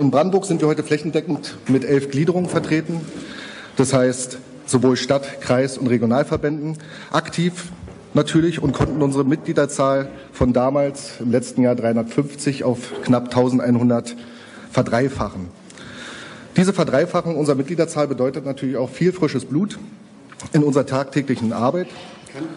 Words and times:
In 0.00 0.12
Brandenburg 0.12 0.44
sind 0.44 0.60
wir 0.60 0.68
heute 0.68 0.84
flächendeckend 0.84 1.56
mit 1.66 1.84
elf 1.84 2.12
Gliederungen 2.12 2.48
vertreten. 2.48 3.00
Das 3.74 3.92
heißt, 3.92 4.38
sowohl 4.64 4.96
Stadt-, 4.96 5.40
Kreis- 5.40 5.76
und 5.76 5.88
Regionalverbänden 5.88 6.78
aktiv 7.10 7.72
natürlich 8.14 8.62
und 8.62 8.70
konnten 8.70 9.02
unsere 9.02 9.24
Mitgliederzahl 9.24 10.08
von 10.30 10.52
damals 10.52 11.14
im 11.18 11.32
letzten 11.32 11.62
Jahr 11.62 11.74
350 11.74 12.62
auf 12.62 12.92
knapp 13.02 13.24
1100 13.24 14.14
verdreifachen. 14.70 15.48
Diese 16.56 16.72
Verdreifachung 16.72 17.36
unserer 17.36 17.56
Mitgliederzahl 17.56 18.06
bedeutet 18.06 18.44
natürlich 18.44 18.76
auch 18.76 18.90
viel 18.90 19.10
frisches 19.10 19.46
Blut 19.46 19.80
in 20.52 20.62
unserer 20.62 20.86
tagtäglichen 20.86 21.52
Arbeit. 21.52 21.88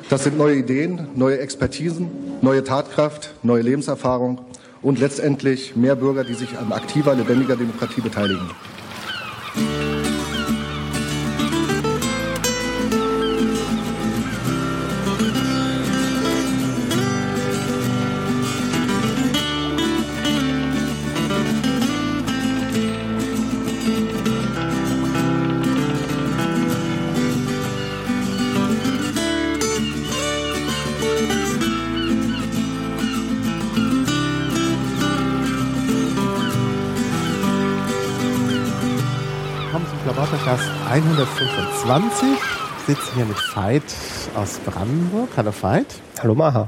Das 0.10 0.26
sind 0.26 0.38
neue 0.38 0.58
Ideen, 0.58 1.08
neue 1.16 1.40
Expertisen, 1.40 2.08
neue 2.42 2.64
Tatkraft, 2.64 3.34
neue 3.42 3.64
Lebenserfahrung 3.64 4.42
und 4.82 5.00
letztendlich 5.00 5.76
mehr 5.76 5.96
Bürger, 5.96 6.24
die 6.24 6.34
sich 6.34 6.58
an 6.58 6.72
aktiver, 6.72 7.16
lebendiger 7.16 7.56
Demokratie 7.56 8.02
beteiligen. 8.02 8.50
125. 40.92 42.28
Ich 42.80 42.86
sitze 42.86 43.16
hier 43.16 43.24
mit 43.24 43.38
Veit 43.56 43.82
aus 44.36 44.60
Brandenburg. 44.60 45.30
Hallo 45.38 45.54
Veit. 45.62 45.86
Hallo 46.22 46.36
Maha. 46.36 46.68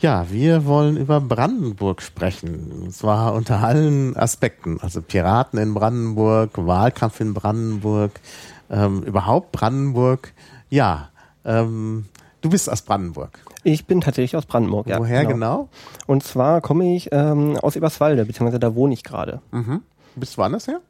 Ja, 0.00 0.26
wir 0.28 0.66
wollen 0.66 0.98
über 0.98 1.18
Brandenburg 1.22 2.02
sprechen. 2.02 2.82
Und 2.82 2.92
zwar 2.92 3.32
unter 3.32 3.62
allen 3.62 4.18
Aspekten. 4.18 4.80
Also 4.82 5.00
Piraten 5.00 5.58
in 5.58 5.72
Brandenburg, 5.72 6.50
Wahlkampf 6.56 7.20
in 7.20 7.32
Brandenburg, 7.32 8.20
ähm, 8.68 9.02
überhaupt 9.02 9.50
Brandenburg. 9.52 10.34
Ja, 10.68 11.08
ähm, 11.46 12.04
du 12.42 12.50
bist 12.50 12.68
aus 12.68 12.82
Brandenburg. 12.82 13.38
Ich 13.62 13.86
bin 13.86 14.02
tatsächlich 14.02 14.36
aus 14.36 14.44
Brandenburg, 14.44 14.88
ja. 14.88 14.98
Woher 14.98 15.24
genau? 15.24 15.70
Und 16.06 16.22
zwar 16.22 16.60
komme 16.60 16.94
ich 16.94 17.08
ähm, 17.12 17.56
aus 17.56 17.76
Eberswalde, 17.76 18.26
beziehungsweise 18.26 18.60
da 18.60 18.74
wohne 18.74 18.92
ich 18.92 19.04
gerade. 19.04 19.40
Mhm. 19.52 19.80
Bist 20.16 20.34
du 20.34 20.42
woanders 20.42 20.68
her? 20.68 20.82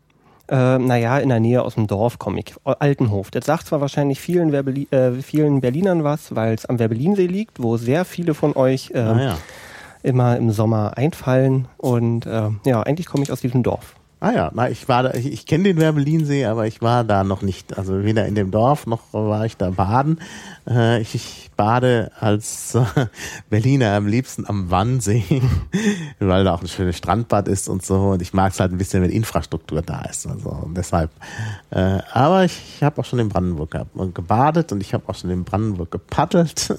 Äh, 0.48 0.78
naja, 0.78 1.19
in 1.19 1.31
der 1.31 1.41
Nähe 1.41 1.62
aus 1.62 1.75
dem 1.75 1.87
Dorf 1.87 2.19
komme 2.19 2.41
ich. 2.41 2.55
Altenhof. 2.64 3.31
Das 3.31 3.47
sagt 3.47 3.67
zwar 3.67 3.81
wahrscheinlich 3.81 4.20
vielen, 4.20 4.53
Werbeli 4.53 4.86
äh, 4.91 5.12
vielen 5.23 5.61
Berlinern 5.61 6.05
was, 6.05 6.34
weil 6.34 6.53
es 6.55 6.67
am 6.67 6.78
Werbelinsee 6.78 7.27
liegt, 7.27 7.62
wo 7.62 7.77
sehr 7.78 8.05
viele 8.05 8.34
von 8.34 8.55
euch 8.55 8.91
äh, 8.95 8.98
Ah, 8.98 9.20
ja. 9.20 9.39
immer 10.03 10.36
im 10.36 10.51
Sommer 10.51 10.97
einfallen. 10.98 11.67
Und 11.78 12.27
äh, 12.27 12.51
ja, 12.67 12.83
eigentlich 12.83 13.06
komme 13.06 13.25
ich 13.25 13.33
aus 13.33 13.41
diesem 13.41 13.62
Dorf. 13.62 13.95
Ah 14.25 14.33
ja, 14.33 14.50
na, 14.55 14.70
ich 14.70 14.89
war 14.89 15.03
da, 15.03 15.12
ich, 15.12 15.27
ich 15.27 15.44
kenne 15.44 15.64
den 15.64 15.77
Werbelinsee, 15.77 16.47
aber 16.47 16.67
ich 16.67 16.80
war 16.80 17.05
da 17.05 17.25
noch 17.25 17.42
nicht. 17.42 17.77
Also 17.77 18.05
weder 18.05 18.25
in 18.25 18.34
dem 18.34 18.50
Dorf 18.50 18.86
noch 18.86 19.12
war 19.12 19.44
ich 19.44 19.58
da 19.58 19.69
baden. 19.69 20.19
Äh, 20.67 21.03
ich, 21.03 21.14
ich 21.14 21.50
bade 21.58 22.11
als 22.19 22.75
äh, 22.75 22.84
Berliner 23.50 23.92
am 23.92 24.06
liebsten 24.06 24.47
am 24.47 24.70
Wannsee, 24.70 25.42
weil 26.20 26.42
da 26.45 26.55
auch 26.55 26.62
ein 26.62 26.69
schönes 26.69 26.97
Strandbad 26.97 27.48
ist 27.48 27.69
und 27.69 27.84
so. 27.84 28.12
Und 28.12 28.22
ich 28.22 28.33
mag 28.33 28.55
es 28.55 28.61
halt 28.61 28.72
ein 28.72 28.78
bisschen, 28.78 29.02
wenn 29.02 29.11
Infrastruktur 29.11 29.83
da 29.83 30.00
ist. 30.06 30.27
Also 30.27 30.48
und 30.48 30.75
deshalb. 30.75 31.11
Äh, 31.69 31.98
aber 32.11 32.47
ich, 32.47 32.58
ich 32.77 32.83
habe 32.83 33.02
auch 33.02 33.05
schon 33.05 33.19
in 33.19 33.28
Brandenburg 33.28 33.72
ge 33.72 33.84
gebadet 34.14 34.72
und 34.72 34.80
ich 34.80 34.95
habe 34.95 35.06
auch 35.06 35.17
schon 35.17 35.28
in 35.28 35.45
Brandenburg 35.45 35.91
gepaddelt, 35.91 36.75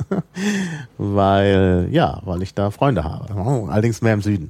weil 0.98 1.90
ja, 1.92 2.24
weil 2.26 2.42
ich 2.42 2.56
da 2.56 2.72
Freunde 2.72 3.04
habe. 3.04 3.36
Allerdings 3.70 4.02
mehr 4.02 4.16
im 4.16 4.24
Süden. 4.24 4.50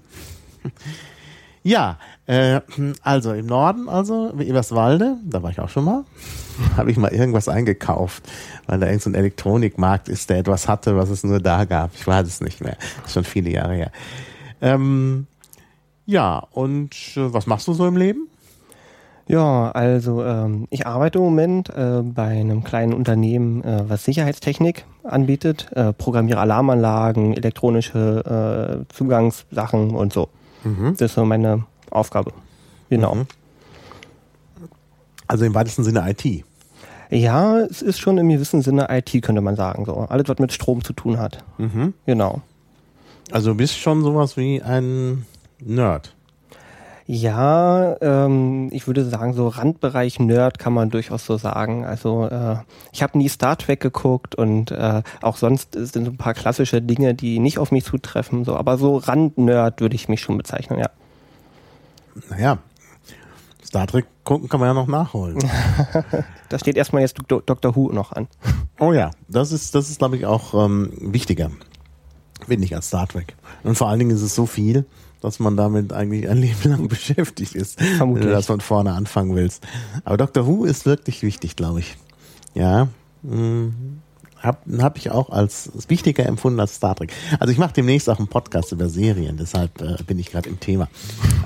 Ja, 1.65 1.97
äh, 2.27 2.61
also 3.01 3.33
im 3.33 3.47
Norden, 3.47 3.89
also 3.89 4.31
Eberswalde, 4.39 5.17
da 5.25 5.41
war 5.41 5.49
ich 5.49 5.59
auch 5.59 5.69
schon 5.69 5.85
mal, 5.85 6.03
habe 6.77 6.91
ich 6.91 6.97
mal 6.97 7.11
irgendwas 7.11 7.49
eingekauft, 7.49 8.21
weil 8.67 8.79
da 8.79 8.85
irgend 8.85 9.01
so 9.01 9.09
ein 9.09 9.15
Elektronikmarkt 9.15 10.07
ist, 10.07 10.29
der 10.29 10.37
etwas 10.37 10.67
hatte, 10.67 10.95
was 10.95 11.09
es 11.09 11.23
nur 11.23 11.39
da 11.39 11.65
gab. 11.65 11.89
Ich 11.95 12.05
weiß 12.05 12.27
es 12.27 12.39
nicht 12.39 12.61
mehr. 12.61 12.77
Ist 13.03 13.13
schon 13.13 13.23
viele 13.23 13.49
Jahre 13.49 13.73
her. 13.73 13.91
Ähm, 14.61 15.25
ja, 16.05 16.45
und 16.51 16.93
äh, 17.15 17.33
was 17.33 17.47
machst 17.47 17.67
du 17.67 17.73
so 17.73 17.87
im 17.87 17.97
Leben? 17.97 18.27
Ja, 19.27 19.71
also 19.71 20.23
ähm, 20.23 20.67
ich 20.69 20.85
arbeite 20.85 21.17
im 21.17 21.23
Moment 21.25 21.69
äh, 21.69 22.03
bei 22.03 22.27
einem 22.27 22.63
kleinen 22.63 22.93
Unternehmen, 22.93 23.63
äh, 23.63 23.85
was 23.87 24.03
Sicherheitstechnik 24.03 24.85
anbietet, 25.03 25.71
äh, 25.71 25.93
programmiere 25.93 26.41
Alarmanlagen, 26.41 27.33
elektronische 27.35 28.85
äh, 28.87 28.93
Zugangssachen 28.93 29.95
und 29.95 30.13
so. 30.13 30.29
Das 30.93 31.01
ist 31.01 31.15
so 31.15 31.25
meine 31.25 31.65
Aufgabe. 31.91 32.33
Genau. 32.89 33.15
Mhm. 33.15 33.27
Also 35.27 35.45
im 35.45 35.53
weitesten 35.53 35.83
Sinne 35.83 36.09
IT. 36.09 36.43
Ja, 37.09 37.59
es 37.59 37.81
ist 37.81 37.99
schon 37.99 38.17
im 38.17 38.29
gewissen 38.29 38.61
Sinne 38.61 38.87
IT, 38.89 39.21
könnte 39.21 39.41
man 39.41 39.55
sagen. 39.55 39.85
So. 39.85 39.95
Alles, 39.95 40.27
was 40.27 40.39
mit 40.39 40.51
Strom 40.51 40.83
zu 40.83 40.93
tun 40.93 41.19
hat. 41.19 41.43
Mhm. 41.57 41.93
Genau. 42.05 42.41
Also 43.31 43.51
du 43.51 43.57
bist 43.57 43.77
schon 43.77 44.03
sowas 44.03 44.37
wie 44.37 44.61
ein 44.61 45.25
Nerd. 45.59 46.14
Ja, 47.07 47.97
ähm, 48.01 48.69
ich 48.71 48.87
würde 48.87 49.05
sagen, 49.05 49.33
so 49.33 49.47
Randbereich 49.47 50.19
Nerd 50.19 50.57
kann 50.57 50.73
man 50.73 50.89
durchaus 50.89 51.25
so 51.25 51.37
sagen. 51.37 51.85
Also 51.85 52.25
äh, 52.25 52.57
ich 52.91 53.03
habe 53.03 53.17
nie 53.19 53.29
Star 53.29 53.57
Trek 53.57 53.79
geguckt 53.79 54.33
und 54.33 54.71
äh, 54.71 55.03
auch 55.21 55.37
sonst 55.37 55.73
sind 55.73 56.05
so 56.05 56.11
ein 56.11 56.17
paar 56.17 56.33
klassische 56.33 56.81
Dinge, 56.81 57.13
die 57.13 57.37
nicht 57.37 57.59
auf 57.59 57.71
mich 57.71 57.83
zutreffen. 57.83 58.43
So, 58.43 58.55
aber 58.55 58.79
so 58.79 58.97
Rand-Nerd 58.97 59.81
würde 59.81 59.95
ich 59.95 60.09
mich 60.09 60.21
schon 60.21 60.37
bezeichnen, 60.37 60.79
ja. 60.79 60.89
Naja, 62.29 62.57
Star 63.63 63.85
Trek 63.85 64.07
gucken 64.23 64.49
kann 64.49 64.59
man 64.59 64.69
ja 64.69 64.73
noch 64.73 64.87
nachholen. 64.87 65.37
Da 66.49 66.59
steht 66.59 66.77
erstmal 66.77 67.01
jetzt 67.01 67.17
Do 67.27 67.41
Dr. 67.41 67.75
Who 67.75 67.91
noch 67.91 68.11
an. 68.11 68.27
Oh 68.79 68.93
ja, 68.93 69.09
das 69.27 69.51
ist, 69.51 69.73
das 69.73 69.89
ist 69.89 69.97
glaube 69.97 70.15
ich 70.15 70.27
auch 70.27 70.53
ähm, 70.53 70.91
wichtiger, 71.01 71.49
finde 72.47 72.65
ich, 72.65 72.75
als 72.75 72.87
Star 72.87 73.07
Trek. 73.07 73.35
Und 73.63 73.75
vor 73.75 73.89
allen 73.89 73.97
Dingen 73.97 74.11
ist 74.11 74.21
es 74.21 74.35
so 74.35 74.45
viel, 74.45 74.85
dass 75.25 75.39
man 75.39 75.57
damit 75.57 75.91
eigentlich 75.91 76.29
ein 76.29 76.37
Leben 76.41 76.69
lang 76.69 76.87
beschäftigt 76.87 77.55
ist, 77.55 77.81
Vermutlich. 77.81 78.23
wenn 78.25 78.29
du 78.31 78.35
das 78.35 78.45
von 78.45 78.61
vorne 78.61 78.93
anfangen 78.93 79.35
willst. 79.35 79.65
Aber 80.03 80.17
Dr. 80.17 80.47
Who 80.47 80.65
ist 80.65 80.85
wirklich 80.85 81.23
wichtig, 81.23 81.55
glaube 81.55 81.79
ich. 81.79 81.97
Ja, 82.53 82.87
mh, 83.23 83.71
hab, 84.41 84.63
hab 84.79 84.97
ich 84.97 85.09
auch 85.09 85.29
als 85.29 85.71
wichtiger 85.87 86.25
empfunden 86.25 86.59
als 86.59 86.75
Star 86.75 86.95
Trek. 86.95 87.11
Also 87.39 87.51
ich 87.51 87.57
mache 87.57 87.73
demnächst 87.73 88.09
auch 88.09 88.19
einen 88.19 88.27
Podcast 88.27 88.71
über 88.71 88.89
Serien, 88.89 89.37
deshalb 89.37 89.81
äh, 89.81 89.97
bin 90.05 90.19
ich 90.19 90.31
gerade 90.31 90.47
im 90.47 90.59
Thema. 90.59 90.87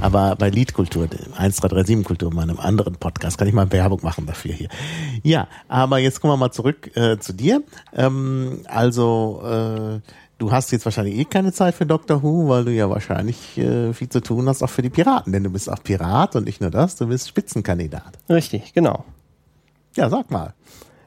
Aber 0.02 0.36
bei 0.36 0.50
Liedkultur, 0.50 1.04
1337 1.04 2.04
Kultur, 2.04 2.34
meinem 2.34 2.60
anderen 2.60 2.96
Podcast, 2.96 3.38
kann 3.38 3.48
ich 3.48 3.54
mal 3.54 3.72
Werbung 3.72 4.02
machen 4.04 4.26
dafür 4.26 4.54
hier. 4.54 4.70
Ja, 5.24 5.48
aber 5.68 6.00
jetzt 6.00 6.20
kommen 6.20 6.34
wir 6.34 6.38
mal 6.38 6.52
zurück 6.52 6.96
äh, 6.96 7.18
zu 7.20 7.34
dir. 7.34 7.64
Ähm, 7.94 8.64
also 8.68 9.42
äh, 9.46 10.00
du 10.40 10.52
hast 10.52 10.72
jetzt 10.72 10.86
wahrscheinlich 10.86 11.18
eh 11.18 11.26
keine 11.26 11.54
Zeit 11.54 11.76
für 11.76 11.86
Doctor 11.86 12.24
Who, 12.24 12.50
weil 12.50 12.66
du 12.66 12.72
ja 12.72 12.90
wahrscheinlich 12.90 13.58
äh, 13.58 13.94
viel 13.94 14.10
zu 14.10 14.22
tun 14.22 14.50
hast 14.50 14.64
auch 14.64 14.70
für 14.70 14.82
die 14.82 14.90
Piraten, 14.90 15.32
denn 15.32 15.44
du 15.44 15.52
bist 15.52 15.70
auch 15.70 15.84
Pirat 15.84 16.36
und 16.36 16.46
nicht 16.46 16.62
nur 16.62 16.72
das, 16.72 16.96
du 16.96 17.08
bist 17.08 17.28
Spitzenkandidat. 17.28 18.18
Richtig, 18.28 18.74
genau. 18.74 19.06
Ja, 19.96 20.10
sag 20.10 20.32
mal. 20.32 20.54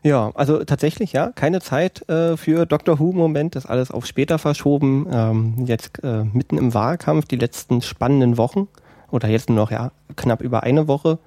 Ja, 0.04 0.32
also 0.34 0.64
tatsächlich, 0.64 1.12
ja, 1.12 1.30
keine 1.30 1.60
Zeit 1.60 2.08
äh, 2.08 2.36
für 2.36 2.66
Doctor 2.66 2.98
Who 2.98 3.10
im 3.10 3.16
Moment, 3.16 3.54
das 3.54 3.66
alles 3.66 3.90
auf 3.90 4.04
später 4.04 4.38
verschoben. 4.38 5.06
Ähm, 5.10 5.64
jetzt 5.66 6.02
äh, 6.02 6.24
mitten 6.24 6.58
im 6.58 6.74
Wahlkampf, 6.74 7.26
die 7.26 7.36
letzten 7.36 7.82
spannenden 7.82 8.36
Wochen 8.36 8.68
oder 9.10 9.28
jetzt 9.28 9.48
nur 9.48 9.56
noch 9.56 9.70
ja 9.70 9.92
knapp 10.16 10.42
über 10.42 10.64
eine 10.64 10.88
Woche. 10.88 11.18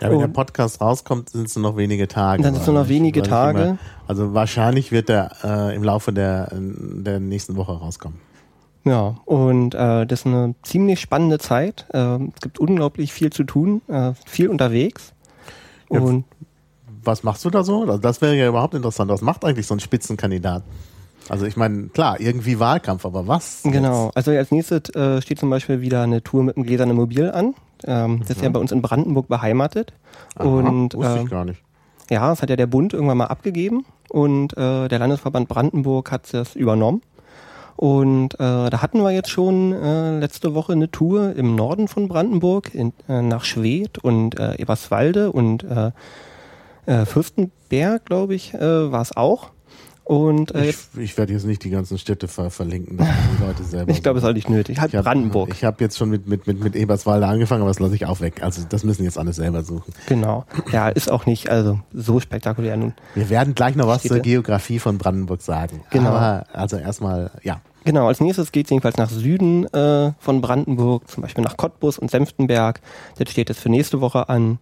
Ja, 0.00 0.08
wenn 0.10 0.16
Oh. 0.16 0.20
der 0.20 0.28
Podcast 0.28 0.80
rauskommt, 0.80 1.30
sind 1.30 1.46
es 1.46 1.56
nur 1.56 1.70
noch 1.70 1.76
wenige 1.78 2.08
Tage. 2.08 2.42
Dann 2.42 2.54
sind 2.54 2.62
es 2.62 2.66
nur 2.66 2.80
noch 2.80 2.88
wenige 2.88 3.22
Tage. 3.22 3.62
Immer, 3.62 3.78
also 4.06 4.34
wahrscheinlich 4.34 4.92
wird 4.92 5.08
der 5.08 5.30
äh, 5.44 5.74
im 5.76 5.82
Laufe 5.84 6.12
der, 6.12 6.48
der 6.52 7.20
nächsten 7.20 7.56
Woche 7.56 7.72
rauskommen. 7.72 8.18
Ja, 8.84 9.16
und 9.24 9.74
äh, 9.74 10.06
das 10.06 10.20
ist 10.20 10.26
eine 10.26 10.54
ziemlich 10.62 11.00
spannende 11.00 11.38
Zeit. 11.38 11.86
Äh, 11.94 12.16
es 12.34 12.40
gibt 12.42 12.58
unglaublich 12.58 13.12
viel 13.14 13.30
zu 13.30 13.44
tun, 13.44 13.80
äh, 13.88 14.12
viel 14.26 14.48
unterwegs. 14.48 15.12
Ja, 15.90 16.00
Und 16.00 16.24
Was 17.02 17.22
machst 17.22 17.44
du 17.44 17.50
da 17.50 17.64
so? 17.64 17.82
Also 17.82 17.98
Das 17.98 18.20
wäre 18.20 18.34
ja 18.36 18.46
überhaupt 18.48 18.74
interessant. 18.74 19.10
Was 19.10 19.22
macht 19.22 19.44
eigentlich 19.44 19.66
so 19.66 19.74
ein 19.74 19.80
Spitzenkandidat? 19.80 20.64
Also 21.30 21.46
ich 21.46 21.56
meine, 21.56 21.84
klar, 21.88 22.20
irgendwie 22.20 22.58
Wahlkampf, 22.58 23.06
aber 23.06 23.26
was? 23.26 23.62
Genau, 23.64 24.10
also 24.14 24.30
als 24.32 24.50
nächstes 24.50 24.90
äh, 24.94 25.22
steht 25.22 25.38
zum 25.38 25.48
Beispiel 25.48 25.80
wieder 25.80 26.02
eine 26.02 26.22
Tour 26.22 26.42
mit 26.42 26.56
dem 26.56 26.64
gläsernen 26.64 26.96
Mobil 26.96 27.30
an. 27.30 27.54
Ähm, 27.86 28.20
Das 28.20 28.30
ist 28.30 28.42
ja 28.42 28.48
bei 28.48 28.60
uns 28.60 28.72
in 28.72 28.82
Brandenburg 28.82 29.28
beheimatet. 29.28 29.92
Aha, 30.36 30.48
und 30.48 30.94
wusste 30.94 31.18
ähm, 31.18 31.24
ich 31.24 31.30
gar 31.30 31.44
nicht. 31.44 31.62
ja, 32.10 32.28
das 32.28 32.42
hat 32.42 32.50
ja 32.50 32.56
der 32.56 32.66
Bund 32.66 32.92
irgendwann 32.92 33.18
mal 33.18 33.26
abgegeben 33.26 33.84
und 34.08 34.56
äh, 34.56 34.88
der 34.88 34.98
Landesverband 34.98 35.48
Brandenburg 35.48 36.10
hat 36.10 36.32
das 36.32 36.54
übernommen. 36.56 37.02
Und 37.76 38.34
äh, 38.34 38.70
da 38.70 38.82
hatten 38.82 39.02
wir 39.02 39.10
jetzt 39.10 39.30
schon 39.30 39.72
äh, 39.72 40.18
letzte 40.20 40.54
Woche 40.54 40.72
eine 40.72 40.90
Tour 40.90 41.34
im 41.34 41.56
Norden 41.56 41.88
von 41.88 42.06
Brandenburg 42.06 42.72
in, 42.72 42.92
äh, 43.08 43.20
nach 43.20 43.44
Schwedt 43.44 43.98
und 43.98 44.38
äh, 44.38 44.54
Eberswalde 44.56 45.32
und 45.32 45.64
äh, 45.64 45.90
äh, 46.86 47.04
Fürstenberg, 47.04 48.04
glaube 48.04 48.34
ich, 48.34 48.54
äh, 48.54 48.92
war 48.92 49.02
es 49.02 49.16
auch. 49.16 49.50
Und 50.04 50.54
äh, 50.54 50.68
ich, 50.68 50.76
ich 50.98 51.16
werde 51.16 51.32
jetzt 51.32 51.46
nicht 51.46 51.64
die 51.64 51.70
ganzen 51.70 51.96
Städte 51.96 52.28
ver 52.28 52.50
verlinken, 52.50 52.98
die 52.98 53.42
Leute 53.42 53.64
selber. 53.64 53.90
ich 53.90 54.02
glaube, 54.02 54.18
es 54.18 54.24
ist 54.24 54.30
auch 54.30 54.34
nicht 54.34 54.50
nötig. 54.50 54.78
Halt 54.78 54.92
ich 54.92 54.96
hab, 54.98 55.04
Brandenburg. 55.04 55.48
Ich 55.54 55.64
habe 55.64 55.82
jetzt 55.82 55.96
schon 55.96 56.10
mit, 56.10 56.28
mit, 56.28 56.46
mit, 56.46 56.62
mit 56.62 56.76
Eberswalde 56.76 57.26
angefangen, 57.26 57.62
aber 57.62 57.70
das 57.70 57.80
lasse 57.80 57.94
ich 57.94 58.04
auch 58.04 58.20
weg. 58.20 58.42
Also 58.42 58.62
das 58.68 58.84
müssen 58.84 59.04
jetzt 59.04 59.16
alle 59.16 59.32
selber 59.32 59.62
suchen. 59.62 59.94
Genau. 60.06 60.44
Ja, 60.70 60.90
ist 60.90 61.10
auch 61.10 61.24
nicht 61.24 61.48
also 61.48 61.80
so 61.94 62.20
spektakulär 62.20 62.76
nun. 62.76 62.92
Wir 63.14 63.30
werden 63.30 63.54
gleich 63.54 63.76
noch 63.76 63.86
was 63.86 64.00
Städte. 64.00 64.16
zur 64.16 64.22
Geografie 64.22 64.78
von 64.78 64.98
Brandenburg 64.98 65.40
sagen. 65.40 65.80
Genau. 65.88 66.10
Aber 66.10 66.44
also 66.52 66.76
erstmal, 66.76 67.30
ja. 67.42 67.62
Genau, 67.86 68.06
als 68.08 68.20
nächstes 68.20 68.52
geht 68.52 68.66
es 68.66 68.70
jedenfalls 68.70 68.98
nach 68.98 69.10
Süden 69.10 69.66
äh, 69.72 70.12
von 70.18 70.42
Brandenburg, 70.42 71.08
zum 71.08 71.22
Beispiel 71.22 71.44
nach 71.44 71.56
Cottbus 71.56 71.98
und 71.98 72.10
Senftenberg. 72.10 72.80
Das 73.16 73.30
steht 73.30 73.48
es 73.48 73.58
für 73.58 73.70
nächste 73.70 74.02
Woche 74.02 74.28
an. 74.28 74.58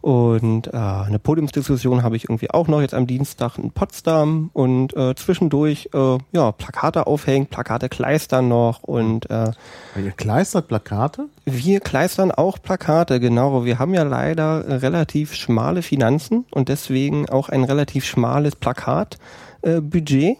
Und 0.00 0.68
äh, 0.68 0.76
eine 0.76 1.18
Podiumsdiskussion 1.18 2.02
habe 2.02 2.16
ich 2.16 2.24
irgendwie 2.24 2.50
auch 2.50 2.68
noch 2.68 2.80
jetzt 2.80 2.94
am 2.94 3.06
Dienstag 3.06 3.58
in 3.58 3.70
Potsdam 3.70 4.50
und 4.52 4.96
äh, 4.96 5.14
zwischendurch 5.14 5.90
äh, 5.94 6.18
ja 6.32 6.52
Plakate 6.52 7.06
aufhängen, 7.06 7.46
Plakate 7.46 7.88
kleistern 7.88 8.48
noch 8.48 8.82
und 8.82 9.28
äh, 9.30 9.50
Ihr 9.96 10.12
kleistert 10.12 10.68
Plakate? 10.68 11.26
Wir 11.44 11.80
kleistern 11.80 12.30
auch 12.30 12.60
Plakate, 12.60 13.20
genau. 13.20 13.64
Wir 13.64 13.78
haben 13.78 13.94
ja 13.94 14.02
leider 14.02 14.82
relativ 14.82 15.34
schmale 15.34 15.82
Finanzen 15.82 16.44
und 16.50 16.68
deswegen 16.68 17.28
auch 17.28 17.48
ein 17.48 17.64
relativ 17.64 18.04
schmales 18.04 18.56
Plakatbudget. 18.56 20.22
Äh, 20.22 20.36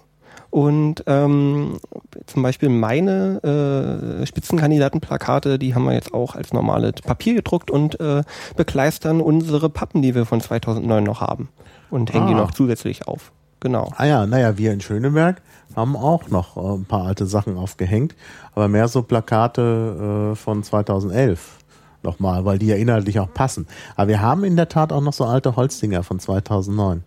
und 0.50 1.04
ähm, 1.06 1.78
zum 2.26 2.43
Beispiel 2.43 2.69
meine 2.69 4.20
äh, 4.22 4.26
Spitzenkandidatenplakate, 4.26 5.58
die 5.58 5.75
haben 5.75 5.84
wir 5.84 5.94
jetzt 5.94 6.14
auch 6.14 6.34
als 6.34 6.52
normales 6.52 6.94
Papier 7.02 7.34
gedruckt 7.34 7.70
und 7.70 8.00
äh, 8.00 8.22
bekleistern 8.56 9.20
unsere 9.20 9.69
Pappen, 9.69 10.02
die 10.02 10.14
wir 10.14 10.26
von 10.26 10.40
2009 10.40 11.04
noch 11.04 11.20
haben. 11.20 11.48
Und 11.90 12.12
hängen 12.12 12.26
ah. 12.26 12.28
die 12.28 12.34
noch 12.34 12.50
zusätzlich 12.52 13.06
auf. 13.06 13.32
Genau. 13.60 13.93
Ah 13.96 14.04
ja, 14.04 14.26
naja, 14.26 14.58
wir 14.58 14.72
in 14.72 14.81
Schöneberg 14.81 15.40
haben 15.75 15.96
auch 15.96 16.28
noch 16.28 16.56
äh, 16.56 16.75
ein 16.75 16.84
paar 16.84 17.06
alte 17.06 17.26
Sachen 17.26 17.56
aufgehängt, 17.56 18.14
aber 18.54 18.69
mehr 18.69 18.88
so 18.88 19.02
Plakate 19.02 20.32
äh, 20.32 20.37
von 20.37 20.62
2011 20.62 21.58
nochmal, 22.02 22.44
weil 22.44 22.58
die 22.58 22.66
ja 22.66 22.76
inhaltlich 22.76 23.19
auch 23.19 23.32
passen. 23.32 23.66
Aber 23.96 24.08
wir 24.08 24.20
haben 24.20 24.44
in 24.44 24.56
der 24.56 24.69
Tat 24.69 24.93
auch 24.93 25.00
noch 25.00 25.12
so 25.12 25.25
alte 25.25 25.56
Holzdinger 25.56 26.02
von 26.02 26.19
2009. 26.19 27.02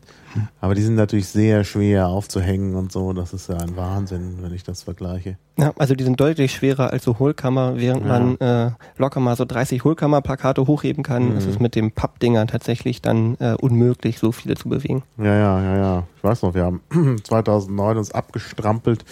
Aber 0.61 0.75
die 0.75 0.81
sind 0.81 0.95
natürlich 0.95 1.27
sehr 1.27 1.63
schwer 1.63 2.07
aufzuhängen 2.07 2.75
und 2.75 2.91
so. 2.91 3.13
Das 3.13 3.33
ist 3.33 3.49
ja 3.49 3.57
ein 3.57 3.75
Wahnsinn, 3.75 4.37
wenn 4.41 4.53
ich 4.53 4.63
das 4.63 4.83
vergleiche. 4.83 5.37
Ja, 5.57 5.73
also 5.77 5.95
die 5.95 6.03
sind 6.03 6.19
deutlich 6.19 6.53
schwerer 6.53 6.91
als 6.91 7.03
so 7.03 7.19
Hohlkammer, 7.19 7.77
während 7.77 8.05
ja. 8.05 8.07
man 8.07 8.37
äh, 8.37 8.71
locker 8.97 9.19
mal 9.19 9.35
so 9.35 9.45
30 9.45 9.83
Hohlkammerplakate 9.83 10.65
hochheben 10.67 11.03
kann. 11.03 11.31
Mhm. 11.31 11.37
ist 11.37 11.47
es 11.47 11.59
mit 11.59 11.75
dem 11.75 11.91
Pappdinger 11.91 12.47
tatsächlich 12.47 13.01
dann 13.01 13.35
äh, 13.39 13.55
unmöglich, 13.59 14.19
so 14.19 14.31
viele 14.31 14.55
zu 14.55 14.69
bewegen. 14.69 15.03
Ja, 15.17 15.35
ja, 15.35 15.61
ja, 15.61 15.77
ja. 15.77 16.03
Ich 16.17 16.23
weiß 16.23 16.43
noch, 16.43 16.53
wir 16.53 16.63
haben 16.63 16.81
2009 17.23 17.97
uns 17.97 18.11
abgestrampelt 18.11 19.05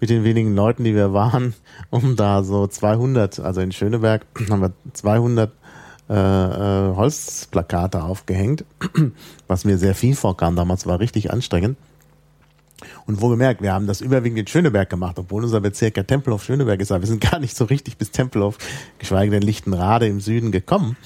mit 0.00 0.10
den 0.10 0.24
wenigen 0.24 0.54
Leuten, 0.54 0.84
die 0.84 0.94
wir 0.94 1.12
waren, 1.12 1.54
um 1.90 2.16
da 2.16 2.42
so 2.42 2.66
200, 2.66 3.40
also 3.40 3.60
in 3.60 3.72
Schöneberg 3.72 4.26
haben 4.50 4.62
wir 4.62 4.72
200 4.92 5.52
äh, 6.08 6.14
äh, 6.14 6.96
Holzplakate 6.96 8.02
aufgehängt, 8.02 8.64
was 9.46 9.64
mir 9.64 9.78
sehr 9.78 9.94
viel 9.94 10.14
vorkam. 10.14 10.56
Damals 10.56 10.86
war 10.86 11.00
richtig 11.00 11.32
anstrengend. 11.32 11.78
Und 13.06 13.20
wo 13.22 13.28
gemerkt, 13.28 13.62
wir 13.62 13.72
haben 13.72 13.86
das 13.86 14.00
überwiegend 14.00 14.38
in 14.40 14.46
Schöneberg 14.46 14.90
gemacht, 14.90 15.18
obwohl 15.18 15.44
unser 15.44 15.60
Bezirk 15.60 15.96
ja 15.96 16.02
Tempelhof 16.02 16.44
Schöneberg 16.44 16.80
ist, 16.80 16.92
aber 16.92 17.02
wir 17.02 17.08
sind 17.08 17.20
gar 17.30 17.38
nicht 17.38 17.56
so 17.56 17.64
richtig 17.64 17.96
bis 17.96 18.10
Tempelhof, 18.10 18.58
geschweige 18.98 19.30
denn 19.30 19.42
Lichtenrade 19.42 20.06
im 20.06 20.20
Süden 20.20 20.52
gekommen. 20.52 20.96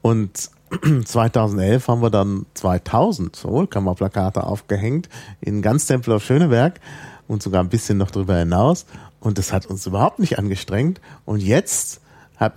Und 0.00 0.50
2011 1.04 1.88
haben 1.88 2.02
wir 2.02 2.10
dann 2.10 2.46
2000 2.54 3.44
Hohlkammerplakate 3.44 4.44
aufgehängt 4.44 5.08
in 5.40 5.62
ganz 5.62 5.86
Tempelhof 5.86 6.24
Schöneberg 6.24 6.80
und 7.26 7.42
sogar 7.42 7.62
ein 7.62 7.68
bisschen 7.68 7.98
noch 7.98 8.10
darüber 8.10 8.36
hinaus. 8.36 8.86
Und 9.20 9.38
das 9.38 9.52
hat 9.52 9.66
uns 9.66 9.86
überhaupt 9.86 10.18
nicht 10.18 10.38
angestrengt. 10.38 11.00
Und 11.24 11.40
jetzt 11.42 12.00
habe 12.36 12.54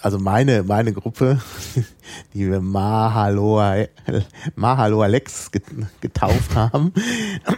also 0.00 0.18
meine, 0.18 0.62
meine 0.62 0.92
Gruppe, 0.92 1.40
die 2.34 2.50
wir 2.50 2.60
Mahaloa, 2.60 3.86
Mahaloa 4.56 5.06
Lex 5.06 5.50
getauft 6.00 6.54
haben, 6.54 6.92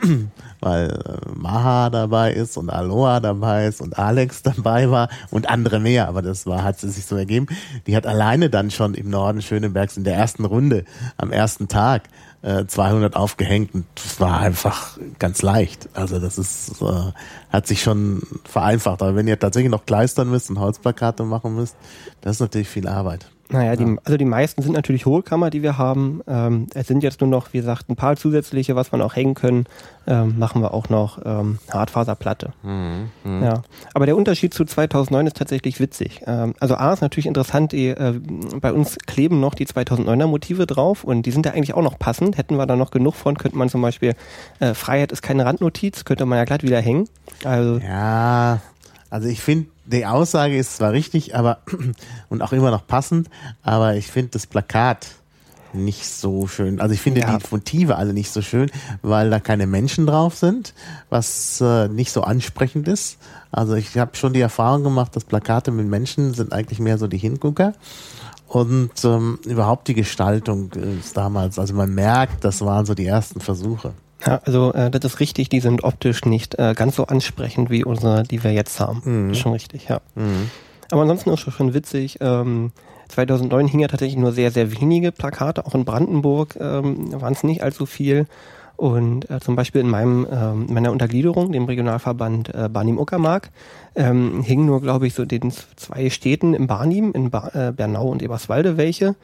weil 0.60 0.90
äh, 0.90 1.28
Maha 1.34 1.90
dabei 1.90 2.32
ist 2.32 2.56
und 2.56 2.70
Aloha 2.70 3.20
dabei 3.20 3.66
ist 3.66 3.80
und 3.80 3.98
Alex 3.98 4.42
dabei 4.42 4.90
war 4.90 5.08
und 5.30 5.48
andere 5.48 5.80
mehr, 5.80 6.08
aber 6.08 6.22
das 6.22 6.46
war, 6.46 6.64
hat 6.64 6.78
sich 6.80 7.04
so 7.06 7.16
ergeben. 7.16 7.46
Die 7.86 7.96
hat 7.96 8.06
alleine 8.06 8.50
dann 8.50 8.70
schon 8.70 8.94
im 8.94 9.10
Norden 9.10 9.42
Schönebergs 9.42 9.96
in 9.96 10.04
der 10.04 10.14
ersten 10.14 10.44
Runde 10.44 10.84
am 11.16 11.30
ersten 11.30 11.68
Tag 11.68 12.04
200 12.66 13.14
äh, 13.14 13.16
aufgehängt 13.16 13.74
und 13.74 13.86
das 13.94 14.20
war 14.20 14.40
einfach 14.40 14.98
ganz 15.18 15.40
leicht. 15.40 15.88
Also 15.94 16.18
das 16.18 16.38
ist, 16.38 16.82
äh, 16.82 17.12
hat 17.50 17.66
sich 17.66 17.82
schon 17.82 18.22
vereinfacht. 18.44 19.00
Aber 19.00 19.16
wenn 19.16 19.26
ihr 19.26 19.38
tatsächlich 19.38 19.70
noch 19.70 19.86
kleistern 19.86 20.30
müsst 20.30 20.50
und 20.50 20.58
Holzplakate 20.58 21.24
machen 21.24 21.54
müsst, 21.54 21.74
das 22.20 22.36
ist 22.36 22.40
natürlich 22.40 22.68
viel 22.68 22.86
Arbeit. 22.86 23.30
Naja, 23.54 23.76
die, 23.76 23.96
also 24.04 24.16
die 24.16 24.24
meisten 24.24 24.62
sind 24.62 24.72
natürlich 24.72 25.06
Hohlkammer, 25.06 25.50
die 25.50 25.62
wir 25.62 25.78
haben. 25.78 26.22
Ähm, 26.26 26.66
es 26.74 26.88
sind 26.88 27.02
jetzt 27.02 27.20
nur 27.20 27.30
noch, 27.30 27.52
wie 27.52 27.58
gesagt, 27.58 27.88
ein 27.88 27.94
paar 27.94 28.16
zusätzliche, 28.16 28.74
was 28.74 28.90
man 28.90 29.00
auch 29.00 29.14
hängen 29.14 29.34
können. 29.34 29.66
Ähm, 30.06 30.38
machen 30.38 30.60
wir 30.60 30.74
auch 30.74 30.88
noch 30.88 31.18
ähm, 31.24 31.58
Hartfaserplatte. 31.70 32.52
Mhm, 32.62 33.10
mh. 33.22 33.46
Ja, 33.46 33.62
aber 33.94 34.06
der 34.06 34.16
Unterschied 34.16 34.52
zu 34.52 34.64
2009 34.64 35.28
ist 35.28 35.36
tatsächlich 35.36 35.78
witzig. 35.78 36.22
Ähm, 36.26 36.54
also 36.58 36.74
A 36.74 36.92
ist 36.92 37.00
natürlich 37.00 37.26
interessant, 37.26 37.72
die, 37.72 37.88
äh, 37.88 38.20
bei 38.60 38.72
uns 38.72 38.98
kleben 39.06 39.38
noch 39.40 39.54
die 39.54 39.66
2009er 39.66 40.26
Motive 40.26 40.66
drauf 40.66 41.04
und 41.04 41.24
die 41.24 41.30
sind 41.30 41.46
ja 41.46 41.52
eigentlich 41.52 41.74
auch 41.74 41.82
noch 41.82 41.98
passend. 41.98 42.36
Hätten 42.36 42.56
wir 42.56 42.66
da 42.66 42.74
noch 42.74 42.90
genug 42.90 43.14
von, 43.14 43.38
könnte 43.38 43.56
man 43.56 43.68
zum 43.68 43.80
Beispiel 43.80 44.14
äh, 44.58 44.74
Freiheit 44.74 45.12
ist 45.12 45.22
keine 45.22 45.46
Randnotiz, 45.46 46.04
könnte 46.04 46.26
man 46.26 46.38
ja 46.38 46.44
glatt 46.44 46.64
wieder 46.64 46.80
hängen. 46.80 47.08
Also 47.44 47.78
ja, 47.78 48.60
also 49.10 49.28
ich 49.28 49.40
finde 49.40 49.68
die 49.86 50.06
Aussage 50.06 50.56
ist 50.56 50.76
zwar 50.76 50.92
richtig, 50.92 51.34
aber 51.36 51.58
und 52.28 52.42
auch 52.42 52.52
immer 52.52 52.70
noch 52.70 52.86
passend, 52.86 53.28
aber 53.62 53.96
ich 53.96 54.06
finde 54.08 54.30
das 54.30 54.46
Plakat 54.46 55.06
nicht 55.74 56.06
so 56.06 56.46
schön. 56.46 56.80
Also 56.80 56.94
ich 56.94 57.00
finde 57.00 57.20
ja. 57.20 57.38
die 57.38 57.44
Motive 57.50 57.96
alle 57.96 58.12
nicht 58.12 58.30
so 58.30 58.42
schön, 58.42 58.70
weil 59.02 59.30
da 59.30 59.40
keine 59.40 59.66
Menschen 59.66 60.06
drauf 60.06 60.36
sind, 60.36 60.72
was 61.10 61.60
äh, 61.60 61.88
nicht 61.88 62.12
so 62.12 62.22
ansprechend 62.22 62.88
ist. 62.88 63.18
Also 63.50 63.74
ich 63.74 63.96
habe 63.98 64.16
schon 64.16 64.32
die 64.32 64.40
Erfahrung 64.40 64.84
gemacht, 64.84 65.16
dass 65.16 65.24
Plakate 65.24 65.70
mit 65.70 65.86
Menschen 65.86 66.34
sind 66.34 66.52
eigentlich 66.52 66.78
mehr 66.78 66.98
so 66.98 67.08
die 67.08 67.18
Hingucker. 67.18 67.74
Und 68.46 69.04
ähm, 69.04 69.38
überhaupt 69.44 69.88
die 69.88 69.94
Gestaltung 69.94 70.70
ist 70.72 71.16
damals, 71.16 71.58
also 71.58 71.74
man 71.74 71.92
merkt, 71.92 72.44
das 72.44 72.60
waren 72.60 72.86
so 72.86 72.94
die 72.94 73.06
ersten 73.06 73.40
Versuche. 73.40 73.94
Ja, 74.26 74.40
also 74.44 74.72
äh, 74.72 74.90
das 74.90 75.04
ist 75.04 75.20
richtig, 75.20 75.48
die 75.48 75.60
sind 75.60 75.84
optisch 75.84 76.24
nicht 76.24 76.58
äh, 76.58 76.74
ganz 76.74 76.96
so 76.96 77.06
ansprechend 77.06 77.70
wie 77.70 77.84
unsere, 77.84 78.22
die 78.22 78.42
wir 78.42 78.52
jetzt 78.52 78.80
haben. 78.80 79.02
Mhm. 79.04 79.28
Das 79.28 79.36
ist 79.36 79.42
schon 79.42 79.52
richtig, 79.52 79.88
ja. 79.88 80.00
Mhm. 80.14 80.50
Aber 80.90 81.02
ansonsten 81.02 81.30
ist 81.30 81.46
es 81.46 81.54
schon 81.54 81.74
witzig. 81.74 82.18
Ähm, 82.20 82.72
2009 83.08 83.68
hingen 83.68 83.82
ja 83.82 83.88
tatsächlich 83.88 84.18
nur 84.18 84.32
sehr, 84.32 84.50
sehr 84.50 84.72
wenige 84.72 85.12
Plakate, 85.12 85.66
auch 85.66 85.74
in 85.74 85.84
Brandenburg 85.84 86.56
ähm, 86.60 87.20
waren 87.20 87.32
es 87.32 87.44
nicht 87.44 87.62
allzu 87.62 87.86
viel. 87.86 88.26
Und 88.76 89.30
äh, 89.30 89.38
zum 89.38 89.54
Beispiel 89.54 89.82
in 89.82 89.88
meinem 89.88 90.26
ähm, 90.30 90.66
meiner 90.68 90.90
Untergliederung, 90.90 91.52
dem 91.52 91.64
Regionalverband 91.64 92.52
äh, 92.52 92.68
Barnim 92.68 92.98
Uckermark, 92.98 93.50
ähm, 93.94 94.42
hingen 94.42 94.66
nur, 94.66 94.80
glaube 94.80 95.06
ich, 95.06 95.14
so 95.14 95.24
den 95.24 95.52
zwei 95.76 96.10
Städten 96.10 96.54
im 96.54 96.66
Barnim, 96.66 97.12
in 97.12 97.30
ba 97.30 97.50
äh, 97.54 97.72
Bernau 97.72 98.08
und 98.08 98.20
Eberswalde 98.20 98.76
welche. 98.76 99.14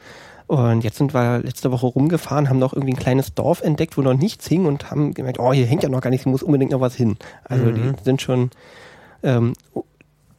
Und 0.51 0.83
jetzt 0.83 0.97
sind 0.97 1.13
wir 1.13 1.39
letzte 1.39 1.71
Woche 1.71 1.85
rumgefahren, 1.85 2.49
haben 2.49 2.59
noch 2.59 2.73
irgendwie 2.73 2.91
ein 2.91 2.99
kleines 2.99 3.33
Dorf 3.33 3.61
entdeckt, 3.61 3.97
wo 3.97 4.01
noch 4.01 4.15
nichts 4.15 4.49
hing 4.49 4.65
und 4.65 4.91
haben 4.91 5.13
gemerkt, 5.13 5.39
oh, 5.39 5.53
hier 5.53 5.65
hängt 5.65 5.81
ja 5.81 5.87
noch 5.87 6.01
gar 6.01 6.09
nichts, 6.09 6.25
hier 6.25 6.31
muss 6.31 6.43
unbedingt 6.43 6.71
noch 6.71 6.81
was 6.81 6.93
hin. 6.93 7.15
Also 7.45 7.63
mhm. 7.67 7.95
die 7.95 8.03
sind 8.03 8.21
schon 8.21 8.49
ähm, 9.23 9.53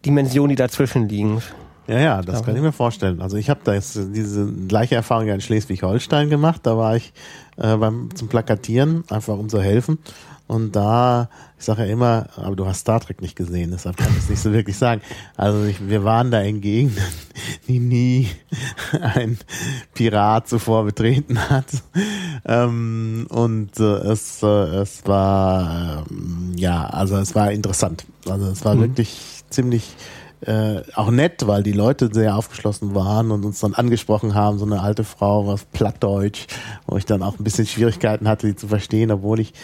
Dimensionen, 0.05 0.51
die 0.51 0.57
dazwischen 0.57 1.09
liegen. 1.09 1.41
Ja, 1.87 1.99
ja, 1.99 2.21
das 2.21 2.45
kann 2.45 2.55
ich 2.55 2.61
mir 2.61 2.73
vorstellen. 2.73 3.23
Also 3.23 3.39
ich 3.39 3.49
habe 3.49 3.61
da 3.65 3.73
jetzt 3.73 3.99
diese 4.15 4.53
gleiche 4.69 4.97
Erfahrung 4.97 5.29
ja 5.29 5.35
in 5.35 5.41
Schleswig-Holstein 5.41 6.29
gemacht. 6.29 6.61
Da 6.65 6.77
war 6.77 6.95
ich 6.95 7.15
äh, 7.57 7.75
beim 7.79 8.15
zum 8.15 8.29
Plakatieren, 8.29 9.05
einfach 9.09 9.39
um 9.39 9.49
zu 9.49 9.63
helfen. 9.63 9.99
Und 10.53 10.77
da, 10.77 11.31
ich 11.59 11.65
sage 11.65 11.87
ja 11.87 11.89
immer, 11.91 12.27
aber 12.37 12.55
du 12.55 12.67
hast 12.67 12.81
Star 12.81 13.01
Trek 13.01 13.23
nicht 13.23 13.37
gesehen, 13.37 13.71
deshalb 13.71 13.97
kann 13.97 14.11
ich 14.11 14.19
es 14.19 14.29
nicht 14.29 14.43
so 14.43 14.53
wirklich 14.53 14.77
sagen. 14.77 15.01
Also 15.35 15.65
ich, 15.65 15.89
wir 15.89 16.05
waren 16.05 16.31
da 16.31 16.43
in 16.43 16.61
Gegenden, 16.61 17.03
die 17.69 17.79
nie 17.79 18.29
ein 19.01 19.39
Pirat 19.95 20.49
zuvor 20.49 20.85
betreten 20.85 21.39
hat. 21.39 21.65
Ähm, 22.45 23.27
und 23.31 23.81
äh, 23.81 24.11
es, 24.13 24.43
äh, 24.43 24.47
es 24.47 25.07
war, 25.07 26.05
äh, 26.11 26.61
ja, 26.61 26.85
also 26.85 27.17
es 27.17 27.35
war 27.35 27.51
interessant. 27.51 28.05
Also 28.29 28.51
es 28.51 28.63
war 28.63 28.75
mhm. 28.75 28.81
wirklich 28.81 29.19
ziemlich 29.49 29.97
äh, 30.43 30.83
auch 30.97 31.11
nett, 31.11 31.47
weil 31.47 31.63
die 31.63 31.73
Leute 31.73 32.11
sehr 32.13 32.37
aufgeschlossen 32.37 32.95
waren 32.95 33.31
und 33.31 33.47
uns 33.47 33.61
dann 33.61 33.73
angesprochen 33.73 34.35
haben, 34.35 34.59
so 34.59 34.67
eine 34.67 34.83
alte 34.83 35.05
Frau, 35.05 35.47
was 35.47 35.65
Plattdeutsch, 35.65 36.47
wo 36.87 36.99
ich 36.99 37.07
dann 37.07 37.23
auch 37.23 37.39
ein 37.39 37.45
bisschen 37.45 37.67
Schwierigkeiten 37.67 38.29
hatte, 38.29 38.49
sie 38.49 38.57
zu 38.57 38.69
verstehen, 38.69 39.11
obwohl 39.11 39.41
ich 39.41 39.55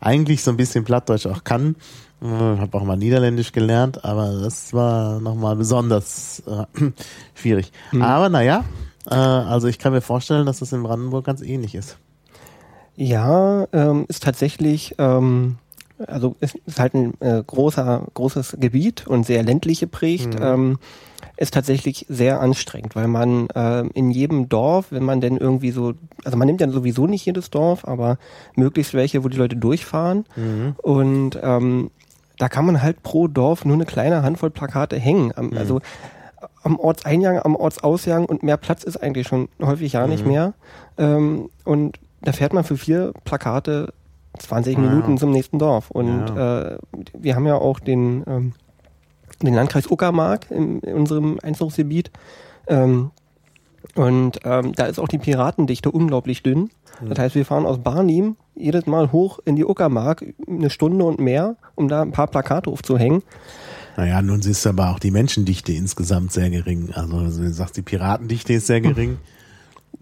eigentlich 0.00 0.42
so 0.42 0.50
ein 0.50 0.56
bisschen 0.56 0.84
Plattdeutsch 0.84 1.26
auch 1.26 1.44
kann. 1.44 1.76
Ich 2.20 2.28
habe 2.28 2.76
auch 2.76 2.82
mal 2.82 2.96
Niederländisch 2.96 3.52
gelernt, 3.52 4.04
aber 4.04 4.40
das 4.42 4.74
war 4.74 5.20
nochmal 5.20 5.54
besonders 5.54 6.42
äh, 6.46 6.90
schwierig. 7.34 7.70
Mhm. 7.92 8.02
Aber 8.02 8.28
naja, 8.28 8.64
äh, 9.08 9.14
also 9.14 9.68
ich 9.68 9.78
kann 9.78 9.92
mir 9.92 10.00
vorstellen, 10.00 10.44
dass 10.44 10.58
das 10.58 10.72
in 10.72 10.82
Brandenburg 10.82 11.24
ganz 11.24 11.42
ähnlich 11.42 11.76
ist. 11.76 11.96
Ja, 12.96 13.68
ähm, 13.72 14.06
ist 14.08 14.24
tatsächlich, 14.24 14.96
ähm, 14.98 15.58
also 16.04 16.34
ist, 16.40 16.56
ist 16.66 16.80
halt 16.80 16.94
ein 16.94 17.14
äh, 17.20 17.40
großer, 17.46 18.06
großes 18.14 18.56
Gebiet 18.58 19.06
und 19.06 19.24
sehr 19.24 19.44
ländlich 19.44 19.78
geprägt. 19.78 20.34
Mhm. 20.34 20.42
Ähm, 20.44 20.78
ist 21.38 21.54
tatsächlich 21.54 22.04
sehr 22.08 22.40
anstrengend, 22.40 22.96
weil 22.96 23.06
man 23.06 23.48
äh, 23.50 23.86
in 23.94 24.10
jedem 24.10 24.48
Dorf, 24.48 24.86
wenn 24.90 25.04
man 25.04 25.20
denn 25.20 25.36
irgendwie 25.36 25.70
so, 25.70 25.94
also 26.24 26.36
man 26.36 26.46
nimmt 26.46 26.60
ja 26.60 26.68
sowieso 26.68 27.06
nicht 27.06 27.24
jedes 27.24 27.50
Dorf, 27.50 27.86
aber 27.86 28.18
möglichst 28.56 28.92
welche, 28.92 29.22
wo 29.22 29.28
die 29.28 29.36
Leute 29.36 29.56
durchfahren. 29.56 30.24
Mhm. 30.34 30.74
Und 30.82 31.38
ähm, 31.40 31.90
da 32.38 32.48
kann 32.48 32.66
man 32.66 32.82
halt 32.82 33.04
pro 33.04 33.28
Dorf 33.28 33.64
nur 33.64 33.74
eine 33.74 33.86
kleine 33.86 34.22
Handvoll 34.22 34.50
Plakate 34.50 34.98
hängen. 34.98 35.32
Mhm. 35.36 35.56
Also 35.56 35.80
am 36.64 36.76
Ortseingang, 36.76 37.38
am 37.38 37.54
Ortsausgang 37.54 38.24
und 38.24 38.42
mehr 38.42 38.56
Platz 38.56 38.82
ist 38.82 38.96
eigentlich 38.96 39.28
schon 39.28 39.48
häufig 39.62 39.92
ja 39.92 40.08
nicht 40.08 40.24
mhm. 40.24 40.32
mehr. 40.32 40.54
Ähm, 40.98 41.50
und 41.64 42.00
da 42.20 42.32
fährt 42.32 42.52
man 42.52 42.64
für 42.64 42.76
vier 42.76 43.12
Plakate 43.24 43.92
20 44.38 44.74
ja. 44.74 44.80
Minuten 44.80 45.18
zum 45.18 45.30
nächsten 45.30 45.60
Dorf. 45.60 45.90
Und 45.92 46.26
ja. 46.34 46.62
äh, 46.62 46.78
wir 47.16 47.36
haben 47.36 47.46
ja 47.46 47.54
auch 47.54 47.78
den, 47.78 48.24
ähm, 48.26 48.52
den 49.42 49.54
Landkreis 49.54 49.90
Uckermark 49.90 50.50
in, 50.50 50.80
in 50.80 50.94
unserem 50.94 51.38
Einzugsgebiet. 51.42 52.10
Ähm, 52.66 53.10
und 53.94 54.40
ähm, 54.44 54.72
da 54.74 54.86
ist 54.86 54.98
auch 54.98 55.08
die 55.08 55.18
Piratendichte 55.18 55.90
unglaublich 55.90 56.42
dünn. 56.42 56.70
Mhm. 57.00 57.08
Das 57.08 57.18
heißt, 57.18 57.34
wir 57.34 57.44
fahren 57.44 57.66
aus 57.66 57.78
Barnim 57.78 58.36
jedes 58.54 58.86
Mal 58.86 59.12
hoch 59.12 59.38
in 59.44 59.56
die 59.56 59.64
Uckermark, 59.64 60.24
eine 60.46 60.70
Stunde 60.70 61.04
und 61.04 61.20
mehr, 61.20 61.56
um 61.74 61.88
da 61.88 62.02
ein 62.02 62.12
paar 62.12 62.26
Plakate 62.26 62.70
aufzuhängen. 62.70 63.22
Naja, 63.96 64.22
nun 64.22 64.40
ist 64.40 64.66
aber 64.66 64.90
auch 64.90 64.98
die 64.98 65.10
Menschendichte 65.10 65.72
insgesamt 65.72 66.32
sehr 66.32 66.50
gering. 66.50 66.90
Also 66.94 67.18
du 67.18 67.52
sagst, 67.52 67.76
die 67.76 67.82
Piratendichte 67.82 68.52
ist 68.52 68.66
sehr 68.68 68.80
gering. 68.80 69.18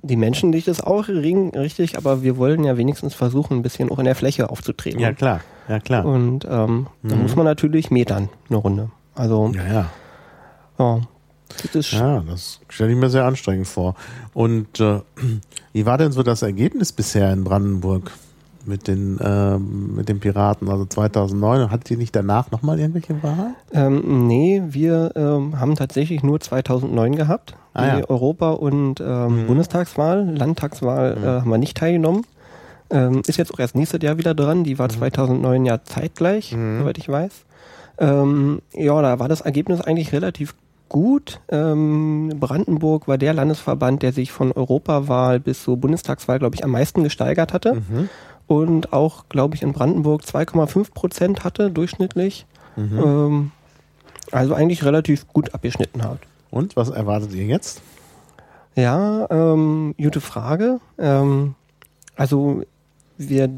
Die 0.03 0.17
Menschendichte 0.17 0.71
ist 0.71 0.85
auch 0.85 1.07
gering, 1.07 1.51
richtig, 1.57 1.97
aber 1.97 2.23
wir 2.23 2.37
wollen 2.37 2.65
ja 2.65 2.77
wenigstens 2.77 3.15
versuchen, 3.15 3.59
ein 3.59 3.63
bisschen 3.63 3.91
auch 3.91 3.99
in 3.99 4.05
der 4.05 4.15
Fläche 4.15 4.51
aufzutreten. 4.51 5.01
Ja, 5.01 5.13
klar, 5.13 5.41
ja, 5.69 5.81
klar. 5.81 6.05
Und 6.05 6.45
ähm, 6.45 6.89
mhm. 7.03 7.09
da 7.09 7.17
muss 7.17 7.37
man 7.37 7.47
natürlich 7.47 7.91
metern, 7.91 8.29
eine 8.49 8.59
Runde. 8.59 8.91
Also, 9.17 9.53
ja, 9.55 9.67
ja. 9.67 9.91
ja. 10.79 11.01
Das 11.73 11.91
ja, 11.93 12.21
das 12.21 12.61
stelle 12.69 12.93
ich 12.93 12.99
mir 12.99 13.09
sehr 13.09 13.25
anstrengend 13.25 13.69
vor. 13.69 13.95
Und 14.35 14.81
äh, 14.81 15.01
wie 15.73 15.87
war 15.87 15.97
denn 15.97 16.13
so 16.13 16.23
das 16.23 16.43
Ergebnis 16.43 16.93
bisher 16.93 17.33
in 17.33 17.45
Brandenburg? 17.45 18.13
mit 18.67 18.89
den, 18.89 19.19
äh, 19.19 19.59
mit 19.59 20.09
den 20.09 20.21
Piraten, 20.21 20.69
also 20.69 20.85
2009. 20.85 21.71
Hattet 21.71 21.91
ihr 21.91 21.97
nicht 21.97 22.15
danach 22.15 22.51
nochmal 22.51 22.79
irgendwelche 22.79 23.23
Wahlen? 23.23 23.55
Ähm, 23.73 24.27
nee, 24.27 24.63
wir 24.67 25.13
ähm, 25.15 25.59
haben 25.59 25.77
tatsächlich 25.77 26.23
nur 26.23 26.41
2009 26.41 27.17
gehabt. 27.17 27.55
Ah, 27.75 27.97
die 27.97 28.01
ja. 28.01 28.09
Europa- 28.09 28.53
und 28.53 29.01
ähm, 29.01 29.43
mhm. 29.43 29.47
Bundestagswahl. 29.47 30.37
Landtagswahl 30.37 31.17
mhm. 31.17 31.25
äh, 31.25 31.27
haben 31.27 31.51
wir 31.51 31.59
nicht 31.59 31.77
teilgenommen. 31.77 32.27
Ähm, 32.91 33.23
ist 33.27 33.37
jetzt 33.37 33.53
auch 33.53 33.59
erst 33.59 33.75
nächstes 33.75 34.03
Jahr 34.03 34.19
wieder 34.19 34.35
dran. 34.35 34.65
Die 34.65 34.79
war 34.79 34.89
mhm. 34.89 34.99
2009 34.99 35.67
ja 35.67 35.83
zeitgleich, 35.85 36.53
mhm. 36.53 36.81
soweit 36.81 36.99
ich 36.99 37.09
weiß. 37.09 37.45
Ähm, 37.99 38.61
ja, 38.73 39.01
da 39.03 39.19
war 39.19 39.29
das 39.29 39.41
Ergebnis 39.41 39.81
eigentlich 39.81 40.13
relativ 40.13 40.55
gut. 40.89 41.41
Ähm, 41.49 42.33
Brandenburg 42.39 43.09
war 43.09 43.19
der 43.19 43.35
Landesverband, 43.35 44.03
der 44.03 44.13
sich 44.13 44.33
von 44.33 44.53
Europawahl 44.53 45.41
bis 45.41 45.63
zur 45.63 45.77
Bundestagswahl, 45.77 46.39
glaube 46.39 46.55
ich, 46.55 46.65
am 46.65 46.71
meisten 46.71 47.03
gesteigert 47.03 47.53
hatte. 47.53 47.75
Mhm 47.75 48.09
und 48.47 48.93
auch, 48.93 49.29
glaube 49.29 49.55
ich, 49.55 49.63
in 49.63 49.73
Brandenburg 49.73 50.23
2,5 50.23 50.93
Prozent 50.93 51.45
hatte, 51.45 51.71
durchschnittlich. 51.71 52.47
Mhm. 52.77 52.99
Ähm, 52.99 53.51
also 54.33 54.55
eigentlich 54.55 54.85
relativ 54.85 55.27
gut 55.29 55.55
abgeschnitten 55.55 56.03
hat. 56.03 56.19
Und 56.51 56.77
was 56.77 56.91
erwartet 56.91 57.33
ihr 57.33 57.45
jetzt? 57.45 57.83
Ja, 58.75 59.27
ähm, 59.31 59.95
gute 59.99 60.21
Frage. 60.21 60.81
Ähm, 60.99 61.55
also 62.17 62.63
wir 63.19 63.51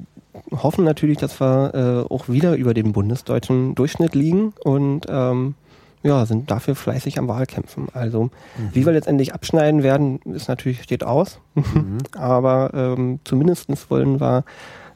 hoffen 0.50 0.85
natürlich, 0.85 1.18
dass 1.18 1.40
wir 1.40 2.07
äh, 2.09 2.12
auch 2.12 2.28
wieder 2.28 2.57
über 2.57 2.75
dem 2.75 2.92
bundesdeutschen 2.92 3.75
Durchschnitt 3.75 4.14
liegen 4.14 4.52
und 4.64 5.07
ähm, 5.09 5.54
ja, 6.02 6.25
sind 6.26 6.50
dafür 6.50 6.75
fleißig 6.75 7.18
am 7.18 7.28
Wahlkämpfen. 7.28 7.88
Also 7.92 8.25
mhm. 8.25 8.30
wie 8.73 8.87
wir 8.87 8.92
letztendlich 8.92 9.35
abschneiden 9.35 9.83
werden, 9.83 10.21
ist 10.23 10.49
natürlich 10.49 10.83
steht 10.83 11.04
aus. 11.04 11.40
Mhm. 11.54 11.99
Aber 12.16 12.71
ähm, 12.75 13.21
zumindest 13.25 13.68
wollen 13.90 14.21
wir 14.21 14.45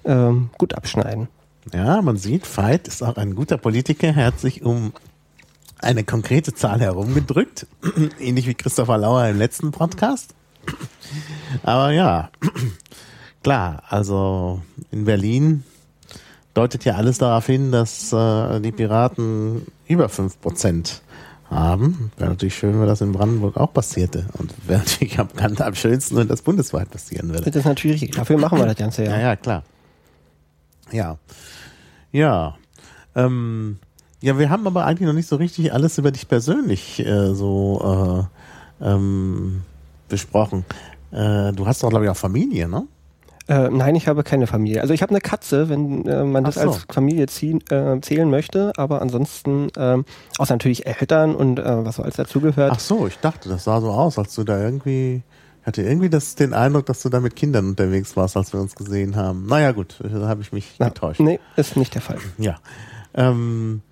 ähm, 0.05 0.51
gut 0.59 0.75
abschneiden. 0.75 1.29
Ja, 1.73 2.03
man 2.03 2.17
sieht, 2.17 2.45
Veit 2.57 2.89
ist 2.89 3.03
auch 3.03 3.17
ein 3.17 3.35
guter 3.35 3.57
Politiker. 3.57 4.09
Er 4.09 4.27
hat 4.27 4.41
sich 4.41 4.63
um 4.63 4.93
eine 5.79 6.05
konkrete 6.05 6.55
Zahl 6.55 6.81
herumgedrückt, 6.81 7.67
ähnlich 8.21 8.47
wie 8.47 8.55
Christopher 8.55 8.99
Lauer 8.99 9.27
im 9.29 9.39
letzten 9.39 9.73
Podcast. 9.73 10.35
Aber 11.63 11.91
ja, 11.91 12.31
klar, 13.43 13.83
also 13.89 14.63
in 14.91 15.05
Berlin 15.05 15.65
deutet 16.55 16.85
ja 16.85 16.95
alles 16.95 17.19
darauf 17.19 17.47
hin, 17.47 17.73
dass 17.73 18.13
äh, 18.13 18.61
die 18.61 18.73
Piraten 18.73 19.67
über 19.87 20.09
fünf 20.09 20.41
Prozent 20.41 21.03
haben. 21.51 22.11
Wäre 22.17 22.31
natürlich 22.31 22.55
schön, 22.55 22.81
wenn 22.81 22.87
das 22.87 23.01
in 23.01 23.13
Brandenburg 23.13 23.57
auch 23.57 23.73
passierte. 23.73 24.27
Und 24.39 24.53
wäre 24.67 24.81
natürlich 24.81 25.19
am, 25.19 25.29
am 25.39 25.75
schönsten, 25.75 26.17
wenn 26.17 26.29
das 26.29 26.43
bundesweit 26.43 26.91
passieren 26.91 27.31
würde. 27.31 27.45
Das 27.45 27.57
ist 27.57 27.65
natürlich. 27.65 28.11
Dafür 28.11 28.39
machen 28.39 28.59
wir 28.59 28.67
das 28.67 28.77
Ganze 28.77 29.05
ja. 29.05 29.13
Ja, 29.13 29.21
ja, 29.21 29.37
klar. 29.37 29.63
Ja. 30.91 31.19
Ja. 32.11 32.57
Ähm, 33.15 33.79
ja, 34.21 34.39
wir 34.39 34.51
haben 34.51 34.67
aber 34.67 34.87
eigentlich 34.87 35.07
noch 35.07 35.15
nicht 35.15 35.29
so 35.29 35.37
richtig 35.37 35.73
alles 35.73 35.99
über 35.99 36.11
dich 36.11 36.29
persönlich 36.29 37.05
äh, 37.05 37.35
so 37.35 38.29
äh, 38.81 38.87
ähm, 38.89 39.63
besprochen. 40.09 40.65
Äh, 41.11 41.53
du 41.53 41.67
hast 41.67 41.83
doch, 41.83 41.91
glaube 41.91 42.05
ich, 42.05 42.11
auch 42.11 42.17
Familie, 42.17 42.69
ne? 42.69 42.87
Äh, 43.49 43.69
nein, 43.71 43.95
ich 43.95 44.09
habe 44.09 44.23
keine 44.23 44.47
Familie. 44.47 44.81
Also 44.81 44.95
ich 44.95 45.03
habe 45.03 45.11
eine 45.11 45.21
Katze, 45.21 45.69
wenn 45.69 46.07
äh, 46.07 46.25
man 46.25 46.45
das 46.45 46.55
so. 46.55 46.61
als 46.61 46.87
Familie 46.89 47.27
ziehen, 47.27 47.61
äh, 47.71 48.01
zählen 48.01 48.31
möchte, 48.31 48.73
aber 48.77 49.03
ansonsten, 49.03 49.69
äh, 49.77 50.03
außer 50.39 50.55
natürlich 50.55 50.87
Eltern 50.87 51.35
und 51.35 51.59
äh, 51.59 51.85
was 51.85 51.97
so 51.97 52.03
alles 52.03 52.17
dazugehört. 52.17 52.73
Ach 52.75 52.81
so, 52.81 53.07
ich 53.07 53.19
dachte, 53.19 53.49
das 53.49 53.65
sah 53.65 53.81
so 53.81 53.91
aus, 53.91 54.19
als 54.19 54.35
du 54.35 54.45
da 54.45 54.61
irgendwie 54.61 55.23
hatte 55.65 55.83
irgendwie 55.83 56.11
das, 56.11 56.35
den 56.35 56.55
Eindruck, 56.55 56.87
dass 56.87 57.03
du 57.03 57.09
da 57.09 57.21
mit 57.21 57.37
Kindern 57.37 57.69
unterwegs 57.69 58.17
warst, 58.17 58.37
als 58.37 58.53
wir 58.53 58.61
uns 58.61 58.75
gesehen 58.75 59.17
haben. 59.17 59.47
Naja, 59.47 59.73
gut, 59.73 59.97
da 60.03 60.29
habe 60.29 60.43
ich 60.43 60.53
mich 60.53 60.75
Na, 60.79 60.89
getäuscht. 60.89 61.21
Nee, 61.21 61.39
ist 61.57 61.77
nicht 61.77 61.95
der 61.95 62.03
Fall. 62.03 62.19
Ja. 62.39 62.57
Ähm, 63.15 63.83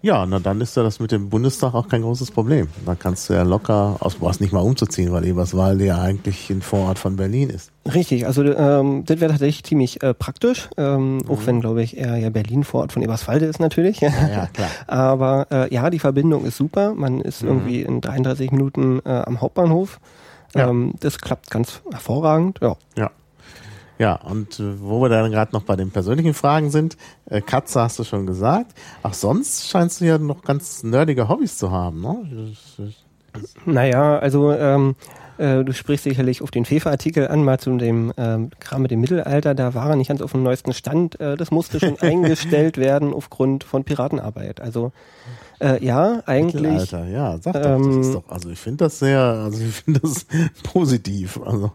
ja, 0.00 0.24
na 0.24 0.38
dann 0.38 0.62
ist 0.62 0.76
ja 0.76 0.82
das 0.82 0.98
mit 0.98 1.12
dem 1.12 1.28
Bundestag 1.28 1.74
auch 1.74 1.86
kein 1.86 2.00
großes 2.00 2.30
Problem. 2.30 2.68
Da 2.86 2.94
kannst 2.94 3.28
du 3.28 3.34
ja 3.34 3.42
locker, 3.42 3.96
aus, 4.00 4.14
du 4.14 4.20
brauchst 4.20 4.40
nicht 4.40 4.52
mal 4.52 4.60
umzuziehen, 4.60 5.12
weil 5.12 5.26
Eberswalde 5.26 5.84
ja 5.84 6.00
eigentlich 6.00 6.48
ein 6.48 6.62
Vorort 6.62 6.98
von 6.98 7.16
Berlin 7.16 7.50
ist. 7.50 7.70
Richtig, 7.92 8.26
also 8.26 8.44
ähm, 8.44 9.04
das 9.04 9.20
wäre 9.20 9.30
tatsächlich 9.30 9.64
ziemlich 9.64 10.02
äh, 10.02 10.14
praktisch, 10.14 10.70
ähm, 10.78 11.16
mhm. 11.16 11.30
auch 11.30 11.40
wenn, 11.44 11.60
glaube 11.60 11.82
ich, 11.82 11.98
eher 11.98 12.16
ja 12.16 12.30
Berlin 12.30 12.64
Vorort 12.64 12.92
von 12.92 13.02
Eberswalde 13.02 13.44
ist 13.44 13.60
natürlich. 13.60 14.00
Ja, 14.00 14.10
ja 14.10 14.46
klar. 14.54 14.68
Aber 14.86 15.46
äh, 15.50 15.74
ja, 15.74 15.90
die 15.90 15.98
Verbindung 15.98 16.46
ist 16.46 16.56
super. 16.56 16.94
Man 16.94 17.20
ist 17.20 17.42
mhm. 17.42 17.48
irgendwie 17.48 17.82
in 17.82 18.00
33 18.00 18.52
Minuten 18.52 19.00
äh, 19.04 19.10
am 19.10 19.42
Hauptbahnhof. 19.42 20.00
Ja. 20.54 20.68
Ähm, 20.68 20.94
das 21.00 21.18
klappt 21.18 21.50
ganz 21.50 21.82
hervorragend. 21.90 22.58
Ja. 22.62 22.76
Ja. 22.96 23.10
Ja, 24.02 24.16
und 24.16 24.58
äh, 24.58 24.80
wo 24.80 25.00
wir 25.00 25.08
dann 25.08 25.30
gerade 25.30 25.52
noch 25.52 25.62
bei 25.62 25.76
den 25.76 25.92
persönlichen 25.92 26.34
Fragen 26.34 26.70
sind, 26.70 26.96
äh, 27.26 27.40
Katze 27.40 27.82
hast 27.82 28.00
du 28.00 28.04
schon 28.04 28.26
gesagt. 28.26 28.72
Ach, 29.04 29.14
sonst 29.14 29.68
scheinst 29.68 30.00
du 30.00 30.06
ja 30.06 30.18
noch 30.18 30.42
ganz 30.42 30.82
nerdige 30.82 31.28
Hobbys 31.28 31.56
zu 31.56 31.70
haben, 31.70 32.00
ne? 32.00 32.52
Naja, 33.64 34.18
also 34.18 34.50
ähm, 34.50 34.96
äh, 35.38 35.62
du 35.62 35.72
sprichst 35.72 36.02
sicherlich 36.02 36.42
auf 36.42 36.50
den 36.50 36.64
Fefe-Artikel 36.64 37.28
an, 37.28 37.44
mal 37.44 37.60
zu 37.60 37.76
dem 37.78 38.12
ähm, 38.16 38.50
Kram 38.58 38.82
mit 38.82 38.90
dem 38.90 39.00
Mittelalter. 39.00 39.54
Da 39.54 39.72
war 39.74 39.90
er 39.90 39.94
nicht 39.94 40.08
ganz 40.08 40.20
auf 40.20 40.32
dem 40.32 40.42
neuesten 40.42 40.72
Stand. 40.72 41.20
Äh, 41.20 41.36
das 41.36 41.52
musste 41.52 41.78
schon 41.78 41.96
eingestellt 42.00 42.78
werden 42.78 43.14
aufgrund 43.14 43.62
von 43.62 43.84
Piratenarbeit. 43.84 44.60
Also 44.60 44.90
äh, 45.60 45.82
ja, 45.84 46.24
eigentlich. 46.26 46.72
Alter, 46.72 47.06
ja, 47.06 47.38
sag 47.40 47.52
doch, 47.52 47.64
ähm, 47.64 47.98
das 47.98 48.06
ist 48.08 48.14
doch, 48.16 48.28
also 48.28 48.50
ich 48.50 48.58
finde 48.58 48.84
das 48.84 48.98
sehr, 48.98 49.20
also 49.20 49.62
ich 49.64 49.72
finde 49.72 50.00
das 50.00 50.26
positiv. 50.64 51.38
Also 51.44 51.70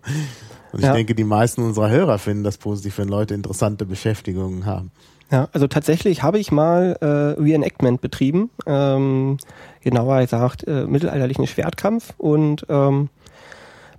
und 0.71 0.79
ich 0.79 0.85
ja. 0.85 0.93
denke, 0.93 1.15
die 1.15 1.23
meisten 1.23 1.61
unserer 1.61 1.89
Hörer 1.89 2.17
finden 2.19 2.43
das 2.43 2.57
positiv, 2.57 2.97
wenn 2.97 3.07
Leute 3.07 3.33
interessante 3.33 3.85
Beschäftigungen 3.85 4.65
haben. 4.65 4.91
Ja, 5.31 5.49
also 5.51 5.67
tatsächlich 5.67 6.23
habe 6.23 6.39
ich 6.39 6.51
mal 6.51 6.97
äh, 7.01 7.41
Reenactment 7.41 7.99
betrieben, 7.99 8.49
ähm, 8.65 9.37
genauer 9.81 10.21
gesagt 10.21 10.65
äh, 10.65 10.85
mittelalterlichen 10.85 11.47
Schwertkampf 11.47 12.13
und 12.17 12.65
ähm, 12.69 13.09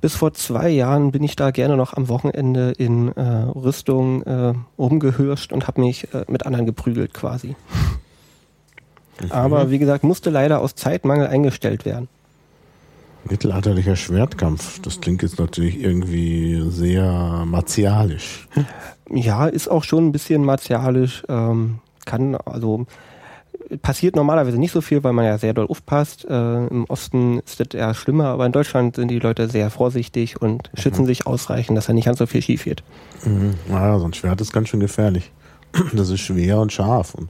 bis 0.01 0.15
vor 0.15 0.33
zwei 0.33 0.69
Jahren 0.69 1.11
bin 1.11 1.23
ich 1.25 1.37
da 1.37 1.51
gerne 1.51 1.77
noch 1.77 1.95
am 1.95 2.09
Wochenende 2.09 2.73
in 2.79 3.09
äh, 3.17 3.21
Rüstung 3.21 4.23
äh, 4.23 4.55
rumgehirscht 4.79 5.53
und 5.53 5.67
habe 5.67 5.81
mich 5.81 6.15
äh, 6.15 6.25
mit 6.29 6.47
anderen 6.47 6.67
geprügelt 6.67 7.13
quasi. 7.13 7.57
Mhm. 9.21 9.33
Aber 9.33 9.71
wie 9.71 9.79
gesagt, 9.79 10.05
musste 10.05 10.31
leider 10.31 10.61
aus 10.61 10.77
Zeitmangel 10.77 11.27
eingestellt 11.27 11.85
werden. 11.85 12.09
Mittelalterlicher 13.25 13.97
Schwertkampf, 13.97 14.81
das 14.81 15.01
klingt 15.01 15.23
jetzt 15.23 15.39
natürlich 15.39 15.81
irgendwie 15.83 16.65
sehr 16.71 17.45
martialisch. 17.47 18.49
Ja, 19.11 19.47
ist 19.47 19.69
auch 19.69 19.85
schon 19.85 20.07
ein 20.07 20.13
bisschen 20.13 20.45
martialisch. 20.45 21.25
Ähm, 21.29 21.81
kann 22.05 22.37
also 22.37 22.87
passiert 23.83 24.17
normalerweise 24.17 24.59
nicht 24.59 24.73
so 24.73 24.81
viel, 24.81 25.05
weil 25.05 25.13
man 25.13 25.25
ja 25.25 25.39
sehr 25.39 25.53
doll 25.53 25.67
aufpasst. 25.67 26.25
Äh, 26.29 26.67
Im 26.67 26.85
Osten 26.89 27.41
ist 27.41 27.61
das 27.61 27.69
eher 27.75 27.95
schlimmer, 27.95 28.27
aber 28.27 28.47
in 28.47 28.53
Deutschland 28.53 28.97
sind 28.97 29.09
die 29.09 29.19
Leute 29.19 29.49
sehr 29.49 29.71
vorsichtig 29.71 30.41
und 30.41 30.71
schützen 30.75 31.07
sich 31.07 31.27
ausreichend, 31.27 31.77
dass 31.77 31.87
da 31.87 31.93
nicht 31.93 32.07
ganz 32.07 32.19
so 32.19 32.27
viel 32.27 32.43
schief 32.43 32.65
geht. 32.65 32.83
Mhm. 33.25 33.55
Naja, 33.69 33.99
so 33.99 34.07
ein 34.07 34.15
Schwert 34.15 34.41
ist 34.41 34.53
ganz 34.53 34.69
schön 34.69 34.81
gefährlich. 34.81 35.31
Das 35.93 36.09
ist 36.11 36.21
schwer 36.21 36.59
und 36.59 36.73
scharf. 36.73 37.15
Und, 37.15 37.29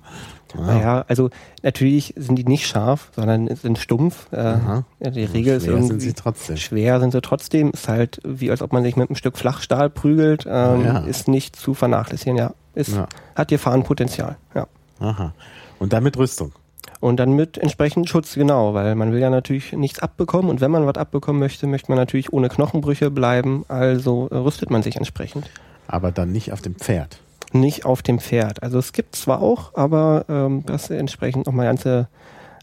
naja, 0.56 1.04
also 1.08 1.28
natürlich 1.62 2.14
sind 2.16 2.36
die 2.36 2.44
nicht 2.44 2.66
scharf, 2.66 3.10
sondern 3.14 3.54
sind 3.56 3.78
stumpf. 3.78 4.32
Äh, 4.32 4.36
ja, 4.36 4.84
die 5.00 5.24
Regel 5.24 5.56
ist 5.56 5.66
irgendwie 5.66 5.88
sind 5.88 6.00
sie 6.00 6.12
trotzdem. 6.14 6.56
schwer 6.56 7.00
sind 7.00 7.12
sie 7.12 7.20
trotzdem. 7.20 7.70
Ist 7.72 7.88
halt 7.88 8.20
wie 8.24 8.50
als 8.50 8.62
ob 8.62 8.72
man 8.72 8.82
sich 8.82 8.96
mit 8.96 9.10
einem 9.10 9.16
Stück 9.16 9.36
Flachstahl 9.36 9.90
prügelt. 9.90 10.46
Ähm, 10.48 10.84
Ja. 10.84 10.98
Ist 11.00 11.28
nicht 11.28 11.56
zu 11.56 11.74
vernachlässigen. 11.74 12.36
Ja, 12.36 12.52
ist 12.74 12.94
Ja. 12.94 13.08
hat 13.34 13.48
Gefahrenpotenzial. 13.48 14.36
Ja. 14.54 14.66
Aha. 15.00 15.32
Und 15.78 15.92
dann 15.92 16.02
mit 16.04 16.16
Rüstung. 16.16 16.52
Und 17.00 17.18
dann 17.18 17.32
mit 17.32 17.58
entsprechend 17.58 18.08
Schutz, 18.08 18.34
genau, 18.34 18.74
weil 18.74 18.94
man 18.96 19.12
will 19.12 19.20
ja 19.20 19.30
natürlich 19.30 19.72
nichts 19.72 20.00
abbekommen 20.00 20.50
und 20.50 20.60
wenn 20.60 20.70
man 20.72 20.84
was 20.86 20.96
abbekommen 20.96 21.38
möchte, 21.38 21.68
möchte 21.68 21.92
man 21.92 21.98
natürlich 21.98 22.32
ohne 22.32 22.48
Knochenbrüche 22.48 23.10
bleiben, 23.12 23.64
also 23.68 24.28
äh, 24.32 24.36
rüstet 24.36 24.70
man 24.70 24.82
sich 24.82 24.96
entsprechend. 24.96 25.48
Aber 25.86 26.10
dann 26.10 26.32
nicht 26.32 26.52
auf 26.52 26.60
dem 26.60 26.74
Pferd. 26.74 27.20
Nicht 27.52 27.84
auf 27.84 28.02
dem 28.02 28.18
Pferd. 28.18 28.62
Also 28.62 28.78
es 28.78 28.92
gibt 28.92 29.16
zwar 29.16 29.40
auch, 29.40 29.74
aber 29.74 30.26
ähm, 30.28 30.64
das 30.66 30.90
entsprechend 30.90 31.46
nochmal 31.46 31.66
ganze, 31.66 32.08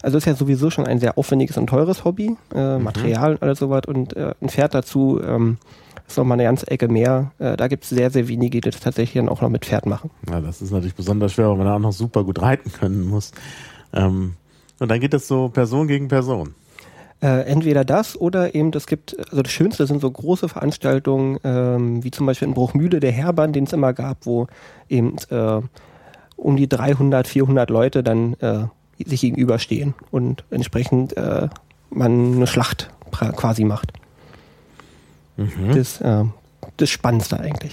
also 0.02 0.18
ist 0.18 0.26
ja 0.26 0.34
sowieso 0.34 0.70
schon 0.70 0.86
ein 0.86 1.00
sehr 1.00 1.18
aufwendiges 1.18 1.56
und 1.56 1.66
teures 1.66 2.04
Hobby, 2.04 2.36
äh, 2.54 2.78
Material 2.78 3.32
und 3.32 3.42
alles 3.42 3.58
sowas 3.58 3.82
und 3.86 4.16
äh, 4.16 4.34
ein 4.40 4.48
Pferd 4.48 4.74
dazu 4.74 5.20
ähm, 5.26 5.58
ist 6.06 6.16
nochmal 6.16 6.36
eine 6.36 6.44
ganze 6.44 6.68
Ecke 6.68 6.88
mehr. 6.88 7.32
Äh, 7.38 7.56
da 7.56 7.68
gibt 7.68 7.84
es 7.84 7.90
sehr, 7.90 8.10
sehr 8.10 8.28
wenige, 8.28 8.60
die 8.60 8.70
das 8.70 8.80
tatsächlich 8.80 9.20
dann 9.20 9.28
auch 9.28 9.40
noch 9.40 9.48
mit 9.48 9.64
Pferd 9.64 9.86
machen. 9.86 10.10
Ja, 10.30 10.40
das 10.40 10.62
ist 10.62 10.70
natürlich 10.70 10.94
besonders 10.94 11.32
schwer, 11.32 11.50
weil 11.50 11.56
man 11.56 11.66
da 11.66 11.74
auch 11.74 11.80
noch 11.80 11.92
super 11.92 12.22
gut 12.22 12.40
reiten 12.40 12.72
können 12.72 13.08
muss. 13.08 13.32
Ähm, 13.92 14.34
und 14.78 14.90
dann 14.90 15.00
geht 15.00 15.14
das 15.14 15.26
so 15.26 15.48
Person 15.48 15.88
gegen 15.88 16.08
Person. 16.08 16.54
Äh, 17.22 17.46
entweder 17.46 17.84
das 17.84 18.20
oder 18.20 18.54
eben, 18.54 18.70
es 18.74 18.86
gibt, 18.86 19.16
also 19.30 19.42
das 19.42 19.50
Schönste 19.50 19.86
sind 19.86 20.02
so 20.02 20.10
große 20.10 20.48
Veranstaltungen, 20.48 21.38
ähm, 21.44 22.04
wie 22.04 22.10
zum 22.10 22.26
Beispiel 22.26 22.48
in 22.48 22.54
Bruchmühle 22.54 23.00
der 23.00 23.12
Herbahn, 23.12 23.54
den 23.54 23.64
es 23.64 23.72
immer 23.72 23.94
gab, 23.94 24.26
wo 24.26 24.48
eben 24.88 25.16
äh, 25.30 25.60
um 26.36 26.56
die 26.56 26.68
300, 26.68 27.26
400 27.26 27.70
Leute 27.70 28.02
dann 28.02 28.34
äh, 28.34 28.64
sich 29.04 29.22
gegenüberstehen 29.22 29.94
und 30.10 30.44
entsprechend 30.50 31.16
äh, 31.16 31.48
man 31.90 32.34
eine 32.34 32.46
Schlacht 32.46 32.90
quasi 33.10 33.64
macht. 33.64 33.92
Das, 35.74 36.00
äh, 36.00 36.24
das 36.76 36.90
Spannendste 36.90 37.40
eigentlich. 37.40 37.72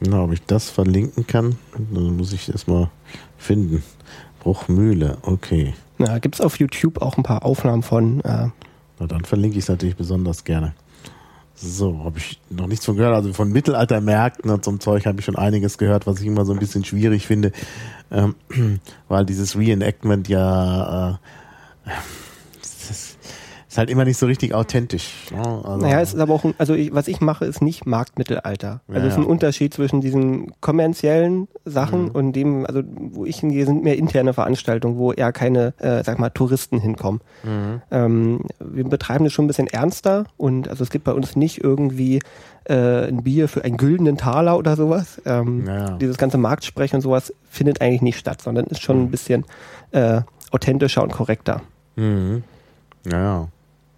Na, 0.00 0.22
ob 0.22 0.32
ich 0.32 0.42
das 0.46 0.70
verlinken 0.70 1.26
kann, 1.26 1.56
dann 1.74 2.16
muss 2.16 2.32
ich 2.32 2.46
das 2.46 2.66
mal 2.66 2.90
finden. 3.38 3.82
Bruchmühle, 4.40 5.18
okay. 5.22 5.74
Ja, 5.98 6.18
gibt 6.18 6.34
es 6.34 6.40
auf 6.40 6.58
YouTube 6.58 7.00
auch 7.00 7.16
ein 7.16 7.22
paar 7.22 7.44
Aufnahmen 7.44 7.82
von. 7.82 8.20
Äh, 8.20 8.48
Na, 8.98 9.06
dann 9.06 9.24
verlinke 9.24 9.58
ich 9.58 9.64
es 9.64 9.68
natürlich 9.68 9.96
besonders 9.96 10.44
gerne. 10.44 10.74
So, 11.54 12.04
habe 12.04 12.18
ich 12.18 12.38
noch 12.50 12.66
nichts 12.66 12.84
von 12.84 12.96
gehört. 12.96 13.14
Also 13.14 13.32
von 13.32 13.50
Mittelaltermärkten 13.50 14.50
und 14.50 14.62
so 14.62 14.70
einem 14.70 14.80
Zeug 14.80 15.06
habe 15.06 15.20
ich 15.20 15.24
schon 15.24 15.36
einiges 15.36 15.78
gehört, 15.78 16.06
was 16.06 16.20
ich 16.20 16.26
immer 16.26 16.44
so 16.44 16.52
ein 16.52 16.58
bisschen 16.58 16.84
schwierig 16.84 17.26
finde, 17.26 17.52
ähm, 18.10 18.34
weil 19.08 19.24
dieses 19.24 19.56
Reenactment 19.56 20.28
ja 20.28 21.18
äh, 21.86 21.90
halt 23.78 23.90
immer 23.90 24.04
nicht 24.04 24.18
so 24.18 24.26
richtig 24.26 24.54
authentisch. 24.54 25.12
Ne? 25.32 25.38
Also, 25.64 25.76
Naja, 25.84 26.00
es 26.00 26.14
ist 26.14 26.20
aber 26.20 26.34
auch, 26.34 26.44
ein, 26.44 26.54
also 26.58 26.74
ich, 26.74 26.92
was 26.94 27.08
ich 27.08 27.20
mache, 27.20 27.44
ist 27.44 27.60
nicht 27.62 27.86
Marktmittelalter. 27.86 28.80
Also 28.88 29.00
Ja, 29.00 29.06
es 29.06 29.12
ist 29.12 29.18
ein 29.18 29.24
ja. 29.24 29.28
Unterschied 29.28 29.74
zwischen 29.74 30.00
diesen 30.00 30.52
kommerziellen 30.60 31.48
Sachen 31.64 32.04
Mhm. 32.04 32.10
und 32.10 32.32
dem, 32.34 32.66
also 32.66 32.82
wo 32.86 33.24
ich 33.24 33.38
hingehe, 33.40 33.66
sind 33.66 33.82
mehr 33.84 33.96
interne 33.98 34.32
Veranstaltungen, 34.32 34.96
wo 34.98 35.12
eher 35.12 35.32
keine, 35.32 35.74
äh, 35.78 36.02
sag 36.04 36.18
mal, 36.18 36.30
Touristen 36.30 36.78
hinkommen. 36.80 37.20
Mhm. 37.44 37.82
Ähm, 37.90 38.40
wir 38.60 38.84
betreiben 38.84 39.24
das 39.24 39.32
schon 39.32 39.44
ein 39.44 39.48
bisschen 39.48 39.66
ernster 39.68 40.24
und 40.36 40.68
also 40.68 40.82
es 40.84 40.90
gibt 40.90 41.04
bei 41.04 41.12
uns 41.12 41.36
nicht 41.36 41.62
irgendwie 41.62 42.20
äh, 42.68 43.06
ein 43.08 43.22
Bier 43.22 43.48
für 43.48 43.62
einen 43.64 43.76
güldenen 43.76 44.16
Taler 44.16 44.58
oder 44.58 44.74
sowas. 44.76 45.20
Ähm, 45.24 45.64
Ja. 45.66 45.90
Dieses 45.98 46.18
ganze 46.18 46.36
Marktsprechen 46.38 46.96
und 46.96 47.02
sowas 47.02 47.32
findet 47.48 47.80
eigentlich 47.80 48.02
nicht 48.02 48.18
statt, 48.18 48.42
sondern 48.42 48.66
ist 48.66 48.82
schon 48.82 48.96
Mhm. 48.98 49.02
ein 49.04 49.10
bisschen 49.10 49.44
äh, 49.92 50.22
authentischer 50.50 51.02
und 51.02 51.12
korrekter. 51.12 51.62
Mhm. 51.96 52.42
Ja, 53.04 53.48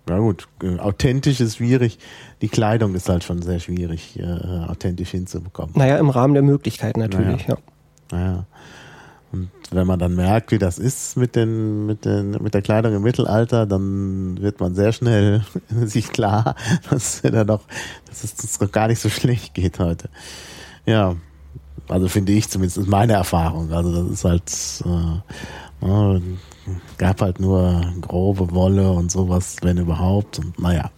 ja. 0.09 0.19
Gut, 0.19 0.49
äh, 0.63 0.79
authentisch 0.79 1.41
ist 1.41 1.57
schwierig. 1.57 1.99
Die 2.41 2.49
Kleidung 2.49 2.95
ist 2.95 3.09
halt 3.09 3.25
schon 3.25 3.43
sehr 3.43 3.61
schwierig, 3.61 4.19
äh, 4.19 4.25
authentisch 4.25 5.11
hinzubekommen. 5.11 5.75
Naja, 5.77 5.99
im 5.99 6.11
Rahmen 6.11 6.35
der 6.35 6.43
Möglichkeiten 6.43 7.01
natürlich, 7.01 7.47
ja. 7.47 7.57
Naja. 8.11 8.47
Und 9.31 9.51
wenn 9.71 9.87
man 9.87 9.99
dann 9.99 10.15
merkt, 10.15 10.53
wie 10.53 10.59
das 10.59 10.79
ist 10.79 11.17
mit, 11.17 11.37
den, 11.37 11.85
mit, 11.85 12.07
den, 12.07 12.31
mit 12.31 12.55
der 12.55 12.63
Kleidung 12.63 12.95
im 12.95 13.03
Mittelalter, 13.03 13.67
dann 13.67 14.41
wird 14.41 14.59
man 14.61 14.75
sehr 14.75 14.93
schnell 14.93 15.43
sich 15.85 16.11
klar, 16.11 16.55
dass, 16.91 17.21
da 17.23 17.45
doch, 17.45 17.65
dass 18.07 18.25
es 18.25 18.33
uns 18.41 18.59
doch 18.59 18.73
gar 18.73 18.89
nicht 18.89 19.01
so 19.01 19.11
schlecht 19.11 19.53
geht 19.55 19.79
heute. 19.79 20.09
Ja, 20.87 21.17
also 21.89 22.09
finde 22.09 22.33
ich 22.33 22.49
zumindest, 22.49 22.79
ist 22.79 22.89
meine 22.89 23.15
Erfahrung. 23.15 23.73
Also 23.73 24.03
das 24.03 24.13
ist 24.13 24.25
halt, 24.25 25.23
äh, 25.83 26.17
äh, 26.17 26.21
gab 26.99 27.21
halt 27.21 27.41
nur 27.41 27.81
grobe 28.01 28.53
Wolle 28.53 28.91
und 28.93 29.11
sowas, 29.11 29.57
wenn 29.63 29.79
überhaupt. 29.79 30.39
Und 30.39 30.59
naja. 30.59 30.91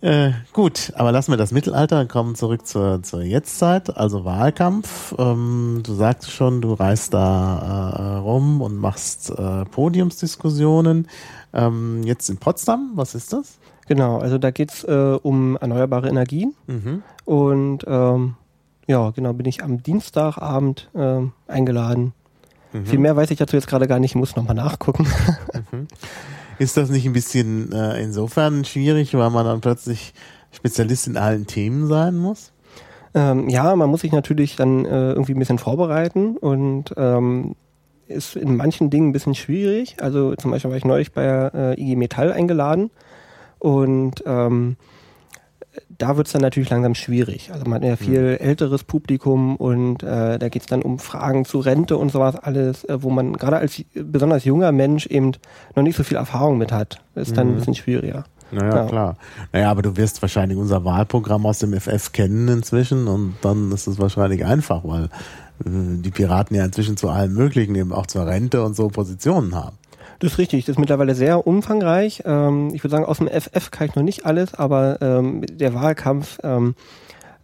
Äh, 0.00 0.30
gut, 0.52 0.92
aber 0.94 1.10
lassen 1.10 1.32
wir 1.32 1.36
das 1.36 1.50
Mittelalter, 1.50 2.06
kommen 2.06 2.36
zurück 2.36 2.64
zur, 2.66 3.02
zur 3.02 3.22
Jetztzeit, 3.22 3.96
also 3.96 4.24
Wahlkampf. 4.24 5.12
Ähm, 5.18 5.80
du 5.84 5.92
sagst 5.94 6.30
schon, 6.30 6.60
du 6.60 6.74
reist 6.74 7.14
da 7.14 7.90
äh, 7.90 8.16
rum 8.18 8.60
und 8.60 8.76
machst 8.76 9.30
äh, 9.30 9.64
Podiumsdiskussionen. 9.64 11.08
Ähm, 11.52 12.04
jetzt 12.04 12.30
in 12.30 12.36
Potsdam, 12.36 12.92
was 12.94 13.16
ist 13.16 13.32
das? 13.32 13.58
Genau, 13.88 14.18
also 14.18 14.38
da 14.38 14.52
geht's 14.52 14.84
äh, 14.84 15.18
um 15.20 15.56
erneuerbare 15.56 16.08
Energien 16.08 16.54
Mhm. 16.68 17.02
und 17.24 17.84
ähm, 17.88 18.34
ja, 18.86 19.10
genau, 19.10 19.32
bin 19.32 19.46
ich 19.46 19.64
am 19.64 19.82
Dienstagabend 19.82 20.88
ähm, 20.94 21.32
eingeladen. 21.46 22.12
Mhm. 22.72 22.86
Viel 22.86 22.98
mehr 22.98 23.16
weiß 23.16 23.30
ich 23.30 23.38
dazu 23.38 23.56
jetzt 23.56 23.68
gerade 23.68 23.86
gar 23.86 23.98
nicht, 23.98 24.12
ich 24.12 24.16
muss 24.16 24.36
nochmal 24.36 24.54
nachgucken. 24.54 25.06
Ist 26.58 26.76
das 26.76 26.90
nicht 26.90 27.06
ein 27.06 27.12
bisschen 27.12 27.72
äh, 27.72 28.02
insofern 28.02 28.64
schwierig, 28.64 29.14
weil 29.14 29.30
man 29.30 29.46
dann 29.46 29.60
plötzlich 29.60 30.12
Spezialist 30.50 31.06
in 31.06 31.16
allen 31.16 31.46
Themen 31.46 31.86
sein 31.86 32.16
muss? 32.16 32.52
ähm, 33.14 33.48
ja, 33.48 33.74
man 33.76 33.90
muss 33.90 34.02
sich 34.02 34.12
natürlich 34.12 34.56
dann 34.56 34.84
äh, 34.84 35.10
irgendwie 35.10 35.32
ein 35.32 35.38
bisschen 35.38 35.58
vorbereiten 35.58 36.36
und 36.36 36.94
ähm, 36.96 37.56
ist 38.06 38.36
in 38.36 38.56
manchen 38.56 38.90
Dingen 38.90 39.08
ein 39.08 39.12
bisschen 39.12 39.34
schwierig. 39.34 39.96
Also 40.00 40.34
zum 40.36 40.50
Beispiel 40.50 40.70
war 40.70 40.78
ich 40.78 40.84
neulich 40.84 41.12
bei 41.12 41.24
äh, 41.24 41.80
IG 41.80 41.96
Metall 41.96 42.32
eingeladen 42.32 42.90
und 43.58 44.22
ähm, 44.26 44.76
da 45.98 46.16
wird's 46.16 46.32
dann 46.32 46.42
natürlich 46.42 46.70
langsam 46.70 46.94
schwierig. 46.94 47.50
Also 47.52 47.64
man 47.64 47.82
hat 47.82 47.84
ja 47.88 47.96
viel 47.96 48.38
älteres 48.40 48.84
Publikum 48.84 49.56
und 49.56 50.02
äh, 50.02 50.38
da 50.38 50.48
geht's 50.48 50.66
dann 50.66 50.82
um 50.82 50.98
Fragen 50.98 51.44
zu 51.44 51.58
Rente 51.58 51.96
und 51.96 52.10
sowas 52.12 52.36
alles, 52.36 52.84
äh, 52.84 53.02
wo 53.02 53.10
man 53.10 53.32
gerade 53.34 53.56
als 53.58 53.82
besonders 53.94 54.44
junger 54.44 54.70
Mensch 54.72 55.06
eben 55.06 55.32
noch 55.74 55.82
nicht 55.82 55.96
so 55.96 56.04
viel 56.04 56.16
Erfahrung 56.16 56.56
mit 56.56 56.70
hat. 56.72 57.00
Ist 57.16 57.36
dann 57.36 57.48
ein 57.48 57.56
bisschen 57.56 57.74
schwieriger. 57.74 58.24
Naja, 58.52 58.76
Ja. 58.76 58.86
klar. 58.86 59.16
Naja, 59.52 59.70
aber 59.70 59.82
du 59.82 59.96
wirst 59.96 60.22
wahrscheinlich 60.22 60.56
unser 60.56 60.84
Wahlprogramm 60.84 61.44
aus 61.46 61.58
dem 61.58 61.74
FF 61.78 62.12
kennen 62.12 62.48
inzwischen 62.48 63.08
und 63.08 63.34
dann 63.42 63.72
ist 63.72 63.86
es 63.88 63.98
wahrscheinlich 63.98 64.44
einfach, 64.46 64.84
weil 64.84 65.04
äh, 65.04 65.08
die 65.66 66.10
Piraten 66.10 66.56
ja 66.56 66.64
inzwischen 66.64 66.96
zu 66.96 67.08
allem 67.08 67.34
Möglichen, 67.34 67.74
eben 67.74 67.92
auch 67.92 68.06
zur 68.06 68.24
Rente 68.26 68.62
und 68.62 68.74
so 68.76 68.88
Positionen 68.88 69.54
haben. 69.54 69.76
Das 70.18 70.32
ist 70.32 70.38
richtig, 70.38 70.64
das 70.64 70.74
ist 70.74 70.78
mittlerweile 70.78 71.14
sehr 71.14 71.46
umfangreich. 71.46 72.22
Ähm, 72.24 72.70
ich 72.74 72.82
würde 72.82 72.90
sagen, 72.90 73.04
aus 73.04 73.18
dem 73.18 73.28
FF 73.28 73.70
kann 73.70 73.88
ich 73.88 73.94
noch 73.94 74.02
nicht 74.02 74.26
alles, 74.26 74.54
aber 74.54 75.00
ähm, 75.00 75.42
der 75.46 75.74
Wahlkampf 75.74 76.38
ähm, 76.42 76.74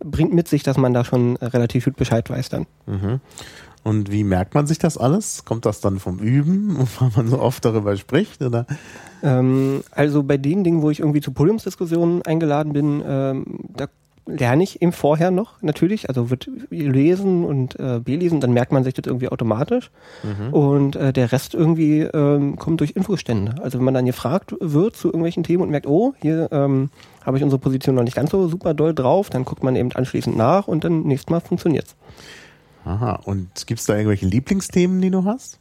bringt 0.01 0.33
mit 0.33 0.49
sich, 0.49 0.63
dass 0.63 0.77
man 0.77 0.93
da 0.93 1.05
schon 1.05 1.37
relativ 1.37 1.85
gut 1.85 1.97
Bescheid 1.97 2.29
weiß 2.29 2.49
dann. 2.49 2.67
Mhm. 2.87 3.21
Und 3.85 4.11
wie 4.11 4.25
merkt 4.25 4.55
man 4.55 4.67
sich 4.67 4.79
das 4.79 4.97
alles? 4.97 5.45
Kommt 5.45 5.67
das 5.67 5.81
dann 5.81 5.99
vom 6.01 6.19
Üben, 6.19 6.77
weil 6.99 7.11
man 7.15 7.29
so 7.29 7.39
oft 7.39 7.65
darüber 7.65 7.97
spricht? 7.97 8.43
Oder? 8.43 8.67
Ähm, 9.23 9.83
also 9.91 10.23
bei 10.23 10.39
den 10.39 10.65
Dingen, 10.65 10.83
wo 10.83 10.91
ich 10.91 11.01
irgendwie 11.01 11.21
zu 11.21 11.33
Podiumsdiskussionen 11.33 12.23
eingeladen 12.23 12.73
bin, 12.73 13.03
ähm, 13.07 13.45
da 13.77 13.87
lerne 14.27 14.63
ich 14.63 14.81
eben 14.81 14.93
vorher 14.93 15.31
noch 15.31 15.61
natürlich, 15.63 16.09
also 16.09 16.31
wird 16.31 16.49
lesen 16.71 17.45
und 17.45 17.79
äh, 17.79 18.01
belesen, 18.01 18.41
dann 18.41 18.53
merkt 18.53 18.73
man 18.73 18.85
sich 18.85 18.95
das 18.95 19.07
irgendwie 19.07 19.29
automatisch 19.29 19.91
und 20.53 20.97
äh, 20.97 21.13
der 21.13 21.33
Rest 21.33 21.55
irgendwie 21.55 22.01
ähm, 22.01 22.57
kommt 22.57 22.81
durch 22.81 22.93
Infostände. 22.93 23.57
Also 23.63 23.79
wenn 23.79 23.85
man 23.85 23.95
dann 23.95 24.07
gefragt 24.07 24.55
wird 24.61 24.97
zu 24.97 25.09
irgendwelchen 25.09 25.43
Themen 25.43 25.63
und 25.63 25.71
merkt, 25.71 25.87
oh, 25.87 26.15
hier 26.21 26.49
ähm, 26.53 26.91
habe 27.25 27.37
ich 27.37 27.43
unsere 27.43 27.59
Position 27.59 27.95
noch 27.95 28.03
nicht 28.03 28.17
ganz 28.17 28.31
so 28.31 28.49
super 28.49 28.75
doll 28.75 28.95
drauf, 28.95 29.31
dann 29.31 29.45
guckt 29.45 29.63
man 29.63 29.77
eben 29.77 29.93
anschließend 29.93 30.37
nach 30.37 30.69
und 30.69 30.85
dann 30.85 31.03
nächstes 31.03 31.31
Mal 31.31 31.41
funktioniert's. 31.41 31.95
Aha. 32.85 33.21
Und 33.25 33.67
gibt's 33.67 33.87
da 33.87 33.95
irgendwelche 33.95 34.27
Lieblingsthemen, 34.27 35.01
die 35.01 35.11
du 35.11 35.25
hast? 35.25 35.59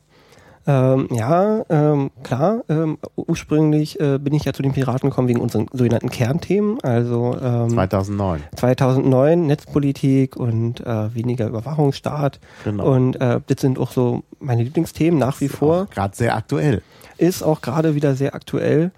Ähm, 0.65 1.07
ja, 1.11 1.65
ähm, 1.69 2.11
klar. 2.23 2.63
Ähm, 2.69 2.97
ursprünglich 3.15 3.99
äh, 3.99 4.17
bin 4.17 4.33
ich 4.33 4.45
ja 4.45 4.53
zu 4.53 4.63
den 4.63 4.73
Piraten 4.73 5.09
gekommen 5.09 5.27
wegen 5.27 5.41
unseren 5.41 5.67
sogenannten 5.73 6.09
Kernthemen. 6.09 6.79
Also 6.81 7.35
ähm, 7.41 7.69
2009. 7.69 8.43
2009 8.55 9.45
Netzpolitik 9.45 10.37
und 10.37 10.79
äh, 10.81 11.13
weniger 11.13 11.47
Überwachungsstaat. 11.47 12.39
Genau. 12.63 12.93
Und 12.93 13.19
äh, 13.19 13.41
das 13.45 13.61
sind 13.61 13.77
auch 13.77 13.91
so 13.91 14.23
meine 14.39 14.63
Lieblingsthemen 14.63 15.19
nach 15.19 15.41
wie 15.41 15.49
vor. 15.49 15.87
Gerade 15.87 16.15
sehr 16.15 16.35
aktuell. 16.35 16.81
Ist 17.17 17.43
auch 17.43 17.61
gerade 17.61 17.95
wieder 17.95 18.15
sehr 18.15 18.33
aktuell. 18.33 18.91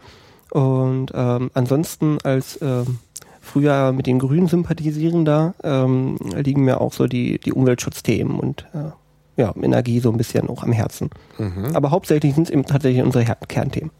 Und 0.51 1.11
ähm, 1.13 1.51
ansonsten 1.53 2.19
als 2.23 2.59
ähm, 2.61 2.99
früher 3.41 3.91
mit 3.91 4.07
den 4.07 4.19
Grünen 4.19 4.47
sympathisierender 4.47 5.55
ähm, 5.63 6.17
liegen 6.35 6.63
mir 6.63 6.81
auch 6.81 6.93
so 6.93 7.07
die, 7.07 7.39
die 7.39 7.53
Umweltschutzthemen 7.53 8.39
und 8.39 8.65
äh, 8.73 8.91
ja, 9.37 9.53
Energie 9.61 9.99
so 9.99 10.11
ein 10.11 10.17
bisschen 10.17 10.49
auch 10.49 10.63
am 10.63 10.71
Herzen. 10.71 11.09
Mhm. 11.37 11.75
Aber 11.75 11.91
hauptsächlich 11.91 12.35
sind 12.35 12.45
es 12.45 12.49
eben 12.49 12.65
tatsächlich 12.65 13.03
unsere 13.03 13.25
Kernthemen. 13.47 13.91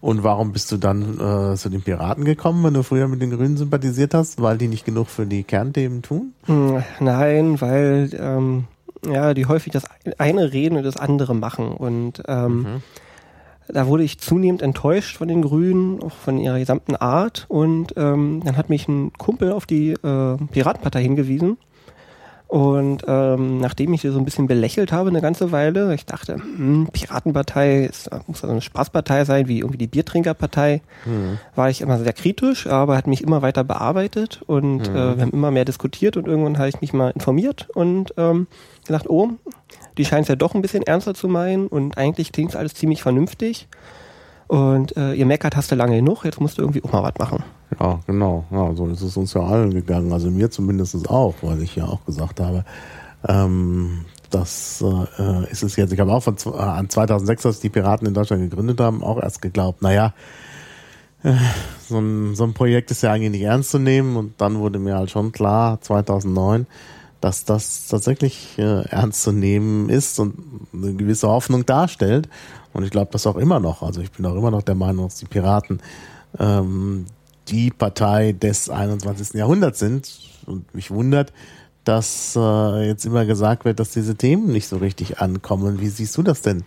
Und 0.00 0.24
warum 0.24 0.52
bist 0.52 0.72
du 0.72 0.78
dann 0.78 1.14
äh, 1.14 1.56
zu 1.56 1.68
den 1.68 1.82
Piraten 1.82 2.24
gekommen, 2.24 2.64
wenn 2.64 2.74
du 2.74 2.82
früher 2.82 3.06
mit 3.06 3.22
den 3.22 3.30
Grünen 3.30 3.56
sympathisiert 3.56 4.14
hast? 4.14 4.42
Weil 4.42 4.58
die 4.58 4.66
nicht 4.66 4.84
genug 4.84 5.08
für 5.08 5.26
die 5.26 5.44
Kernthemen 5.44 6.02
tun? 6.02 6.32
Hm, 6.46 6.82
Nein, 6.98 7.60
weil 7.60 8.10
ähm, 8.18 8.64
ja, 9.06 9.32
die 9.32 9.46
häufig 9.46 9.72
das 9.72 9.84
eine 10.18 10.52
reden 10.52 10.76
und 10.76 10.82
das 10.82 10.96
andere 10.96 11.34
machen. 11.34 11.72
Und 11.72 12.22
ähm, 12.26 12.82
da 13.68 13.86
wurde 13.86 14.02
ich 14.02 14.18
zunehmend 14.18 14.60
enttäuscht 14.60 15.16
von 15.16 15.28
den 15.28 15.42
Grünen, 15.42 16.02
auch 16.02 16.12
von 16.12 16.38
ihrer 16.38 16.58
gesamten 16.58 16.96
Art. 16.96 17.46
Und 17.48 17.94
ähm, 17.96 18.42
dann 18.44 18.56
hat 18.56 18.70
mich 18.70 18.88
ein 18.88 19.12
Kumpel 19.12 19.52
auf 19.52 19.66
die 19.66 19.92
äh, 19.92 20.36
Piratenpartei 20.50 21.02
hingewiesen. 21.02 21.58
Und 22.52 23.04
ähm, 23.08 23.60
nachdem 23.60 23.94
ich 23.94 24.02
sie 24.02 24.10
so 24.10 24.18
ein 24.18 24.26
bisschen 24.26 24.46
belächelt 24.46 24.92
habe 24.92 25.08
eine 25.08 25.22
ganze 25.22 25.52
Weile, 25.52 25.94
ich 25.94 26.04
dachte, 26.04 26.34
hm, 26.34 26.86
Piratenpartei 26.92 27.86
ist, 27.86 28.10
muss 28.26 28.42
also 28.42 28.48
eine 28.48 28.60
Spaßpartei 28.60 29.24
sein, 29.24 29.48
wie 29.48 29.60
irgendwie 29.60 29.78
die 29.78 29.86
Biertrinkerpartei, 29.86 30.82
war 31.54 31.70
ich 31.70 31.80
immer 31.80 31.98
sehr 31.98 32.12
kritisch, 32.12 32.66
aber 32.66 32.98
hat 32.98 33.06
mich 33.06 33.22
immer 33.22 33.40
weiter 33.40 33.64
bearbeitet 33.64 34.42
und 34.46 34.86
äh, 34.86 35.16
wir 35.16 35.22
haben 35.22 35.30
immer 35.30 35.50
mehr 35.50 35.64
diskutiert 35.64 36.18
und 36.18 36.26
irgendwann 36.26 36.58
habe 36.58 36.68
ich 36.68 36.82
mich 36.82 36.92
mal 36.92 37.12
informiert 37.12 37.70
und 37.72 38.12
ähm, 38.18 38.46
gedacht, 38.86 39.08
oh, 39.08 39.30
die 39.96 40.04
scheint 40.04 40.24
es 40.24 40.28
ja 40.28 40.36
doch 40.36 40.54
ein 40.54 40.60
bisschen 40.60 40.82
ernster 40.82 41.14
zu 41.14 41.28
meinen 41.28 41.68
und 41.68 41.96
eigentlich 41.96 42.32
klingt 42.32 42.54
alles 42.54 42.74
ziemlich 42.74 43.02
vernünftig. 43.02 43.66
Und 44.48 44.94
äh, 44.98 45.14
ihr 45.14 45.24
meckert 45.24 45.56
hast 45.56 45.72
du 45.72 45.74
lange 45.74 45.96
genug, 45.96 46.26
jetzt 46.26 46.38
musst 46.38 46.58
du 46.58 46.62
irgendwie 46.62 46.84
auch 46.84 46.92
mal 46.92 47.02
was 47.02 47.14
machen. 47.18 47.44
Ja, 47.80 48.00
genau. 48.06 48.44
Ja, 48.50 48.74
so 48.74 48.86
ist 48.88 49.02
es 49.02 49.16
uns 49.16 49.34
ja 49.34 49.42
allen 49.42 49.72
gegangen. 49.72 50.12
Also 50.12 50.30
mir 50.30 50.50
zumindest 50.50 51.08
auch, 51.08 51.34
weil 51.42 51.62
ich 51.62 51.76
ja 51.76 51.86
auch 51.86 52.04
gesagt 52.04 52.40
habe, 52.40 52.64
ähm, 53.28 54.04
das 54.30 54.82
äh, 55.18 55.50
ist 55.50 55.62
es 55.62 55.76
jetzt. 55.76 55.92
Ich 55.92 56.00
habe 56.00 56.12
auch 56.12 56.22
von, 56.22 56.36
äh, 56.46 56.58
an 56.58 56.88
2006, 56.88 57.46
als 57.46 57.60
die 57.60 57.68
Piraten 57.68 58.06
in 58.06 58.14
Deutschland 58.14 58.42
gegründet 58.42 58.80
haben, 58.80 59.02
auch 59.02 59.22
erst 59.22 59.42
geglaubt, 59.42 59.82
naja, 59.82 60.14
äh, 61.22 61.34
so 61.88 61.98
ein, 61.98 62.34
so 62.34 62.44
ein 62.44 62.54
Projekt 62.54 62.90
ist 62.90 63.02
ja 63.02 63.12
eigentlich 63.12 63.32
nicht 63.32 63.42
ernst 63.42 63.70
zu 63.70 63.78
nehmen. 63.78 64.16
Und 64.16 64.40
dann 64.40 64.58
wurde 64.58 64.78
mir 64.78 64.96
halt 64.96 65.10
schon 65.10 65.32
klar, 65.32 65.80
2009, 65.80 66.66
dass 67.20 67.44
das 67.44 67.86
tatsächlich 67.86 68.58
äh, 68.58 68.84
ernst 68.88 69.22
zu 69.22 69.32
nehmen 69.32 69.88
ist 69.88 70.18
und 70.18 70.34
eine 70.72 70.94
gewisse 70.94 71.28
Hoffnung 71.28 71.64
darstellt. 71.66 72.28
Und 72.72 72.84
ich 72.84 72.90
glaube 72.90 73.12
das 73.12 73.26
auch 73.26 73.36
immer 73.36 73.60
noch. 73.60 73.82
Also 73.82 74.00
ich 74.00 74.10
bin 74.10 74.26
auch 74.26 74.34
immer 74.34 74.50
noch 74.50 74.62
der 74.62 74.74
Meinung, 74.74 75.06
dass 75.06 75.16
die 75.16 75.26
Piraten 75.26 75.80
ähm, 76.38 77.06
die 77.48 77.70
Partei 77.70 78.32
des 78.32 78.70
21. 78.70 79.34
Jahrhunderts 79.34 79.78
sind. 79.78 80.10
Und 80.46 80.74
mich 80.74 80.90
wundert, 80.90 81.32
dass 81.84 82.36
äh, 82.36 82.86
jetzt 82.86 83.04
immer 83.04 83.24
gesagt 83.24 83.64
wird, 83.64 83.80
dass 83.80 83.90
diese 83.90 84.14
Themen 84.16 84.52
nicht 84.52 84.68
so 84.68 84.76
richtig 84.76 85.20
ankommen. 85.20 85.80
Wie 85.80 85.88
siehst 85.88 86.16
du 86.16 86.22
das 86.22 86.42
denn? 86.42 86.64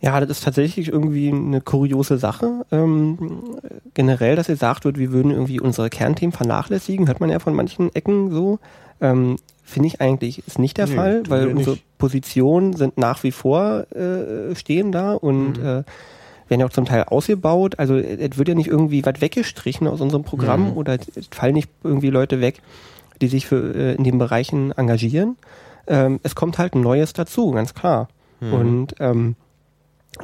Ja, 0.00 0.20
das 0.20 0.30
ist 0.30 0.44
tatsächlich 0.44 0.88
irgendwie 0.88 1.30
eine 1.30 1.60
kuriose 1.60 2.18
Sache. 2.18 2.64
Ähm, 2.70 3.58
generell, 3.94 4.36
dass 4.36 4.46
gesagt 4.46 4.84
wird, 4.84 4.98
wir 4.98 5.10
würden 5.10 5.30
irgendwie 5.32 5.58
unsere 5.58 5.88
Kernthemen 5.88 6.32
vernachlässigen, 6.32 7.06
hört 7.08 7.20
man 7.20 7.30
ja 7.30 7.38
von 7.38 7.54
manchen 7.54 7.94
Ecken 7.94 8.30
so. 8.30 8.58
Ähm, 9.00 9.36
Finde 9.64 9.88
ich 9.88 10.00
eigentlich 10.00 10.46
ist 10.46 10.58
nicht 10.60 10.76
der 10.78 10.86
Nee, 10.86 10.94
Fall, 10.94 11.22
weil 11.28 11.48
unsere 11.48 11.72
nicht. 11.72 11.98
Positionen 11.98 12.74
sind 12.76 12.98
nach 12.98 13.24
wie 13.24 13.32
vor 13.32 13.86
äh, 13.92 14.54
stehen 14.54 14.92
da 14.92 15.14
und 15.14 15.58
Mhm. 15.58 15.64
äh, 15.66 15.82
werden 16.48 16.60
ja 16.60 16.66
auch 16.66 16.72
zum 16.72 16.84
Teil 16.84 17.04
ausgebaut. 17.04 17.78
Also 17.78 17.96
es 17.96 18.38
wird 18.38 18.48
ja 18.48 18.54
nicht 18.54 18.68
irgendwie 18.68 19.04
was 19.04 19.20
weggestrichen 19.20 19.86
aus 19.88 20.00
unserem 20.00 20.22
Programm 20.24 20.70
Mhm. 20.70 20.76
oder 20.76 20.94
es 20.94 21.28
fallen 21.30 21.54
nicht 21.54 21.70
irgendwie 21.82 22.10
Leute 22.10 22.40
weg, 22.40 22.62
die 23.20 23.28
sich 23.28 23.46
für, 23.46 23.74
äh, 23.74 23.94
in 23.94 24.04
den 24.04 24.18
Bereichen 24.18 24.72
engagieren. 24.72 25.36
Ähm, 25.86 26.20
es 26.22 26.34
kommt 26.34 26.58
halt 26.58 26.74
ein 26.74 26.80
Neues 26.82 27.12
dazu, 27.12 27.50
ganz 27.52 27.74
klar. 27.74 28.08
Mhm. 28.40 28.52
Und 28.52 28.94
ähm, 29.00 29.36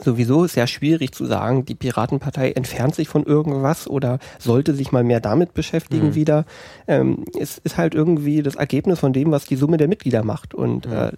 sowieso 0.02 0.44
ist 0.44 0.54
ja 0.56 0.66
schwierig 0.66 1.12
zu 1.12 1.26
sagen, 1.26 1.64
die 1.66 1.74
Piratenpartei 1.74 2.52
entfernt 2.52 2.94
sich 2.94 3.08
von 3.08 3.24
irgendwas 3.24 3.86
oder 3.88 4.18
sollte 4.38 4.74
sich 4.74 4.90
mal 4.90 5.04
mehr 5.04 5.20
damit 5.20 5.54
beschäftigen 5.54 6.08
Mhm. 6.08 6.14
wieder. 6.14 6.44
Ähm, 6.88 7.24
es 7.38 7.58
ist 7.58 7.76
halt 7.76 7.94
irgendwie 7.94 8.42
das 8.42 8.54
Ergebnis 8.54 9.00
von 9.00 9.12
dem, 9.12 9.30
was 9.32 9.44
die 9.44 9.56
Summe 9.56 9.76
der 9.76 9.88
Mitglieder 9.88 10.24
macht. 10.24 10.54
Und 10.54 10.86
Mhm. 10.86 10.92
äh, 10.92 11.12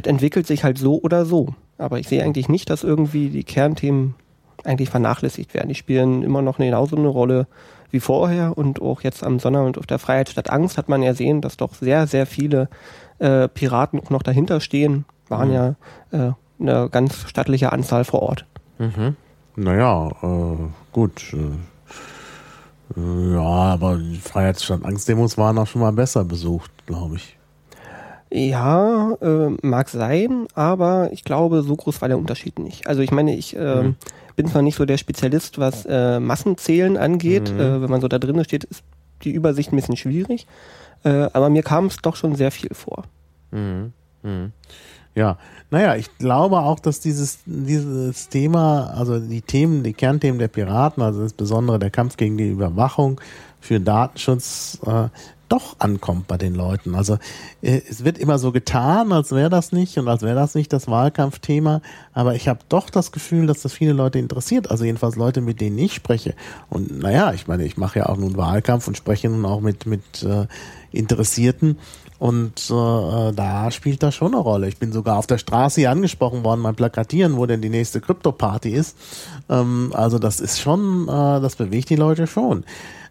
das 0.00 0.10
entwickelt 0.10 0.46
sich 0.46 0.64
halt 0.64 0.78
so 0.78 1.00
oder 1.02 1.24
so. 1.24 1.54
Aber 1.76 1.98
ich 1.98 2.08
sehe 2.08 2.22
eigentlich 2.22 2.48
nicht, 2.48 2.70
dass 2.70 2.84
irgendwie 2.84 3.30
die 3.30 3.44
Kernthemen 3.44 4.14
eigentlich 4.64 4.90
vernachlässigt 4.90 5.54
werden. 5.54 5.68
Die 5.68 5.74
spielen 5.74 6.22
immer 6.22 6.42
noch 6.42 6.58
genauso 6.58 6.96
eine 6.96 7.08
Rolle 7.08 7.46
wie 7.90 8.00
vorher 8.00 8.56
und 8.58 8.82
auch 8.82 9.00
jetzt 9.02 9.24
am 9.24 9.38
Sonnabend 9.38 9.78
auf 9.78 9.86
der 9.86 9.98
Freiheit 9.98 10.28
statt 10.28 10.50
Angst 10.50 10.76
hat 10.76 10.88
man 10.88 11.02
ja 11.02 11.14
sehen, 11.14 11.40
dass 11.40 11.56
doch 11.56 11.74
sehr, 11.74 12.06
sehr 12.06 12.26
viele 12.26 12.68
äh, 13.18 13.48
Piraten 13.48 13.98
auch 14.00 14.10
noch 14.10 14.22
dahinter 14.22 14.60
stehen. 14.60 15.04
Waren 15.28 15.48
Mhm. 15.48 15.54
ja 15.54 15.74
äh, 16.12 16.32
eine 16.60 16.88
ganz 16.90 17.28
stattliche 17.28 17.72
Anzahl 17.72 18.04
vor 18.04 18.22
Ort. 18.22 18.44
Naja, 19.56 20.08
äh, 20.22 20.56
gut. 20.92 21.32
Äh, 21.32 23.00
äh, 23.00 23.34
ja, 23.34 23.40
aber 23.40 23.96
die 23.96 24.16
Freiheitsstadt 24.16 24.84
Angstdemos 24.84 25.38
waren 25.38 25.58
auch 25.58 25.66
schon 25.66 25.80
mal 25.80 25.92
besser 25.92 26.24
besucht, 26.24 26.70
glaube 26.86 27.16
ich. 27.16 27.37
Ja, 28.30 29.12
äh, 29.22 29.50
mag 29.62 29.88
sein, 29.88 30.46
aber 30.54 31.10
ich 31.12 31.24
glaube, 31.24 31.62
so 31.62 31.74
groß 31.74 32.00
war 32.02 32.08
der 32.08 32.18
Unterschied 32.18 32.58
nicht. 32.58 32.86
Also 32.86 33.00
ich 33.00 33.10
meine, 33.10 33.34
ich 33.34 33.56
äh, 33.56 33.82
Mhm. 33.82 33.96
bin 34.36 34.46
zwar 34.46 34.62
nicht 34.62 34.76
so 34.76 34.84
der 34.84 34.98
Spezialist, 34.98 35.58
was 35.58 35.86
äh, 35.86 36.20
Massenzählen 36.20 36.96
angeht. 36.96 37.50
Mhm. 37.52 37.60
Äh, 37.60 37.82
wenn 37.82 37.90
man 37.90 38.00
so 38.00 38.08
da 38.08 38.18
drin 38.18 38.42
steht, 38.44 38.64
ist 38.64 38.82
die 39.24 39.30
Übersicht 39.32 39.72
ein 39.72 39.76
bisschen 39.76 39.96
schwierig. 39.96 40.46
Äh, 41.04 41.28
aber 41.32 41.48
mir 41.48 41.62
kam 41.62 41.86
es 41.86 41.96
doch 41.98 42.16
schon 42.16 42.34
sehr 42.36 42.50
viel 42.50 42.70
vor. 42.74 43.04
Mhm. 43.50 43.92
Mhm. 44.22 44.52
Ja, 45.14 45.38
naja, 45.70 45.96
ich 45.96 46.16
glaube 46.18 46.58
auch, 46.60 46.78
dass 46.80 47.00
dieses, 47.00 47.38
dieses 47.46 48.28
Thema, 48.28 48.92
also 48.94 49.18
die 49.18 49.40
Themen, 49.42 49.82
die 49.82 49.92
Kernthemen 49.94 50.38
der 50.38 50.48
Piraten, 50.48 51.02
also 51.02 51.22
insbesondere 51.22 51.78
der 51.78 51.90
Kampf 51.90 52.16
gegen 52.16 52.36
die 52.36 52.50
Überwachung 52.50 53.20
für 53.60 53.80
Datenschutz, 53.80 54.78
äh, 54.86 55.08
doch 55.48 55.76
ankommt 55.78 56.26
bei 56.28 56.36
den 56.36 56.54
Leuten. 56.54 56.94
Also 56.94 57.18
äh, 57.62 57.80
es 57.88 58.04
wird 58.04 58.18
immer 58.18 58.38
so 58.38 58.52
getan, 58.52 59.12
als 59.12 59.32
wäre 59.32 59.50
das 59.50 59.72
nicht 59.72 59.98
und 59.98 60.08
als 60.08 60.22
wäre 60.22 60.34
das 60.34 60.54
nicht 60.54 60.72
das 60.72 60.88
Wahlkampfthema, 60.88 61.80
aber 62.12 62.34
ich 62.34 62.48
habe 62.48 62.60
doch 62.68 62.90
das 62.90 63.12
Gefühl, 63.12 63.46
dass 63.46 63.62
das 63.62 63.72
viele 63.72 63.92
Leute 63.92 64.18
interessiert, 64.18 64.70
also 64.70 64.84
jedenfalls 64.84 65.16
Leute, 65.16 65.40
mit 65.40 65.60
denen 65.60 65.78
ich 65.78 65.94
spreche. 65.94 66.34
Und 66.68 66.98
naja, 66.98 67.32
ich 67.32 67.46
meine, 67.46 67.64
ich 67.64 67.76
mache 67.76 68.00
ja 68.00 68.06
auch 68.06 68.16
nun 68.16 68.36
Wahlkampf 68.36 68.88
und 68.88 68.96
spreche 68.96 69.28
nun 69.28 69.44
auch 69.44 69.60
mit, 69.60 69.86
mit 69.86 70.22
äh, 70.22 70.46
Interessierten. 70.92 71.78
Und 72.18 72.68
äh, 72.68 73.32
da 73.32 73.70
spielt 73.70 74.02
das 74.02 74.16
schon 74.16 74.34
eine 74.34 74.42
Rolle. 74.42 74.68
Ich 74.68 74.78
bin 74.78 74.92
sogar 74.92 75.18
auf 75.18 75.28
der 75.28 75.38
Straße 75.38 75.80
hier 75.80 75.92
angesprochen 75.92 76.42
worden, 76.42 76.64
beim 76.64 76.74
Plakatieren, 76.74 77.36
wo 77.36 77.46
denn 77.46 77.60
die 77.60 77.68
nächste 77.68 78.00
Krypto-Party 78.00 78.70
ist. 78.70 78.96
Ähm, 79.48 79.92
also 79.94 80.18
das 80.18 80.40
ist 80.40 80.60
schon, 80.60 81.04
äh, 81.04 81.40
das 81.40 81.54
bewegt 81.54 81.90
die 81.90 81.96
Leute 81.96 82.26
schon. 82.26 82.64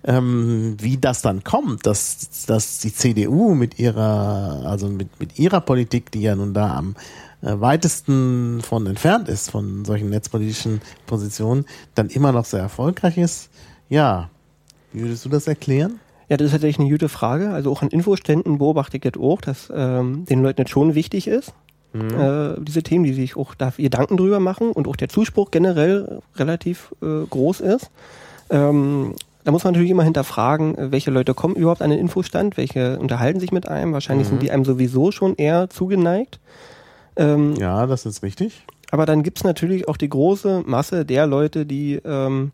Ähm, 0.07 0.77
wie 0.79 0.97
das 0.97 1.21
dann 1.21 1.43
kommt, 1.43 1.85
dass, 1.85 2.45
dass 2.47 2.79
die 2.79 2.93
CDU 2.93 3.53
mit 3.53 3.77
ihrer, 3.77 4.63
also 4.65 4.87
mit, 4.87 5.19
mit 5.19 5.37
ihrer 5.37 5.59
Politik, 5.59 6.11
die 6.11 6.21
ja 6.21 6.35
nun 6.35 6.53
da 6.53 6.77
am 6.77 6.95
äh, 7.41 7.59
weitesten 7.59 8.61
von 8.61 8.87
entfernt 8.87 9.27
ist, 9.27 9.51
von 9.51 9.83
solchen 9.83 10.09
netzpolitischen 10.09 10.81
Positionen, 11.07 11.65
dann 11.93 12.07
immer 12.07 12.31
noch 12.31 12.45
sehr 12.45 12.61
erfolgreich 12.61 13.17
ist. 13.17 13.49
Ja, 13.89 14.29
wie 14.93 15.01
würdest 15.01 15.25
du 15.25 15.29
das 15.29 15.45
erklären? 15.45 15.99
Ja, 16.29 16.37
das 16.37 16.47
ist 16.47 16.51
tatsächlich 16.53 16.79
eine 16.79 16.89
gute 16.89 17.09
Frage. 17.09 17.51
Also 17.51 17.69
auch 17.71 17.81
an 17.81 17.89
Infoständen 17.89 18.59
beobachte 18.59 18.97
ich 18.97 19.03
jetzt 19.03 19.19
auch, 19.19 19.41
dass 19.41 19.71
ähm, 19.75 20.25
den 20.25 20.41
Leuten 20.41 20.61
jetzt 20.61 20.71
schon 20.71 20.95
wichtig 20.95 21.27
ist. 21.27 21.53
Äh, 21.93 22.61
diese 22.61 22.83
Themen, 22.83 23.05
die 23.05 23.13
sich 23.13 23.37
auch 23.37 23.55
da 23.55 23.73
Gedanken 23.75 24.17
drüber 24.17 24.39
machen 24.39 24.71
und 24.71 24.87
auch 24.87 24.95
der 24.95 25.09
Zuspruch 25.09 25.51
generell 25.51 26.21
relativ 26.35 26.93
äh, 27.01 27.25
groß 27.29 27.61
ist. 27.61 27.89
Ähm, 28.49 29.15
da 29.47 29.53
muss 29.53 29.63
man 29.63 29.71
natürlich 29.71 29.91
immer 29.91 30.03
hinterfragen, 30.03 30.75
welche 30.91 31.09
Leute 31.09 31.33
kommen 31.33 31.55
überhaupt 31.55 31.81
an 31.81 31.89
den 31.89 31.99
Infostand, 31.99 32.57
welche 32.57 32.99
unterhalten 32.99 33.39
sich 33.39 33.53
mit 33.53 33.65
einem. 33.65 33.93
Wahrscheinlich 33.93 34.27
sind 34.27 34.41
die 34.41 34.51
einem 34.51 34.65
sowieso 34.65 35.13
schon 35.13 35.35
eher 35.35 35.69
zugeneigt. 35.69 36.41
Ähm, 37.15 37.55
Ja, 37.55 37.85
das 37.85 38.05
ist 38.05 38.23
richtig. 38.23 38.65
aber 38.91 39.05
dann 39.05 39.23
gibt's 39.23 39.45
natürlich 39.45 39.87
auch 39.87 39.95
die 39.95 40.09
große 40.09 40.63
Masse 40.65 41.05
der 41.05 41.27
Leute, 41.27 41.65
die 41.65 41.93
ähm, 42.03 42.51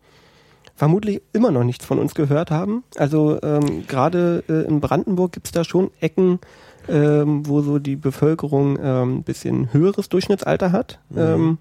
vermutlich 0.75 1.23
immer 1.33 1.49
noch 1.49 1.63
nichts 1.63 1.83
von 1.83 1.97
uns 1.97 2.13
gehört 2.13 2.51
haben. 2.51 2.83
Also 2.95 3.41
ähm, 3.41 3.87
gerade 3.87 4.43
äh, 4.47 4.67
in 4.67 4.79
Brandenburg 4.79 5.31
gibt 5.31 5.47
es 5.47 5.51
da 5.51 5.63
schon 5.63 5.89
Ecken, 5.99 6.37
ähm, 6.87 7.47
wo 7.47 7.61
so 7.61 7.79
die 7.79 7.95
Bevölkerung 7.95 8.77
ähm, 8.79 9.15
ein 9.15 9.23
bisschen 9.23 9.73
höheres 9.73 10.09
Durchschnittsalter 10.09 10.71
hat, 10.71 10.99
mhm. 11.09 11.17
ähm, 11.17 11.57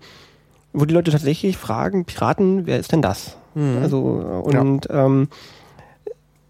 wo 0.74 0.84
die 0.84 0.92
Leute 0.92 1.10
tatsächlich 1.10 1.56
fragen, 1.56 2.04
Piraten, 2.04 2.66
wer 2.66 2.78
ist 2.78 2.92
denn 2.92 3.00
das? 3.00 3.38
Mhm. 3.54 3.78
Also 3.82 4.00
und 4.44 4.86
ja. 4.86 5.06
ähm, 5.06 5.28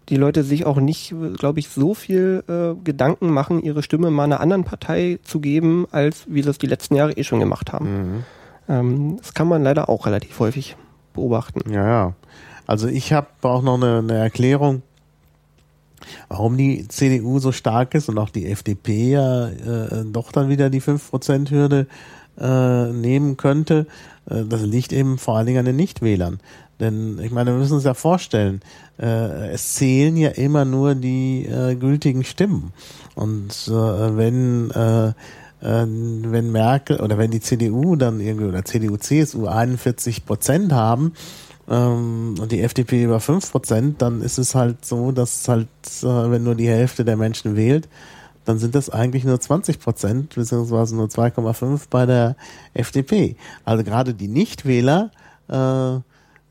die 0.09 0.17
Leute 0.17 0.43
sich 0.43 0.65
auch 0.65 0.77
nicht, 0.77 1.13
glaube 1.37 1.59
ich, 1.59 1.69
so 1.69 1.93
viel 1.93 2.43
äh, 2.47 2.75
Gedanken 2.83 3.29
machen, 3.29 3.61
ihre 3.63 3.83
Stimme 3.83 4.11
mal 4.11 4.25
einer 4.25 4.41
anderen 4.41 4.63
Partei 4.63 5.19
zu 5.23 5.39
geben, 5.39 5.87
als 5.91 6.25
wie 6.27 6.43
sie 6.43 6.49
es 6.49 6.57
die 6.57 6.67
letzten 6.67 6.95
Jahre 6.95 7.13
eh 7.13 7.23
schon 7.23 7.39
gemacht 7.39 7.71
haben. 7.71 7.85
Mhm. 7.85 8.23
Ähm, 8.67 9.17
das 9.17 9.33
kann 9.33 9.47
man 9.47 9.63
leider 9.63 9.89
auch 9.89 10.05
relativ 10.05 10.39
häufig 10.39 10.75
beobachten. 11.13 11.71
Ja, 11.71 11.87
ja. 11.87 12.13
Also 12.67 12.87
ich 12.87 13.13
habe 13.13 13.27
auch 13.41 13.61
noch 13.61 13.75
eine, 13.75 13.99
eine 13.99 14.15
Erklärung, 14.15 14.81
warum 16.29 16.57
die 16.57 16.87
CDU 16.87 17.39
so 17.39 17.51
stark 17.51 17.95
ist 17.95 18.09
und 18.09 18.17
auch 18.17 18.29
die 18.29 18.47
FDP 18.47 19.11
ja 19.11 19.47
äh, 19.47 20.05
doch 20.05 20.31
dann 20.31 20.49
wieder 20.49 20.69
die 20.69 20.81
5%-Hürde 20.81 21.87
äh, 22.39 22.91
nehmen 22.91 23.37
könnte. 23.37 23.87
Äh, 24.29 24.43
das 24.45 24.61
liegt 24.63 24.93
eben 24.93 25.17
vor 25.17 25.37
allen 25.37 25.45
Dingen 25.45 25.59
an 25.59 25.65
den 25.65 25.75
Nichtwählern. 25.75 26.39
Denn 26.79 27.19
ich 27.23 27.31
meine, 27.31 27.51
wir 27.51 27.57
müssen 27.57 27.75
uns 27.75 27.83
ja 27.83 27.93
vorstellen, 27.93 28.61
äh, 28.99 29.51
es 29.51 29.75
zählen 29.75 30.17
ja 30.17 30.29
immer 30.29 30.65
nur 30.65 30.95
die 30.95 31.45
äh, 31.45 31.75
gültigen 31.75 32.23
Stimmen. 32.23 32.73
Und 33.15 33.51
äh, 33.67 34.17
wenn 34.17 34.71
äh, 34.71 35.13
äh, 35.63 35.85
wenn 35.87 36.51
Merkel 36.51 36.99
oder 36.99 37.17
wenn 37.17 37.31
die 37.31 37.39
CDU 37.39 37.95
dann 37.95 38.19
irgendwie 38.19 38.47
oder 38.47 38.65
CDU, 38.65 38.97
CSU 38.97 39.47
41 39.47 40.25
Prozent 40.25 40.73
haben 40.73 41.13
ähm, 41.69 42.35
und 42.39 42.51
die 42.51 42.61
FDP 42.61 43.03
über 43.03 43.19
5 43.19 43.51
Prozent, 43.51 44.01
dann 44.01 44.21
ist 44.21 44.37
es 44.37 44.55
halt 44.55 44.85
so, 44.85 45.11
dass 45.11 45.47
halt, 45.47 45.67
äh, 46.01 46.31
wenn 46.31 46.43
nur 46.43 46.55
die 46.55 46.67
Hälfte 46.67 47.05
der 47.05 47.15
Menschen 47.15 47.55
wählt, 47.55 47.87
dann 48.45 48.59
sind 48.59 48.75
das 48.75 48.89
eigentlich 48.89 49.23
nur 49.23 49.39
20 49.39 49.79
Prozent, 49.79 50.35
beziehungsweise 50.35 50.97
nur 50.97 51.07
2,5 51.07 51.83
bei 51.89 52.05
der 52.05 52.35
FDP. 52.73 53.37
Also 53.63 53.85
gerade 53.85 54.13
die 54.13 54.27
Nichtwähler 54.27 55.11
äh, 55.47 55.99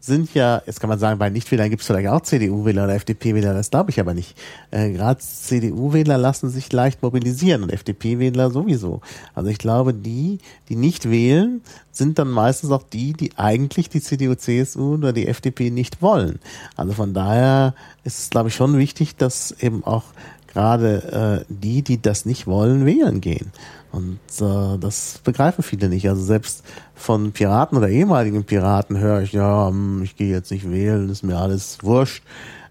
sind 0.05 0.35
ja, 0.35 0.61
jetzt 0.67 0.81
kann 0.81 0.91
man 0.91 0.99
sagen, 0.99 1.21
bei 1.21 1.31
Nichtwählern 1.31 1.71
gibt 1.71 1.83
es 1.83 1.87
vielleicht 1.87 2.09
auch 2.09 2.21
CDU-Wähler 2.21 2.85
oder 2.85 2.95
FDP-Wähler, 2.97 3.55
das 3.55 3.71
glaube 3.71 3.91
ich 3.91 4.01
aber 4.01 4.15
nicht. 4.15 4.37
Äh, 4.73 4.91
Gerade 4.91 5.21
CDU-Wähler 5.21 6.19
lassen 6.19 6.51
sich 6.51 6.73
leicht 6.73 7.03
mobilisieren 7.03 7.63
und 7.63 7.73
FDP-Wähler 7.73 8.51
sowieso. 8.51 9.01
Also 9.37 9.49
ich 9.49 9.59
glaube, 9.59 9.95
die, 9.95 10.39
die 10.69 10.75
nicht 10.75 11.09
wählen, 11.09 11.63
sind 11.93 12.19
dann 12.19 12.31
meistens 12.31 12.73
auch 12.73 12.83
die, 12.83 13.13
die 13.13 13.31
eigentlich 13.37 13.91
die 13.91 14.01
CDU, 14.01 14.35
CSU 14.35 14.95
oder 14.95 15.13
die 15.13 15.29
FDP 15.29 15.71
nicht 15.71 16.03
wollen. 16.03 16.41
Also 16.75 16.95
von 16.95 17.15
daher 17.15 17.75
ist 18.03 18.19
es, 18.19 18.31
glaube 18.31 18.49
ich, 18.49 18.57
schon 18.57 18.79
wichtig, 18.79 19.17
dass 19.17 19.53
eben 19.61 19.85
auch 19.85 20.05
gerade 20.53 21.45
äh, 21.49 21.53
die, 21.53 21.83
die 21.83 22.01
das 22.01 22.27
nicht 22.27 22.47
wollen, 22.47 22.87
wählen 22.87 23.21
gehen. 23.21 23.53
Und 23.91 24.21
äh, 24.41 24.79
das 24.79 25.21
begreifen 25.23 25.63
viele 25.63 25.89
nicht. 25.89 26.09
Also 26.09 26.23
selbst 26.23 26.65
von 26.95 27.33
Piraten 27.33 27.77
oder 27.77 27.89
ehemaligen 27.89 28.45
Piraten 28.45 28.99
höre 28.99 29.23
ich, 29.23 29.33
ja, 29.33 29.69
hm, 29.69 30.03
ich 30.03 30.17
gehe 30.17 30.31
jetzt 30.31 30.51
nicht 30.51 30.71
wählen, 30.71 31.11
ist 31.11 31.23
mir 31.23 31.37
alles 31.37 31.79
wurscht. 31.83 32.23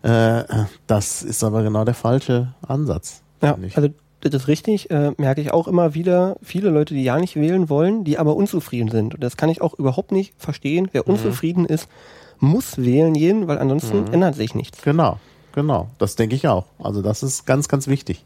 Äh, 0.03 0.43
das 0.87 1.21
ist 1.21 1.43
aber 1.43 1.63
genau 1.63 1.85
der 1.85 1.93
falsche 1.93 2.53
Ansatz. 2.67 3.21
Ja, 3.41 3.57
also 3.75 3.89
das 4.21 4.33
ist 4.33 4.47
richtig, 4.47 4.89
äh, 4.91 5.11
merke 5.17 5.41
ich 5.41 5.51
auch 5.51 5.67
immer 5.67 5.93
wieder 5.93 6.37
viele 6.41 6.69
Leute, 6.69 6.93
die 6.93 7.03
ja 7.03 7.17
nicht 7.17 7.35
wählen 7.35 7.69
wollen, 7.69 8.03
die 8.03 8.17
aber 8.17 8.35
unzufrieden 8.35 8.89
sind. 8.89 9.15
Und 9.15 9.23
das 9.23 9.37
kann 9.37 9.49
ich 9.49 9.61
auch 9.61 9.77
überhaupt 9.77 10.11
nicht 10.11 10.33
verstehen. 10.37 10.89
Wer 10.91 11.03
mhm. 11.05 11.13
unzufrieden 11.13 11.65
ist, 11.65 11.87
muss 12.39 12.77
wählen 12.77 13.13
gehen, 13.13 13.47
weil 13.47 13.59
ansonsten 13.59 14.01
mhm. 14.01 14.13
ändert 14.13 14.35
sich 14.35 14.55
nichts. 14.55 14.81
Genau. 14.81 15.19
Genau, 15.53 15.89
das 15.97 16.15
denke 16.15 16.35
ich 16.35 16.47
auch. 16.47 16.65
Also 16.79 17.01
das 17.01 17.23
ist 17.23 17.45
ganz, 17.45 17.67
ganz 17.67 17.87
wichtig. 17.87 18.23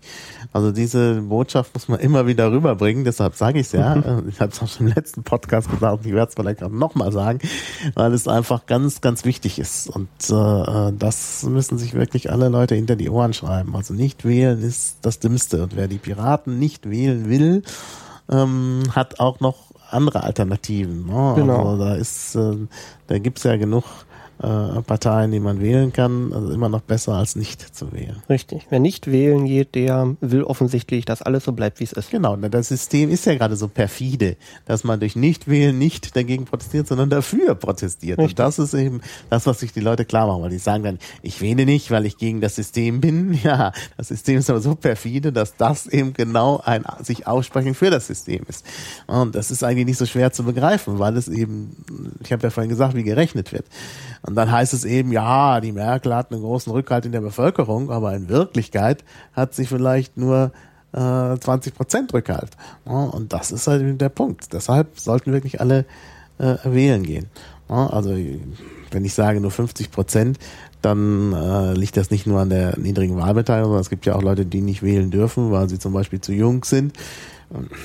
Also 0.53 0.71
diese 0.71 1.21
Botschaft 1.21 1.73
muss 1.73 1.88
man 1.88 1.99
immer 1.99 2.27
wieder 2.27 2.51
rüberbringen, 2.51 3.03
deshalb 3.03 3.35
sage 3.35 3.59
ich 3.59 3.67
es 3.67 3.71
ja. 3.73 3.95
Ich 4.27 4.39
habe 4.39 4.51
es 4.51 4.61
auch 4.61 4.67
schon 4.67 4.88
im 4.88 4.93
letzten 4.93 5.23
Podcast 5.23 5.69
gesagt 5.69 5.99
und 5.99 6.05
ich 6.05 6.13
werde 6.13 6.29
es 6.29 6.35
vielleicht 6.35 6.63
auch 6.63 6.69
nochmal 6.69 7.11
sagen, 7.11 7.39
weil 7.95 8.13
es 8.13 8.27
einfach 8.27 8.65
ganz, 8.65 9.01
ganz 9.01 9.25
wichtig 9.25 9.59
ist. 9.59 9.89
Und 9.89 10.09
äh, 10.29 10.91
das 10.97 11.43
müssen 11.43 11.77
sich 11.77 11.93
wirklich 11.93 12.31
alle 12.31 12.49
Leute 12.49 12.75
hinter 12.75 12.95
die 12.95 13.09
Ohren 13.09 13.33
schreiben. 13.33 13.75
Also 13.75 13.93
nicht 13.93 14.25
wählen 14.25 14.61
ist 14.61 14.97
das 15.01 15.19
Dümmste. 15.19 15.63
Und 15.63 15.75
wer 15.75 15.88
die 15.88 15.97
Piraten 15.97 16.59
nicht 16.59 16.89
wählen 16.89 17.29
will, 17.29 17.63
ähm, 18.29 18.83
hat 18.91 19.19
auch 19.19 19.39
noch 19.39 19.75
andere 19.89 20.23
Alternativen. 20.23 21.05
Ne? 21.05 21.33
Genau. 21.35 21.71
Also 21.71 21.83
da 21.83 21.95
ist, 21.95 22.35
äh, 22.35 22.67
da 23.07 23.17
gibt's 23.19 23.43
ja 23.43 23.55
genug 23.57 23.83
äh, 24.39 24.81
Parteien, 24.81 25.31
die 25.31 25.39
man 25.39 25.61
wählen 25.61 25.93
kann. 25.93 26.33
Also 26.33 26.51
immer 26.51 26.69
noch 26.69 26.81
besser 26.81 27.13
als 27.13 27.35
nicht 27.35 27.75
zu 27.75 27.93
wählen. 27.93 28.21
Richtig. 28.29 28.67
Wer 28.69 28.79
nicht 28.79 29.09
wählen 29.11 29.45
geht, 29.45 29.75
der 29.75 30.15
will 30.21 30.43
offensichtlich, 30.43 31.05
dass 31.05 31.21
alles 31.21 31.45
so 31.45 31.53
bleibt, 31.53 31.79
wie 31.79 31.85
es 31.85 31.93
ist. 31.93 32.11
Genau. 32.11 32.35
Das 32.35 32.67
System 32.67 33.09
ist 33.09 33.25
ja 33.25 33.35
gerade 33.35 33.55
so 33.55 33.67
perfide, 33.67 34.35
dass 34.65 34.83
man 34.83 34.99
durch 34.99 35.15
Nichtwählen 35.15 35.77
nicht 35.77 36.15
dagegen 36.15 36.45
protestiert, 36.45 36.87
sondern 36.87 37.09
dafür 37.09 37.55
protestiert. 37.55 38.19
Richtig. 38.19 38.31
Und 38.31 38.39
das 38.39 38.59
ist 38.59 38.73
eben 38.73 39.01
das, 39.29 39.45
was 39.45 39.59
sich 39.59 39.71
die 39.71 39.79
Leute 39.79 40.05
klar 40.05 40.27
machen, 40.27 40.43
weil 40.43 40.49
die 40.49 40.57
sagen 40.57 40.83
dann, 40.83 40.99
ich 41.21 41.41
wähle 41.41 41.65
nicht, 41.65 41.91
weil 41.91 42.05
ich 42.05 42.17
gegen 42.17 42.41
das 42.41 42.55
System 42.55 43.01
bin. 43.01 43.39
Ja, 43.45 43.73
das 43.95 44.07
System 44.07 44.39
ist 44.39 44.49
aber 44.49 44.59
so 44.59 44.73
perfide, 44.73 45.31
dass 45.31 45.55
das 45.55 45.85
eben 45.85 46.13
genau 46.13 46.61
ein 46.65 46.83
sich 47.03 47.27
aussprechen 47.27 47.75
für 47.75 47.91
das 47.91 48.07
System 48.07 48.41
ist. 48.47 48.65
Und 49.05 49.35
das 49.35 49.51
ist 49.51 49.63
eigentlich 49.63 49.85
nicht 49.85 49.97
so 49.97 50.07
schwer 50.07 50.31
zu 50.31 50.43
begreifen, 50.43 50.97
weil 50.97 51.15
es 51.15 51.27
eben, 51.27 51.75
ich 52.23 52.31
habe 52.31 52.41
ja 52.41 52.49
vorhin 52.49 52.69
gesagt, 52.69 52.95
wie 52.95 53.03
gerechnet 53.03 53.51
wird. 53.53 53.65
Und 54.25 54.35
dann 54.35 54.51
heißt 54.51 54.73
es 54.73 54.85
eben, 54.85 55.11
ja, 55.11 55.61
die 55.61 55.71
Merkel 55.71 56.15
hat 56.15 56.31
einen 56.31 56.41
großen 56.41 56.71
Rückhalt 56.71 57.05
in 57.05 57.11
der 57.11 57.21
Bevölkerung, 57.21 57.91
aber 57.91 58.15
in 58.15 58.27
Wirklichkeit 58.27 59.03
hat 59.33 59.53
sie 59.53 59.65
vielleicht 59.65 60.17
nur 60.17 60.51
äh, 60.93 61.38
20 61.38 61.75
Prozent 61.75 62.13
Rückhalt. 62.13 62.51
und 62.85 63.33
das 63.33 63.51
ist 63.51 63.67
halt 63.67 64.01
der 64.01 64.09
Punkt. 64.09 64.53
Deshalb 64.53 64.99
sollten 64.99 65.31
wirklich 65.31 65.61
alle 65.61 65.85
äh, 66.39 66.55
wählen 66.63 67.03
gehen. 67.03 67.27
also 67.67 68.17
wenn 68.91 69.05
ich 69.05 69.13
sage 69.13 69.41
nur 69.41 69.51
50 69.51 69.91
Prozent, 69.91 70.39
dann 70.81 71.33
äh, 71.33 71.73
liegt 71.73 71.97
das 71.97 72.11
nicht 72.11 72.27
nur 72.27 72.39
an 72.39 72.49
der 72.49 72.77
niedrigen 72.79 73.17
Wahlbeteiligung, 73.17 73.69
sondern 73.69 73.81
es 73.81 73.89
gibt 73.89 74.05
ja 74.05 74.15
auch 74.15 74.21
Leute, 74.21 74.45
die 74.45 74.61
nicht 74.61 74.83
wählen 74.83 75.11
dürfen, 75.11 75.51
weil 75.51 75.67
sie 75.69 75.79
zum 75.79 75.93
Beispiel 75.93 76.21
zu 76.21 76.31
jung 76.31 76.63
sind. 76.63 76.93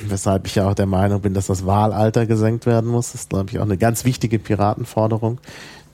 Weshalb 0.06 0.46
ich 0.46 0.54
ja 0.54 0.68
auch 0.68 0.74
der 0.74 0.86
Meinung 0.86 1.20
bin, 1.20 1.34
dass 1.34 1.46
das 1.46 1.66
Wahlalter 1.66 2.26
gesenkt 2.26 2.64
werden 2.66 2.90
muss. 2.90 3.12
Das 3.12 3.22
ist, 3.22 3.30
glaube 3.30 3.50
ich, 3.50 3.58
auch 3.58 3.64
eine 3.64 3.76
ganz 3.76 4.04
wichtige 4.04 4.38
Piratenforderung 4.38 5.38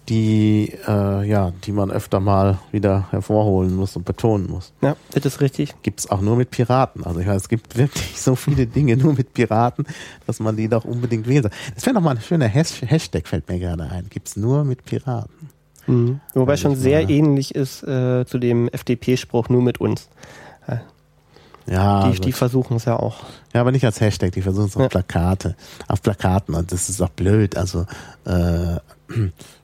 die, 0.08 0.72
äh, 0.86 1.28
ja, 1.28 1.52
die 1.64 1.72
man 1.72 1.90
öfter 1.90 2.20
mal 2.20 2.58
wieder 2.72 3.06
hervorholen 3.10 3.74
muss 3.74 3.96
und 3.96 4.04
betonen 4.04 4.48
muss. 4.50 4.72
Ja, 4.80 4.96
das 5.12 5.24
ist 5.24 5.40
richtig. 5.40 5.74
Gibt 5.82 6.00
es 6.00 6.10
auch 6.10 6.20
nur 6.20 6.36
mit 6.36 6.50
Piraten. 6.50 7.04
Also 7.04 7.20
ich 7.20 7.26
weiß, 7.26 7.42
es 7.42 7.48
gibt 7.48 7.76
wirklich 7.76 8.20
so 8.20 8.36
viele 8.36 8.66
Dinge 8.66 8.96
nur 8.96 9.14
mit 9.14 9.34
Piraten, 9.34 9.86
dass 10.26 10.40
man 10.40 10.56
die 10.56 10.68
doch 10.68 10.84
unbedingt 10.84 11.26
wählen 11.26 11.42
soll. 11.42 11.52
Das 11.74 11.84
wäre 11.86 11.94
noch 11.94 12.02
mal 12.02 12.16
ein 12.16 12.20
schöner 12.20 12.46
Hashtag, 12.46 13.26
fällt 13.26 13.48
mir 13.48 13.58
gerade 13.58 13.84
ein. 13.84 14.06
Gibt 14.08 14.28
es 14.28 14.36
nur 14.36 14.64
mit 14.64 14.84
Piraten. 14.84 15.50
Mhm. 15.86 16.20
Wobei 16.34 16.56
schon 16.56 16.76
sehr 16.76 17.08
ähnlich 17.08 17.54
ist 17.54 17.82
äh, 17.82 18.24
zu 18.26 18.38
dem 18.38 18.68
FDP-Spruch 18.68 19.48
nur 19.48 19.62
mit 19.62 19.78
uns. 19.80 20.08
Ja, 21.68 22.10
die, 22.10 22.20
die 22.20 22.32
versuchen 22.32 22.76
es 22.76 22.84
ja 22.84 22.96
auch. 22.96 23.24
Ja, 23.52 23.60
aber 23.60 23.72
nicht 23.72 23.84
als 23.84 24.00
Hashtag, 24.00 24.32
die 24.32 24.42
versuchen 24.42 24.66
es 24.66 24.76
auf 24.76 24.82
ja. 24.82 24.88
Plakate, 24.88 25.56
auf 25.88 26.00
Plakaten 26.00 26.54
und 26.54 26.70
das 26.70 26.88
ist 26.88 27.00
auch 27.02 27.10
blöd. 27.10 27.56
Also 27.56 27.86
äh, 28.24 28.76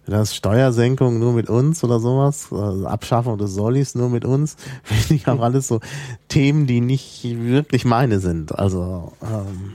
das 0.07 0.35
Steuersenkung 0.35 1.19
nur 1.19 1.33
mit 1.33 1.49
uns 1.49 1.85
oder 1.85 2.01
sowas, 2.01 2.49
also 2.53 2.87
Abschaffung 2.87 3.39
des 3.39 3.53
Sollis 3.55 3.95
nur 3.95 4.09
mit 4.09 4.25
uns, 4.25 4.57
finde 4.83 5.15
ich 5.15 5.29
auch 5.29 5.41
alles 5.41 5.69
so 5.69 5.81
Themen, 6.29 6.67
die 6.67 6.81
nicht 6.81 7.23
wirklich 7.25 7.85
meine 7.85 8.19
sind. 8.19 8.59
Also 8.59 9.13
ähm, 9.23 9.75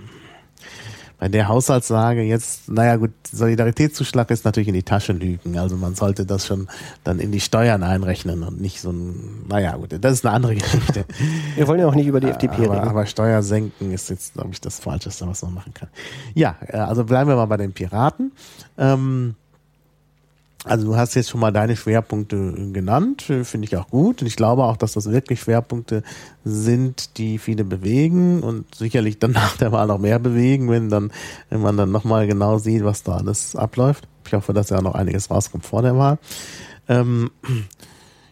bei 1.19 1.29
der 1.29 1.47
Haushaltslage 1.47 2.21
jetzt, 2.21 2.69
naja 2.69 2.95
gut, 2.97 3.11
Solidaritätszuschlag 3.31 4.29
ist 4.29 4.45
natürlich 4.45 4.67
in 4.67 4.75
die 4.75 4.83
Tasche 4.83 5.13
lügen. 5.13 5.57
Also 5.57 5.75
man 5.75 5.95
sollte 5.95 6.27
das 6.27 6.45
schon 6.45 6.67
dann 7.03 7.19
in 7.19 7.31
die 7.31 7.39
Steuern 7.39 7.81
einrechnen 7.81 8.43
und 8.43 8.61
nicht 8.61 8.81
so 8.81 8.91
ein, 8.91 9.47
naja 9.47 9.75
gut, 9.77 9.95
das 9.99 10.13
ist 10.13 10.25
eine 10.25 10.35
andere 10.35 10.55
Geschichte. 10.57 11.05
Wir 11.55 11.67
wollen 11.67 11.79
ja 11.79 11.87
auch 11.87 11.95
nicht 11.95 12.05
über 12.05 12.19
die 12.19 12.27
FDP 12.27 12.65
aber, 12.65 12.75
reden. 12.75 12.87
Aber 12.87 13.05
Steuer 13.07 13.41
senken 13.41 13.91
ist 13.91 14.11
jetzt, 14.11 14.33
glaube 14.33 14.49
ich, 14.51 14.61
das 14.61 14.79
Falscheste, 14.79 15.27
was 15.27 15.41
man 15.41 15.55
machen 15.55 15.73
kann. 15.73 15.89
Ja, 16.35 16.55
äh, 16.67 16.77
also 16.77 17.03
bleiben 17.03 17.29
wir 17.29 17.35
mal 17.35 17.45
bei 17.45 17.57
den 17.57 17.73
Piraten. 17.73 18.31
Ähm, 18.77 19.35
also 20.67 20.87
du 20.87 20.97
hast 20.97 21.15
jetzt 21.15 21.29
schon 21.29 21.39
mal 21.39 21.51
deine 21.51 21.75
Schwerpunkte 21.75 22.53
genannt, 22.71 23.21
finde 23.21 23.65
ich 23.65 23.75
auch 23.75 23.89
gut. 23.89 24.21
Und 24.21 24.27
ich 24.27 24.35
glaube 24.35 24.63
auch, 24.63 24.77
dass 24.77 24.93
das 24.93 25.09
wirklich 25.11 25.41
Schwerpunkte 25.41 26.03
sind, 26.43 27.17
die 27.17 27.37
viele 27.37 27.63
bewegen 27.63 28.43
und 28.43 28.75
sicherlich 28.75 29.19
dann 29.19 29.31
nach 29.33 29.57
der 29.57 29.71
Wahl 29.71 29.87
noch 29.87 29.99
mehr 29.99 30.19
bewegen, 30.19 30.69
wenn 30.69 30.89
dann, 30.89 31.11
wenn 31.49 31.61
man 31.61 31.77
dann 31.77 31.91
nochmal 31.91 32.27
genau 32.27 32.57
sieht, 32.57 32.83
was 32.83 33.03
da 33.03 33.13
alles 33.13 33.55
abläuft. 33.55 34.07
Ich 34.25 34.33
hoffe, 34.33 34.53
dass 34.53 34.69
ja 34.69 34.81
noch 34.81 34.95
einiges 34.95 35.31
rauskommt 35.31 35.65
vor 35.65 35.81
der 35.81 35.97
Wahl. 35.97 36.19
Ähm, 36.87 37.31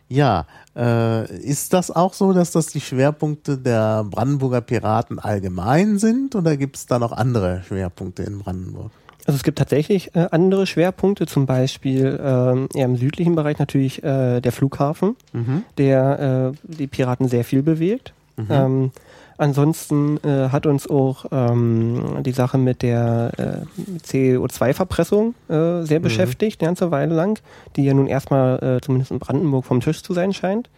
ja, 0.10 0.46
äh, 0.76 1.38
ist 1.40 1.74
das 1.74 1.90
auch 1.90 2.14
so, 2.14 2.34
dass 2.34 2.52
das 2.52 2.68
die 2.68 2.82
Schwerpunkte 2.82 3.58
der 3.58 4.04
Brandenburger 4.04 4.62
Piraten 4.62 5.20
allgemein 5.20 6.00
sind 6.00 6.36
oder 6.36 6.58
gibt 6.58 6.76
es 6.76 6.86
da 6.86 7.00
noch 7.00 7.12
andere 7.14 7.64
Schwerpunkte 7.68 8.24
in 8.24 8.40
Brandenburg? 8.40 8.92
Also 9.26 9.38
es 9.38 9.44
gibt 9.44 9.58
tatsächlich 9.58 10.16
äh, 10.16 10.28
andere 10.32 10.68
Schwerpunkte, 10.68 11.26
zum 11.26 11.46
Beispiel 11.48 12.20
ähm, 12.24 12.68
eher 12.76 12.86
im 12.86 12.96
südlichen 12.96 13.36
Bereich 13.36 13.58
natürlich 13.58 14.04
äh, 14.04 14.40
der 14.42 14.52
Flughafen, 14.52 15.16
Mhm. 15.34 15.64
der 15.78 16.54
äh, 16.54 16.58
die 16.64 16.88
Piraten 16.88 17.28
sehr 17.28 17.44
viel 17.44 17.64
bewegt. 17.64 18.14
Mhm. 18.38 18.46
Ähm, 18.52 18.92
ansonsten 19.38 20.18
äh, 20.24 20.50
hat 20.50 20.66
uns 20.68 20.88
auch 20.90 21.26
ähm, 21.32 22.22
die 22.24 22.34
Sache 22.34 22.58
mit 22.60 22.82
der 22.84 23.32
äh, 23.38 24.08
CO2-Verpressung 24.08 25.34
äh, 25.50 25.82
sehr 25.84 26.00
Mhm. 26.00 26.04
beschäftigt, 26.04 26.62
eine 26.62 26.68
ganze 26.70 26.92
Weile 26.92 27.16
lang, 27.16 27.40
die 27.76 27.84
ja 27.86 27.94
nun 27.94 28.08
erstmal 28.08 28.80
zumindest 28.82 29.12
in 29.12 29.20
Brandenburg 29.20 29.66
vom 29.66 29.80
Tisch 29.82 30.04
zu 30.04 30.14
sein 30.14 30.34
scheint. 30.34 30.70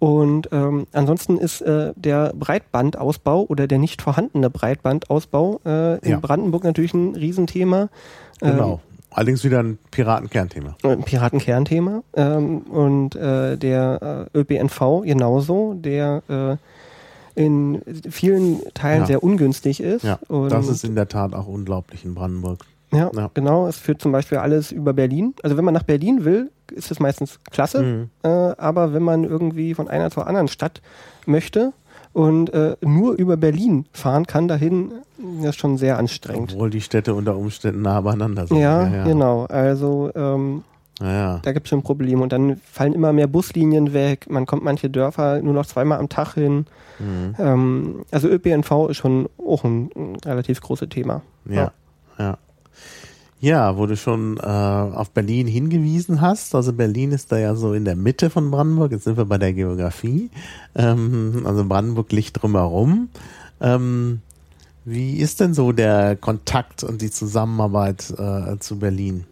Und 0.00 0.48
ähm, 0.50 0.86
ansonsten 0.92 1.36
ist 1.38 1.60
äh, 1.60 1.92
der 1.94 2.32
Breitbandausbau 2.34 3.44
oder 3.48 3.66
der 3.68 3.78
nicht 3.78 4.00
vorhandene 4.02 4.50
Breitbandausbau 4.50 5.60
äh, 5.64 5.98
in 5.98 6.10
Ja. 6.12 6.18
Brandenburg 6.20 6.64
natürlich 6.64 6.94
ein 6.94 7.14
Riesenthema. 7.14 7.88
Ähm, 8.42 8.50
Genau. 8.52 8.80
Allerdings 9.12 9.42
wieder 9.44 9.60
ein 9.62 9.78
Piratenkernthema. 9.90 10.76
ein 10.84 11.02
Piratenkernthema. 11.02 12.02
Ähm, 12.14 12.58
und 12.60 13.14
äh, 13.16 13.56
der 13.58 14.28
äh, 14.34 14.38
ÖPNV 14.38 15.02
genauso, 15.04 15.74
der 15.74 16.22
äh, 16.28 16.56
in 17.34 17.82
vielen 18.08 18.60
Teilen 18.72 19.00
Ja. 19.00 19.06
sehr 19.06 19.22
ungünstig 19.22 19.80
ist. 19.82 20.02
Ja, 20.04 20.18
das 20.48 20.68
ist 20.68 20.84
in 20.84 20.94
der 20.94 21.08
Tat 21.08 21.34
auch 21.34 21.46
unglaublich 21.46 22.04
in 22.04 22.14
Brandenburg. 22.14 22.60
Ja, 22.92 23.10
ja. 23.14 23.30
genau. 23.34 23.66
Es 23.66 23.76
führt 23.78 24.00
zum 24.02 24.12
Beispiel 24.12 24.38
alles 24.38 24.72
über 24.72 24.92
Berlin. 24.92 25.34
Also 25.42 25.56
wenn 25.56 25.64
man 25.64 25.74
nach 25.74 25.82
Berlin 25.84 26.24
will, 26.24 26.50
ist 26.72 26.90
es 26.90 27.00
meistens 27.00 27.38
klasse. 27.50 27.82
Mhm. 27.82 28.10
Äh, 28.22 28.28
aber 28.28 28.92
wenn 28.92 29.02
man 29.02 29.24
irgendwie 29.24 29.74
von 29.74 29.88
einer 29.88 30.10
zur 30.10 30.26
anderen 30.26 30.48
Stadt 30.48 30.80
möchte 31.26 31.72
und 32.12 32.52
äh, 32.52 32.76
nur 32.80 33.14
über 33.14 33.36
Berlin 33.36 33.86
fahren 33.92 34.26
kann 34.26 34.48
dahin, 34.48 34.92
das 35.40 35.50
ist 35.50 35.60
schon 35.60 35.78
sehr 35.78 35.98
anstrengend. 35.98 36.52
Obwohl 36.54 36.70
die 36.70 36.80
Städte 36.80 37.14
unter 37.14 37.36
Umständen 37.36 37.82
nah 37.82 38.00
beieinander 38.00 38.46
sind. 38.46 38.58
Ja, 38.58 38.88
ja. 38.88 39.04
genau. 39.04 39.44
Also 39.46 40.10
ähm, 40.14 40.64
Ja, 41.00 41.12
ja. 41.12 41.38
da 41.42 41.52
gibt 41.52 41.66
es 41.66 41.70
schon 41.70 41.82
Probleme. 41.82 42.22
Und 42.22 42.32
dann 42.32 42.56
fallen 42.56 42.92
immer 42.92 43.12
mehr 43.12 43.26
Buslinien 43.28 43.92
weg. 43.92 44.26
Man 44.28 44.46
kommt 44.46 44.64
manche 44.64 44.90
Dörfer 44.90 45.40
nur 45.42 45.54
noch 45.54 45.66
zweimal 45.66 45.98
am 45.98 46.08
Tag 46.08 46.34
hin. 46.34 46.66
Mhm. 46.98 47.34
Ähm, 47.38 48.02
also 48.10 48.28
ÖPNV 48.28 48.88
ist 48.90 48.96
schon 48.96 49.28
auch 49.38 49.64
ein, 49.64 49.90
ein 49.94 50.16
relativ 50.24 50.60
großes 50.60 50.88
Thema. 50.88 51.22
Ja, 51.46 51.72
ja. 52.18 52.36
Ja, 53.42 53.78
wo 53.78 53.86
du 53.86 53.96
schon 53.96 54.36
äh, 54.36 54.40
auf 54.42 55.10
Berlin 55.12 55.46
hingewiesen 55.46 56.20
hast. 56.20 56.54
Also 56.54 56.74
Berlin 56.74 57.12
ist 57.12 57.32
da 57.32 57.38
ja 57.38 57.54
so 57.54 57.72
in 57.72 57.86
der 57.86 57.96
Mitte 57.96 58.28
von 58.28 58.50
Brandenburg. 58.50 58.92
Jetzt 58.92 59.04
sind 59.04 59.16
wir 59.16 59.24
bei 59.24 59.38
der 59.38 59.54
Geografie. 59.54 60.30
Ähm, 60.74 61.42
also 61.46 61.64
Brandenburg 61.64 62.12
liegt 62.12 62.42
drumherum. 62.42 63.08
Ähm, 63.62 64.20
wie 64.84 65.16
ist 65.16 65.40
denn 65.40 65.54
so 65.54 65.72
der 65.72 66.16
Kontakt 66.16 66.84
und 66.84 67.00
die 67.00 67.10
Zusammenarbeit 67.10 68.12
äh, 68.18 68.58
zu 68.58 68.78
Berlin? 68.78 69.24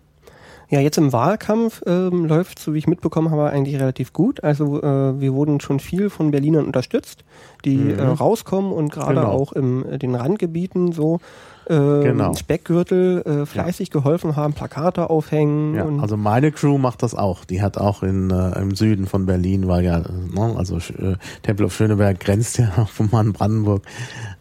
Ja, 0.70 0.80
jetzt 0.80 0.98
im 0.98 1.12
Wahlkampf 1.14 1.82
ähm, 1.86 2.26
läuft, 2.26 2.58
so 2.58 2.74
wie 2.74 2.78
ich 2.78 2.86
mitbekommen 2.86 3.30
habe, 3.30 3.48
eigentlich 3.50 3.76
relativ 3.80 4.12
gut. 4.12 4.44
Also 4.44 4.82
äh, 4.82 5.18
wir 5.20 5.32
wurden 5.32 5.60
schon 5.60 5.80
viel 5.80 6.10
von 6.10 6.30
Berlinern 6.30 6.66
unterstützt, 6.66 7.24
die 7.64 7.76
Mhm. 7.76 7.98
äh, 7.98 8.02
rauskommen 8.02 8.72
und 8.72 8.92
gerade 8.92 9.14
Genau. 9.20 9.28
auch 9.32 9.52
in 9.52 9.84
äh, 9.86 9.98
den 9.98 10.14
Randgebieten 10.14 10.92
so 10.92 11.20
ähm, 11.68 12.02
Genau. 12.02 12.34
Speckgürtel 12.34 13.22
äh, 13.22 13.46
fleißig 13.46 13.90
geholfen 13.90 14.36
haben, 14.36 14.52
Plakate 14.52 15.10
aufhängen. 15.10 15.74
Ja, 15.74 15.86
also 16.00 16.16
meine 16.16 16.52
Crew 16.52 16.78
macht 16.78 17.02
das 17.02 17.14
auch. 17.14 17.44
Die 17.44 17.62
hat 17.62 17.78
auch 17.78 18.02
in, 18.02 18.30
äh, 18.30 18.58
im 18.60 18.74
Süden 18.74 19.06
von 19.06 19.26
Berlin, 19.26 19.68
weil 19.68 19.84
ja, 19.84 19.98
ne, 20.00 20.54
also 20.56 20.76
äh, 20.76 21.16
Tempelhof 21.42 21.74
Schöneberg 21.74 22.18
grenzt 22.20 22.58
ja 22.58 22.70
auch 22.76 23.12
an 23.12 23.32
Brandenburg. 23.32 23.82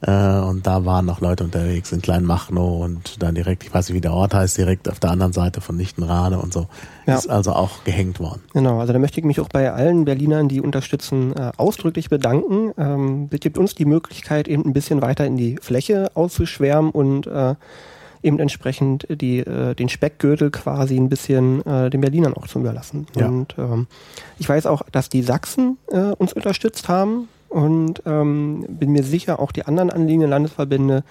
Äh, 0.01 0.39
und 0.39 0.65
da 0.65 0.85
waren 0.85 1.05
noch 1.05 1.21
Leute 1.21 1.43
unterwegs 1.43 1.91
in 1.91 2.01
Kleinmachnow 2.01 2.83
und 2.83 3.21
dann 3.21 3.35
direkt, 3.35 3.63
ich 3.63 3.73
weiß 3.73 3.89
nicht, 3.89 3.95
wie 3.95 4.01
der 4.01 4.13
Ort 4.13 4.33
heißt, 4.33 4.57
direkt 4.57 4.89
auf 4.89 4.99
der 4.99 5.11
anderen 5.11 5.33
Seite 5.33 5.61
von 5.61 5.77
Lichtenrade 5.77 6.37
und 6.37 6.53
so. 6.53 6.67
Ja. 7.07 7.15
Ist 7.15 7.29
also 7.29 7.53
auch 7.53 7.85
gehängt 7.85 8.19
worden. 8.19 8.41
Genau, 8.53 8.79
also 8.79 8.91
da 8.91 8.99
möchte 8.99 9.19
ich 9.21 9.25
mich 9.25 9.39
auch 9.39 9.47
bei 9.47 9.71
allen 9.71 10.03
Berlinern, 10.03 10.49
die 10.49 10.59
unterstützen, 10.59 11.33
äh, 11.37 11.53
ausdrücklich 11.55 12.09
bedanken. 12.09 12.73
Ähm, 12.77 13.29
das 13.31 13.39
gibt 13.39 13.57
uns 13.57 13.75
die 13.75 13.85
Möglichkeit, 13.85 14.49
eben 14.49 14.65
ein 14.65 14.73
bisschen 14.73 15.01
weiter 15.01 15.25
in 15.25 15.37
die 15.37 15.57
Fläche 15.61 16.11
auszuschwärmen 16.15 16.91
und 16.91 17.25
äh, 17.25 17.55
eben 18.23 18.39
entsprechend 18.39 19.07
die, 19.09 19.39
äh, 19.39 19.73
den 19.73 19.87
Speckgürtel 19.87 20.51
quasi 20.51 20.97
ein 20.97 21.07
bisschen 21.07 21.65
äh, 21.65 21.89
den 21.89 22.01
Berlinern 22.01 22.33
auch 22.33 22.47
zu 22.47 22.59
überlassen. 22.59 23.07
Ja. 23.15 23.27
Und 23.27 23.55
ähm, 23.57 23.87
ich 24.37 24.49
weiß 24.49 24.65
auch, 24.65 24.81
dass 24.91 25.07
die 25.07 25.21
Sachsen 25.21 25.77
äh, 25.89 25.97
uns 25.97 26.33
unterstützt 26.33 26.89
haben 26.89 27.29
und 27.47 28.01
ähm, 28.05 28.65
bin 28.67 28.91
mir 28.91 29.03
sicher, 29.03 29.39
auch 29.39 29.53
die 29.53 29.65
anderen 29.65 29.91
anliegenden 29.91 30.29
Landesverbände 30.29 31.05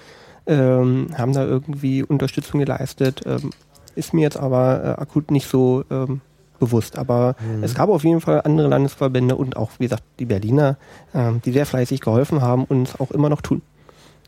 ähm, 0.46 1.08
haben 1.16 1.32
da 1.32 1.44
irgendwie 1.44 2.02
Unterstützung 2.02 2.60
geleistet. 2.60 3.22
Ähm, 3.26 3.50
ist 3.96 4.14
mir 4.14 4.22
jetzt 4.22 4.36
aber 4.36 4.84
äh, 4.84 5.00
akut 5.00 5.30
nicht 5.30 5.48
so 5.48 5.84
ähm, 5.90 6.20
bewusst. 6.58 6.98
Aber 6.98 7.36
es 7.62 7.74
gab 7.74 7.88
auf 7.88 8.04
jeden 8.04 8.20
Fall 8.20 8.42
andere 8.42 8.68
Landesverbände 8.68 9.36
und 9.36 9.56
auch, 9.56 9.72
wie 9.78 9.84
gesagt, 9.84 10.04
die 10.18 10.24
Berliner, 10.24 10.76
ähm, 11.14 11.40
die 11.44 11.52
sehr 11.52 11.66
fleißig 11.66 12.00
geholfen 12.00 12.40
haben 12.40 12.64
und 12.64 12.88
es 12.88 13.00
auch 13.00 13.10
immer 13.10 13.28
noch 13.28 13.40
tun. 13.40 13.62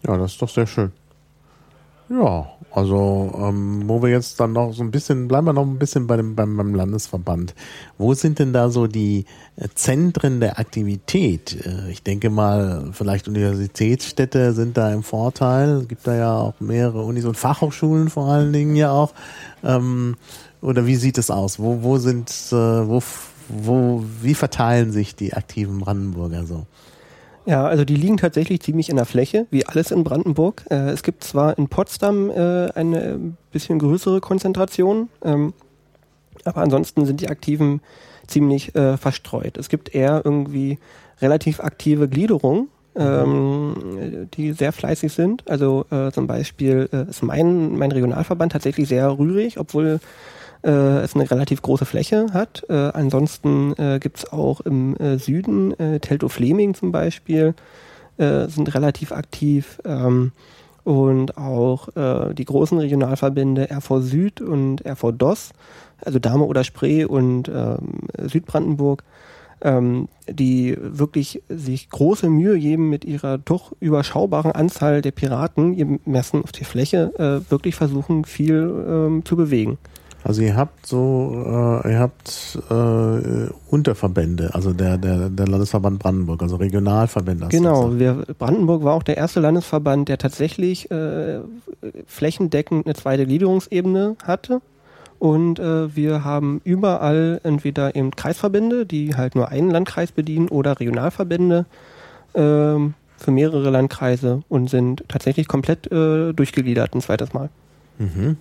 Ja, 0.07 0.17
das 0.17 0.33
ist 0.33 0.43
doch 0.43 0.49
sehr 0.49 0.67
schön. 0.67 0.93
Ja, 2.11 2.47
also 2.71 3.35
ähm, 3.37 3.83
wo 3.87 4.03
wir 4.03 4.09
jetzt 4.09 4.41
dann 4.41 4.55
noch 4.55 4.73
so 4.73 4.83
ein 4.83 4.91
bisschen, 4.91 5.29
bleiben 5.29 5.47
wir 5.47 5.53
noch 5.53 5.67
ein 5.67 5.79
bisschen 5.79 6.07
bei 6.07 6.17
dem, 6.17 6.35
beim, 6.35 6.57
beim 6.57 6.75
Landesverband. 6.75 7.55
Wo 7.99 8.15
sind 8.15 8.39
denn 8.39 8.55
da 8.55 8.71
so 8.71 8.87
die 8.87 9.27
äh, 9.57 9.69
Zentren 9.75 10.41
der 10.41 10.59
Aktivität? 10.59 11.67
Äh, 11.67 11.91
ich 11.91 12.03
denke 12.03 12.31
mal, 12.31 12.89
vielleicht 12.93 13.29
Universitätsstädte 13.29 14.55
sind 14.55 14.79
da 14.79 14.91
im 14.91 15.03
Vorteil. 15.03 15.81
Es 15.83 15.89
gibt 15.89 16.07
da 16.07 16.15
ja 16.15 16.35
auch 16.35 16.55
mehrere 16.61 17.03
Unis 17.03 17.27
und 17.27 17.37
Fachhochschulen 17.37 18.09
vor 18.09 18.29
allen 18.29 18.55
Dingen 18.55 18.75
ja 18.75 18.91
auch. 18.91 19.13
Ähm, 19.63 20.17
oder 20.63 20.87
wie 20.87 20.97
sieht 20.97 21.19
es 21.19 21.31
aus? 21.31 21.59
Wo, 21.59 21.83
wo 21.83 21.99
sind, 21.99 22.31
äh, 22.53 22.55
wo, 22.55 23.03
wo, 23.49 24.03
wie 24.23 24.35
verteilen 24.35 24.93
sich 24.93 25.15
die 25.15 25.35
aktiven 25.35 25.81
Brandenburger 25.81 26.47
so? 26.47 26.65
Ja, 27.49 27.65
also 27.67 27.87
die 27.87 27.95
liegen 27.97 28.19
tatsächlich 28.19 28.61
ziemlich 28.61 28.91
in 28.91 28.97
der 28.97 29.07
Fläche, 29.07 29.47
wie 29.51 29.65
alles 29.65 29.91
in 29.91 30.05
Brandenburg. 30.05 30.65
Äh, 30.69 30.91
es 30.91 31.03
gibt 31.03 31.25
zwar 31.25 31.57
in 31.57 31.69
Potsdam 31.69 32.29
äh, 32.29 32.71
eine 32.73 33.19
bisschen 33.53 33.79
größere 33.79 34.21
Konzentration, 34.21 35.09
ähm, 35.25 35.55
aber 36.45 36.61
ansonsten 36.61 37.07
sind 37.07 37.23
die 37.23 37.31
Aktiven 37.31 37.81
ziemlich 38.27 38.75
äh, 38.75 38.99
verstreut. 38.99 39.57
Es 39.57 39.71
gibt 39.71 39.95
eher 39.95 40.21
irgendwie 40.27 40.79
relativ 41.23 41.61
aktive 41.61 42.07
Gliederungen, 42.07 42.69
ähm, 42.97 44.29
die 44.35 44.53
sehr 44.53 44.73
fleißig 44.73 45.11
sind. 45.15 45.49
Also 45.49 45.87
äh, 45.91 46.13
zum 46.13 46.27
Beispiel 46.27 46.91
äh, 46.93 47.09
ist 47.09 47.23
mein, 47.23 47.79
mein 47.79 47.93
Regionalverband 47.93 48.53
tatsächlich 48.53 48.89
sehr 48.89 49.19
rührig, 49.19 49.59
obwohl 49.59 50.01
äh, 50.63 51.01
es 51.01 51.15
eine 51.15 51.31
relativ 51.31 51.63
große 51.63 51.85
Fläche 51.85 52.27
hat. 52.33 52.65
Äh, 52.69 52.75
ansonsten 52.75 53.75
äh, 53.77 53.99
gibt 54.01 54.19
es 54.19 54.33
auch 54.33 54.61
im 54.61 54.97
äh, 54.97 55.19
Süden, 55.19 55.79
äh, 55.79 56.01
Teltow-Fleming 56.01 56.75
zum 56.75 56.93
Beispiel, 56.93 57.55
äh, 58.17 58.47
sind 58.49 58.75
relativ 58.75 59.13
aktiv. 59.13 59.81
Ähm, 59.85 60.33
und 60.89 61.37
auch 61.37 61.95
äh, 61.97 62.33
die 62.33 62.47
großen 62.47 62.79
Regionalverbände 62.79 63.69
RV 63.71 64.01
Süd 64.01 64.41
und 64.41 64.87
RV 64.87 65.13
DOS, 65.13 65.51
also 66.03 66.19
Dame 66.19 66.45
oder 66.45 66.65
Spree 66.65 67.05
und 67.05 67.51
ähm, 67.55 68.09
Südbrandenburg, 68.19 69.05
ähm, 69.61 70.09
die 70.31 70.79
wirklich 70.81 71.43
sich 71.51 71.91
große 71.91 72.31
Mühe 72.31 72.59
geben, 72.59 72.89
mit 72.89 73.05
ihrer 73.05 73.37
doch 73.37 73.73
überschaubaren 73.81 74.53
Anzahl 74.53 75.03
der 75.03 75.11
Piraten, 75.11 75.77
gemessen 75.77 76.43
auf 76.43 76.53
die 76.53 76.65
Fläche, 76.65 77.13
äh, 77.19 77.51
wirklich 77.51 77.75
versuchen, 77.75 78.25
viel 78.25 78.73
ähm, 78.89 79.25
zu 79.27 79.37
bewegen. 79.37 79.77
Also 80.25 80.43
ihr 80.43 80.57
habt 80.57 80.87
so, 80.87 81.45
äh, 81.85 81.93
ihr 81.93 82.01
habt 82.01 82.59
äh, 82.71 83.49
Unterverbände, 83.71 84.51
also 84.53 84.73
der, 84.73 84.99
der, 84.99 85.31
der 85.31 85.47
Landesverband 85.47 86.01
Brandenburg, 86.01 86.43
also 86.43 86.57
Regionalverbände. 86.57 87.49
Genau, 87.49 87.99
wir, 87.99 88.25
Brandenburg 88.39 88.83
war 88.83 88.95
auch 88.95 89.05
der 89.05 89.17
erste 89.17 89.41
Landesverband, 89.41 90.09
der 90.09 90.19
tatsächlich 90.19 90.91
äh, 90.91 91.39
flächendeckend 92.07 92.87
eine 92.87 92.95
zweite 92.95 93.27
Gliederungsebene 93.27 94.17
hatte. 94.25 94.61
Und 95.19 95.59
äh, 95.59 95.95
wir 95.97 96.25
haben 96.25 96.61
überall 96.65 97.41
entweder 97.43 97.97
eben 97.97 98.13
Kreisverbände, 98.13 98.87
die 98.87 99.17
halt 99.17 99.35
nur 99.35 99.49
einen 99.49 99.71
Landkreis 99.71 100.13
bedienen, 100.13 100.49
oder 100.49 100.79
Regionalverbände 100.79 101.67
ähm, 102.35 102.95
für 103.17 103.31
mehrere 103.31 103.71
Landkreise 103.71 104.43
und 104.49 104.71
sind 104.71 105.05
tatsächlich 105.09 105.49
komplett 105.49 105.91
äh, 105.91 106.33
durchgegliedert 106.33 106.95
ein 106.95 107.01
zweites 107.01 107.33
Mal. 107.33 107.51
Mhm. 107.99 108.37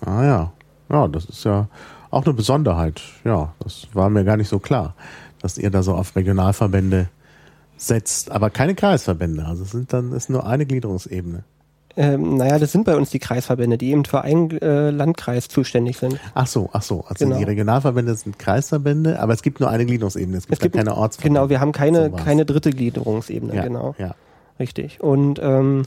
Ah 0.00 0.24
ja. 0.24 0.52
Ja, 0.92 1.08
das 1.08 1.24
ist 1.24 1.44
ja 1.44 1.66
auch 2.10 2.24
eine 2.24 2.34
Besonderheit. 2.34 3.00
Ja, 3.24 3.52
das 3.60 3.88
war 3.94 4.10
mir 4.10 4.24
gar 4.24 4.36
nicht 4.36 4.48
so 4.48 4.58
klar, 4.58 4.94
dass 5.40 5.58
ihr 5.58 5.70
da 5.70 5.82
so 5.82 5.94
auf 5.94 6.14
Regionalverbände 6.14 7.08
setzt, 7.76 8.30
aber 8.30 8.50
keine 8.50 8.74
Kreisverbände. 8.74 9.44
Also 9.44 9.62
es 9.64 9.70
sind 9.70 9.92
dann 9.92 10.12
ist 10.12 10.30
nur 10.30 10.46
eine 10.46 10.66
Gliederungsebene. 10.66 11.44
Ähm, 11.94 12.36
naja, 12.38 12.58
das 12.58 12.72
sind 12.72 12.84
bei 12.84 12.96
uns 12.96 13.10
die 13.10 13.18
Kreisverbände, 13.18 13.76
die 13.76 13.90
eben 13.90 14.06
für 14.06 14.22
einen 14.22 14.50
äh, 14.62 14.88
Landkreis 14.90 15.48
zuständig 15.48 15.98
sind. 15.98 16.18
Ach 16.34 16.46
so, 16.46 16.70
ach 16.72 16.80
so. 16.82 17.04
Also 17.06 17.26
Genau. 17.26 17.36
die 17.36 17.44
Regionalverbände 17.44 18.14
sind 18.14 18.38
Kreisverbände, 18.38 19.20
aber 19.20 19.34
es 19.34 19.42
gibt 19.42 19.60
nur 19.60 19.68
eine 19.68 19.84
Gliederungsebene. 19.84 20.38
Es 20.38 20.44
gibt, 20.46 20.54
Es 20.54 20.60
gibt- 20.60 20.76
keine 20.76 20.96
Ortsverbände. 20.96 21.38
Genau, 21.40 21.50
wir 21.50 21.60
haben 21.60 21.72
keine, 21.72 22.08
So 22.10 22.16
keine 22.16 22.46
dritte 22.46 22.70
Gliederungsebene, 22.70 23.54
ja, 23.54 23.62
genau. 23.64 23.94
Ja. 23.98 24.14
Richtig. 24.58 25.02
Und 25.02 25.38
ähm, 25.42 25.82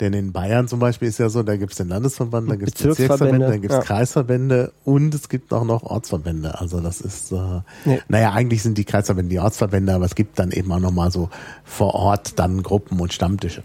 Denn 0.00 0.12
in 0.12 0.32
Bayern 0.32 0.68
zum 0.68 0.78
Beispiel 0.78 1.08
ist 1.08 1.18
ja 1.18 1.28
so, 1.28 1.42
da 1.42 1.56
gibt 1.56 1.72
es 1.72 1.78
den 1.78 1.88
Landesverband, 1.88 2.50
da 2.50 2.54
gibt 2.56 2.68
es 2.68 2.74
Bezirksverbände, 2.74 3.16
Bezirksverbände, 3.18 3.46
da 3.46 3.56
gibt 3.56 3.72
es 3.72 3.78
ja. 3.78 3.82
Kreisverbände 3.84 4.72
und 4.84 5.14
es 5.14 5.28
gibt 5.28 5.52
auch 5.52 5.64
noch 5.64 5.82
Ortsverbände. 5.82 6.60
Also 6.60 6.80
das 6.80 7.00
ist, 7.00 7.32
äh, 7.32 7.36
Nee. 7.84 8.00
naja, 8.08 8.32
eigentlich 8.32 8.62
sind 8.62 8.78
die 8.78 8.84
Kreisverbände 8.84 9.30
die 9.30 9.40
Ortsverbände, 9.40 9.92
aber 9.92 10.04
es 10.04 10.14
gibt 10.14 10.38
dann 10.38 10.52
eben 10.52 10.70
auch 10.72 10.78
nochmal 10.80 11.10
so 11.10 11.30
vor 11.64 11.94
Ort 11.94 12.38
dann 12.38 12.62
Gruppen 12.62 13.00
und 13.00 13.12
Stammtische. 13.12 13.62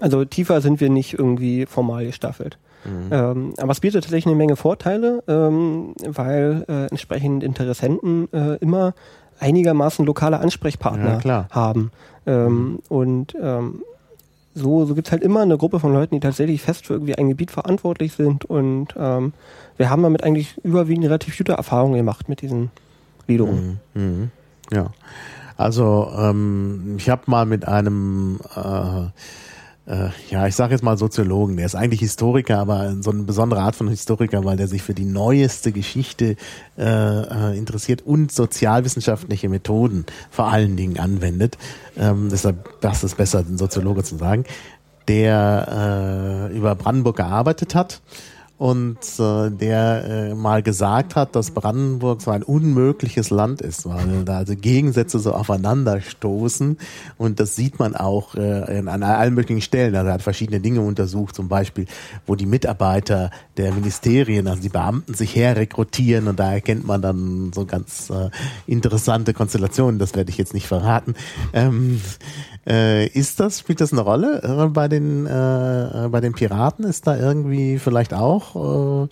Also 0.00 0.24
tiefer 0.24 0.60
sind 0.62 0.80
wir 0.80 0.88
nicht 0.88 1.18
irgendwie 1.18 1.66
formal 1.66 2.06
gestaffelt. 2.06 2.58
Mhm. 2.84 3.08
Ähm, 3.10 3.54
aber 3.58 3.72
es 3.72 3.80
bietet 3.80 4.04
tatsächlich 4.04 4.26
eine 4.26 4.36
Menge 4.36 4.56
Vorteile, 4.56 5.22
ähm, 5.28 5.94
weil 6.06 6.64
äh, 6.68 6.86
entsprechend 6.86 7.42
Interessenten 7.42 8.32
äh, 8.32 8.56
immer 8.56 8.94
einigermaßen 9.38 10.06
lokale 10.06 10.38
Ansprechpartner 10.40 11.20
Ja, 11.24 11.46
haben. 11.50 11.90
Ähm, 12.26 12.78
Und 12.88 13.36
ähm, 13.40 13.82
so, 14.56 14.86
so 14.86 14.94
gibt 14.94 15.08
es 15.08 15.12
halt 15.12 15.22
immer 15.22 15.42
eine 15.42 15.58
Gruppe 15.58 15.80
von 15.80 15.92
Leuten, 15.92 16.14
die 16.14 16.20
tatsächlich 16.20 16.62
fest 16.62 16.86
für 16.86 16.94
irgendwie 16.94 17.14
ein 17.14 17.28
Gebiet 17.28 17.50
verantwortlich 17.50 18.14
sind. 18.14 18.46
Und 18.46 18.88
ähm, 18.96 19.34
wir 19.76 19.90
haben 19.90 20.02
damit 20.02 20.24
eigentlich 20.24 20.56
überwiegend 20.64 21.04
relativ 21.04 21.36
gute 21.36 21.52
Erfahrungen 21.52 21.96
gemacht 21.96 22.28
mit 22.30 22.40
diesen 22.40 22.70
Gliederungen. 23.26 23.80
Mhm. 23.92 24.30
Ja. 24.72 24.92
Also 25.58 26.10
ähm, 26.16 26.94
ich 26.96 27.10
habe 27.10 27.22
mal 27.26 27.44
mit 27.44 27.68
einem, 27.68 28.40
äh, 28.56 29.06
äh, 29.86 30.08
ja, 30.30 30.46
ich 30.46 30.56
sage 30.56 30.72
jetzt 30.72 30.82
mal 30.82 30.98
Soziologen, 30.98 31.56
der 31.56 31.66
ist 31.66 31.76
eigentlich 31.76 32.00
Historiker, 32.00 32.58
aber 32.58 32.96
so 33.00 33.10
eine 33.10 33.22
besondere 33.22 33.60
Art 33.60 33.76
von 33.76 33.88
Historiker, 33.88 34.44
weil 34.44 34.56
der 34.56 34.66
sich 34.66 34.82
für 34.82 34.94
die 34.94 35.04
neueste 35.04 35.70
Geschichte 35.70 36.36
äh, 36.76 36.82
äh, 36.82 37.56
interessiert 37.56 38.02
und 38.02 38.32
sozialwissenschaftliche 38.32 39.48
Methoden 39.48 40.04
vor 40.30 40.48
allen 40.48 40.76
Dingen 40.76 40.98
anwendet. 40.98 41.56
Ähm, 41.96 42.28
deshalb 42.30 42.80
das 42.80 43.04
ist 43.04 43.16
besser, 43.16 43.44
den 43.44 43.58
Soziologe 43.58 44.02
zu 44.02 44.16
sagen, 44.16 44.44
der 45.06 46.48
äh, 46.50 46.56
über 46.56 46.74
Brandenburg 46.74 47.16
gearbeitet 47.16 47.76
hat 47.76 48.00
und 48.58 48.98
äh, 49.18 49.50
der 49.50 50.04
äh, 50.04 50.34
mal 50.34 50.62
gesagt 50.62 51.14
hat, 51.14 51.36
dass 51.36 51.50
Brandenburg 51.50 52.22
so 52.22 52.30
ein 52.30 52.42
unmögliches 52.42 53.30
Land 53.30 53.60
ist, 53.60 53.86
weil 53.86 54.24
da 54.24 54.38
also 54.38 54.54
Gegensätze 54.56 55.18
so 55.18 55.32
aufeinander 55.32 56.00
stoßen 56.00 56.78
und 57.18 57.38
das 57.38 57.54
sieht 57.54 57.78
man 57.78 57.94
auch 57.94 58.34
äh, 58.34 58.82
an 58.86 59.02
allen 59.02 59.34
möglichen 59.34 59.60
Stellen. 59.60 59.94
Also 59.94 60.08
er 60.08 60.14
hat 60.14 60.22
verschiedene 60.22 60.60
Dinge 60.60 60.80
untersucht, 60.80 61.34
zum 61.34 61.48
Beispiel, 61.48 61.86
wo 62.26 62.34
die 62.34 62.46
Mitarbeiter 62.46 63.30
der 63.58 63.72
Ministerien, 63.72 64.48
also 64.48 64.62
die 64.62 64.70
Beamten 64.70 65.12
sich 65.12 65.36
herrekrutieren 65.36 66.28
und 66.28 66.38
da 66.38 66.52
erkennt 66.52 66.86
man 66.86 67.02
dann 67.02 67.52
so 67.54 67.66
ganz 67.66 68.10
äh, 68.10 68.30
interessante 68.66 69.34
Konstellationen, 69.34 69.98
das 69.98 70.14
werde 70.14 70.30
ich 70.30 70.38
jetzt 70.38 70.54
nicht 70.54 70.66
verraten. 70.66 71.14
Ähm, 71.52 72.00
äh, 72.66 73.06
ist 73.06 73.40
das, 73.40 73.60
spielt 73.60 73.80
das 73.80 73.92
eine 73.92 74.02
Rolle 74.02 74.42
äh, 74.42 74.66
bei 74.68 74.88
den 74.88 75.26
äh, 75.26 76.08
bei 76.10 76.20
den 76.20 76.32
Piraten? 76.32 76.84
Ist 76.84 77.06
da 77.06 77.16
irgendwie 77.16 77.78
vielleicht 77.78 78.12
auch, 78.14 78.56
äh, 78.56 79.08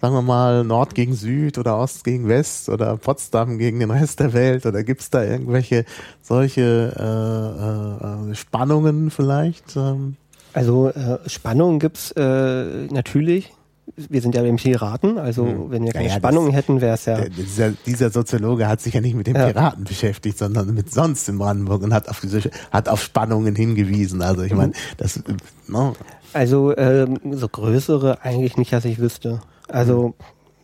sagen 0.00 0.14
wir 0.14 0.22
mal, 0.22 0.64
Nord 0.64 0.94
gegen 0.94 1.14
Süd 1.14 1.58
oder 1.58 1.78
Ost 1.78 2.04
gegen 2.04 2.28
West 2.28 2.68
oder 2.68 2.96
Potsdam 2.96 3.58
gegen 3.58 3.80
den 3.80 3.90
Rest 3.90 4.20
der 4.20 4.32
Welt? 4.32 4.66
Oder 4.66 4.82
gibt 4.82 5.02
es 5.02 5.10
da 5.10 5.22
irgendwelche 5.22 5.84
solche 6.22 6.92
äh, 6.96 8.30
äh, 8.30 8.34
Spannungen 8.34 9.10
vielleicht? 9.10 9.76
Ähm, 9.76 10.16
Also 10.54 10.88
äh, 10.88 11.18
Spannungen 11.28 11.78
gibt's 11.78 12.12
äh, 12.12 12.86
natürlich. 12.90 13.52
Wir 13.96 14.20
sind 14.20 14.34
ja 14.34 14.42
beim 14.42 14.56
Piraten, 14.56 15.16
also 15.18 15.46
Hm. 15.46 15.70
wenn 15.70 15.84
wir 15.84 15.92
keine 15.92 16.04
Ja, 16.06 16.10
ja, 16.12 16.16
Spannungen 16.18 16.48
das- 16.52 16.56
hätten, 16.56 16.80
wäre 16.82 16.94
es 16.94 17.06
ja. 17.06 17.20
dieser, 17.28 17.70
dieser 17.86 18.10
Soziologe 18.10 18.68
hat 18.68 18.80
sich 18.82 18.92
ja 18.94 19.00
nicht 19.00 19.14
mit 19.14 19.26
den. 19.26 19.34
Piraten 19.34 19.84
beschäftigt, 19.84 20.36
sondern 20.38 20.74
mit 20.74 20.92
sonst 20.92 21.28
in 21.28 21.38
Brandenburg 21.38 21.82
und 21.82 21.94
hat 21.94 22.08
auf 22.08 22.20
diese 22.20 22.42
hat 22.70 22.88
auf 22.90 23.02
Spannungen 23.02 23.56
hingewiesen. 23.56 24.20
Also 24.22 24.42
ich 24.42 24.52
meine, 24.52 24.72
das 24.98 25.16
äh, 25.16 25.22
no, 25.68 25.94
Also 26.34 26.76
ähm, 26.76 27.18
so 27.30 27.48
größere 27.48 28.22
eigentlich 28.22 28.56
nicht, 28.58 28.72
dass 28.72 28.84
ich 28.84 28.98
wüsste. 28.98 29.40
Also 29.68 30.14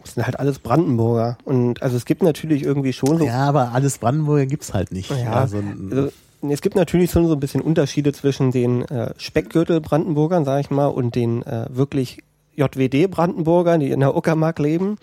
es 0.05 0.14
sind 0.14 0.26
halt 0.26 0.39
alles 0.39 0.59
Brandenburger. 0.59 1.39
Und 1.45 1.83
also 1.83 1.97
es 1.97 2.05
gibt 2.05 2.22
natürlich 2.22 2.62
irgendwie 2.64 2.93
schon 2.93 3.16
so. 3.18 3.24
ja, 3.24 3.47
aber 3.49 3.72
alles 3.72 3.97
Brandenburger 3.99 4.45
gibt's 4.47 4.74
halt 4.74 4.93
nicht. 4.93 5.11
Ja, 5.11 5.33
Also, 5.33 5.62
also, 5.91 6.11
es 6.51 6.61
gibt 6.61 6.74
natürlich 6.76 7.11
schon 7.12 7.26
so 7.28 7.35
ein 7.35 7.41
bisschen 7.41 7.61
Unterschiede 7.62 8.12
zwischen 8.12 8.51
den 8.51 8.83
äh, 8.83 9.14
Speckgürtel-Brandenburgern, 9.16 10.45
sag 10.45 10.61
ich 10.61 10.70
mal, 10.70 10.87
und 10.87 11.14
den 11.14 11.43
äh, 11.45 11.66
wirklich 11.70 12.18
JWD-Brandenburgern, 12.57 13.80
die 13.80 13.90
in 13.90 14.00
der 14.00 14.16
Uckermark 14.16 14.59
leben. 14.59 14.96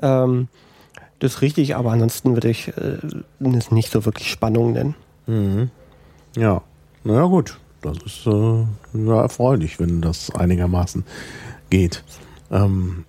Ähm, 0.00 0.48
das 1.18 1.34
ist 1.34 1.42
richtig, 1.42 1.76
aber 1.76 1.92
ansonsten 1.92 2.34
würde 2.34 2.50
ich 2.50 2.68
äh, 2.68 2.98
nicht 3.38 3.90
so 3.90 4.04
wirklich 4.04 4.30
Spannung 4.30 4.72
nennen. 4.72 4.94
Mhm. 5.26 5.70
Ja, 6.36 6.62
naja 7.04 7.24
gut, 7.24 7.58
das 7.80 7.96
ist 8.04 8.26
äh, 8.26 8.64
ja, 8.92 9.22
erfreulich, 9.22 9.80
wenn 9.80 10.02
das 10.02 10.30
einigermaßen 10.34 11.04
geht. 11.70 12.04
Ähm, 12.50 13.04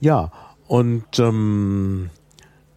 ja, 0.00 0.30
und 0.66 1.18
ähm, 1.18 2.10
äh, 2.10 2.17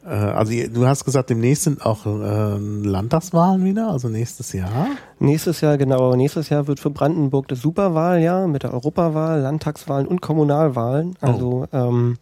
also 0.09 0.51
ihr- 0.51 0.69
du 0.69 0.85
hast 0.87 1.05
gesagt, 1.05 1.29
demnächst 1.29 1.63
sind 1.63 1.85
auch 1.85 2.05
äh, 2.05 2.57
Landtagswahlen 2.57 3.63
wieder, 3.63 3.89
also 3.89 4.07
nächstes 4.09 4.51
Jahr. 4.53 4.87
Nächstes 5.19 5.61
Jahr, 5.61 5.77
genau, 5.77 6.15
nächstes 6.15 6.49
Jahr 6.49 6.67
wird 6.67 6.79
für 6.79 6.89
Brandenburg 6.89 7.47
das 7.47 7.61
Superwahljahr 7.61 8.47
mit 8.47 8.63
der 8.63 8.73
Europawahl, 8.73 9.41
Landtagswahlen 9.41 10.07
und 10.07 10.21
Kommunalwahlen. 10.21 11.15
Also 11.21 11.67
ähm, 11.71 12.17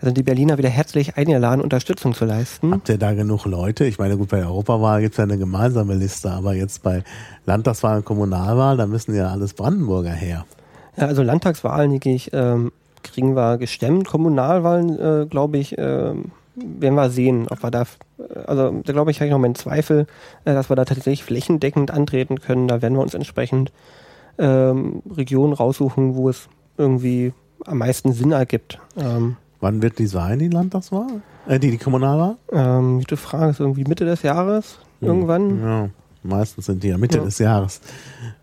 sind 0.00 0.16
die 0.16 0.22
Berliner 0.22 0.56
wieder 0.58 0.68
herzlich 0.68 1.16
eingeladen, 1.16 1.60
Unterstützung 1.60 2.14
zu 2.14 2.24
leisten. 2.24 2.72
Habt 2.72 2.88
ihr 2.88 2.98
da 2.98 3.12
genug 3.14 3.46
Leute? 3.46 3.84
Ich 3.84 3.98
meine, 3.98 4.16
gut, 4.16 4.28
bei 4.28 4.38
der 4.38 4.46
Europawahl 4.46 5.00
gibt's 5.00 5.16
ja 5.16 5.24
eine 5.24 5.38
gemeinsame 5.38 5.94
Liste, 5.94 6.30
aber 6.30 6.54
jetzt 6.54 6.84
bei 6.84 7.02
Landtagswahl 7.46 7.96
und 7.98 8.04
Kommunalwahl, 8.04 8.76
da 8.76 8.86
müssen 8.86 9.14
ja 9.16 9.28
alles 9.28 9.54
Brandenburger 9.54 10.12
her. 10.12 10.44
Ja, 10.96 11.06
also 11.06 11.22
Landtagswahlen, 11.24 11.90
denke 11.90 12.10
ich, 12.10 12.30
ähm, 12.32 12.70
kriegen 13.02 13.34
wir 13.34 13.58
gestemmt. 13.58 14.06
Kommunalwahlen, 14.06 14.98
äh, 14.98 15.26
glaube 15.28 15.58
ich, 15.58 15.74
ähm, 15.78 16.26
werden 16.78 16.94
wir 16.94 17.10
sehen, 17.10 17.46
ob 17.50 17.62
wir 17.62 17.70
da, 17.70 17.84
also 18.46 18.70
da 18.84 18.92
glaube 18.92 19.10
ich, 19.10 19.18
habe 19.18 19.26
ich 19.26 19.32
noch 19.32 19.38
meinen 19.38 19.54
Zweifel, 19.54 20.06
äh, 20.44 20.54
dass 20.54 20.70
wir 20.70 20.76
da 20.76 20.84
tatsächlich 20.84 21.24
flächendeckend 21.24 21.90
antreten 21.90 22.40
können. 22.40 22.68
Da 22.68 22.82
werden 22.82 22.94
wir 22.94 23.02
uns 23.02 23.14
entsprechend 23.14 23.72
ähm, 24.38 25.02
Regionen 25.16 25.52
raussuchen, 25.52 26.14
wo 26.14 26.28
es 26.28 26.48
irgendwie 26.76 27.32
am 27.66 27.78
meisten 27.78 28.12
Sinn 28.12 28.32
ergibt. 28.32 28.78
Ähm, 28.96 29.36
Wann 29.60 29.82
wird 29.82 29.98
die 29.98 30.06
sein, 30.06 30.38
die 30.38 30.48
Landtagswahl? 30.48 31.22
Äh, 31.48 31.58
die, 31.58 31.70
die 31.72 31.78
Kommunalwahl? 31.78 32.36
ähm, 32.52 32.98
gute 33.00 33.16
Frage, 33.16 33.50
ist 33.50 33.60
irgendwie 33.60 33.84
Mitte 33.84 34.04
des 34.04 34.22
Jahres 34.22 34.78
irgendwann. 35.00 35.60
Ja, 35.62 35.88
meistens 36.22 36.66
sind 36.66 36.82
die 36.82 36.88
ja 36.88 36.98
Mitte 36.98 37.18
Ja. 37.18 37.24
des 37.24 37.38
Jahres. 37.38 37.80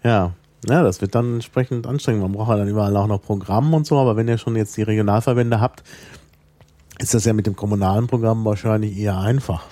Ja. 0.03 0.31
Ja, 0.67 0.81
das 0.81 0.99
wird 0.99 1.13
dann 1.13 1.35
entsprechend 1.35 1.85
anstrengend. 1.85 2.23
Man 2.23 2.31
braucht 2.31 2.49
ja 2.49 2.57
dann 2.57 2.67
überall 2.67 2.97
auch 2.97 3.05
noch 3.05 3.21
Programm 3.21 3.73
und 3.75 3.85
so, 3.85 3.97
aber 3.99 4.15
wenn 4.17 4.27
ihr 4.27 4.39
schon 4.39 4.55
jetzt 4.55 4.75
die 4.77 4.81
Regionalverbände 4.81 5.61
habt, 5.61 5.83
ist 6.99 7.13
das 7.13 7.25
ja 7.25 7.33
mit 7.33 7.47
dem 7.47 7.55
kommunalen 7.55 8.07
Programm 8.07 8.45
wahrscheinlich 8.45 8.97
eher 8.97 9.17
einfach. 9.17 9.65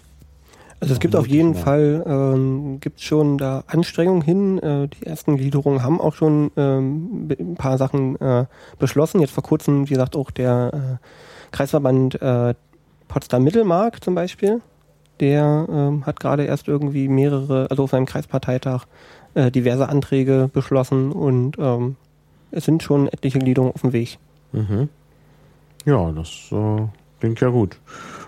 Also 0.80 0.96
es 0.96 1.00
gibt 1.00 1.16
auf 1.16 1.28
jeden 1.28 1.56
wirklich, 1.56 1.64
Fall, 1.64 2.04
ähm, 2.06 2.80
gibt 2.82 3.00
schon 3.00 3.38
da 3.38 3.64
Anstrengungen 3.68 4.22
hin. 4.22 4.58
Äh, 4.60 4.90
die 4.90 5.06
ersten 5.06 5.38
Gliederungen 5.38 5.82
haben 5.82 6.02
auch 6.02 6.14
schon 6.14 6.52
ähm, 6.58 7.30
ein 7.40 7.56
paar 7.56 7.78
Sachen 7.78 8.20
äh, 8.20 8.46
beschlossen. 8.80 9.22
Jetzt 9.22 9.32
vor 9.32 9.44
kurzem, 9.44 9.86
wie 9.88 9.94
gesagt, 9.94 10.18
auch 10.18 10.30
der 10.30 11.00
äh, 11.00 11.08
Kreisverband 11.52 12.22
äh, 12.22 12.54
Potsdam-Mittelmark 13.08 14.04
zum 14.04 14.14
Beispiel. 14.14 14.62
Der 15.22 15.68
ähm, 15.70 16.06
hat 16.06 16.20
gerade 16.20 16.44
erst 16.44 16.68
irgendwie 16.68 17.08
mehrere, 17.08 17.68
also 17.70 17.84
auf 17.84 17.92
seinem 17.92 18.06
Kreisparteitag, 18.06 18.84
äh, 19.36 19.52
diverse 19.52 19.88
Anträge 19.88 20.50
beschlossen 20.52 21.14
und 21.14 21.58
ähm, 21.60 21.96
es 22.52 22.66
sind 22.66 22.84
schon 22.84 23.08
etliche 23.08 23.40
Gliederungen 23.40 23.74
auf 23.74 23.82
dem 23.82 23.94
Weg. 23.94 24.18
Mhm. 24.52 24.90
Ja, 25.86 26.12
das 26.12 26.50
äh, 26.52 26.88
klingt 27.24 27.40
ja 27.40 27.48
gut. 27.48 27.78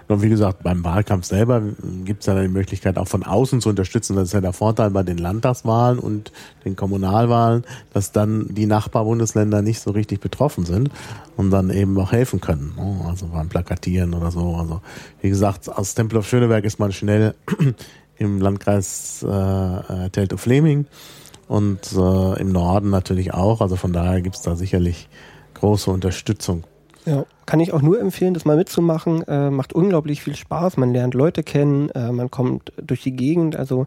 Und 0.08 0.22
wie 0.22 0.30
gesagt, 0.30 0.64
beim 0.64 0.86
Wahlkampf 0.86 1.26
selber 1.26 1.62
gibt 2.06 2.22
es 2.22 2.28
ja 2.28 2.34
dann 2.34 2.43
die 2.43 2.50
Möglichkeit, 2.50 2.98
auch 2.98 3.10
von 3.10 3.24
außen 3.24 3.60
zu 3.60 3.68
unterstützen. 3.68 4.16
Das 4.16 4.30
ist 4.30 4.34
ja 4.34 4.39
der 4.39 4.54
Vorteil 4.54 4.89
bei 4.91 5.04
den 5.04 5.18
Landtagswahlen 5.18 6.00
und 6.00 6.32
den 6.64 6.78
Kommunalwahlen, 6.78 7.66
dass 7.91 8.14
dann 8.14 8.48
die 8.52 8.68
Nachbarbundesländer 8.68 9.62
nicht 9.62 9.82
so 9.82 9.91
richtig 9.91 10.22
betroffen 10.22 10.64
sind 10.64 10.91
und 11.36 11.52
dann 11.52 11.72
eben 11.72 12.00
auch 12.00 12.14
helfen 12.14 12.39
können. 12.39 12.74
ne? 12.78 13.06
Also 13.06 13.28
beim 13.28 13.50
Plakatieren 13.50 14.14
oder 14.14 14.32
so. 14.32 14.56
Also 14.56 14.80
wie 15.20 15.28
gesagt, 15.28 15.68
aus 15.68 15.93
Tempelhof 15.93 16.26
Schöneberg 16.26 16.64
ist 16.64 16.80
man 16.80 16.93
schnell 16.93 17.36
im 18.18 18.39
Landkreis 18.39 19.24
äh, 19.24 20.10
Teltow-Fleming 20.10 20.86
und 21.50 21.91
äh, 21.91 22.39
im 22.39 22.54
Norden 22.54 22.91
natürlich 22.91 23.34
auch. 23.34 23.60
Also 23.60 23.76
von 23.76 23.91
daher 23.91 24.22
gibt 24.22 24.38
es 24.38 24.41
da 24.41 24.56
sicherlich 24.56 25.10
große 25.56 25.91
Unterstützung. 25.91 26.64
Ja, 27.06 27.26
kann 27.45 27.60
ich 27.60 27.72
auch 27.74 27.82
nur 27.82 27.99
empfehlen, 27.99 28.34
das 28.34 28.45
mal 28.45 28.58
mitzumachen. 28.58 29.22
Äh, 29.28 29.49
macht 29.51 29.74
unglaublich 29.74 30.22
viel 30.24 30.36
Spaß. 30.36 30.78
Man 30.78 30.91
lernt 30.93 31.14
Leute 31.14 31.43
kennen, 31.43 31.89
äh, 31.91 32.12
man 32.12 32.32
kommt 32.32 32.72
durch 32.82 33.01
die 33.03 33.16
Gegend. 33.16 33.56
Also 33.56 33.86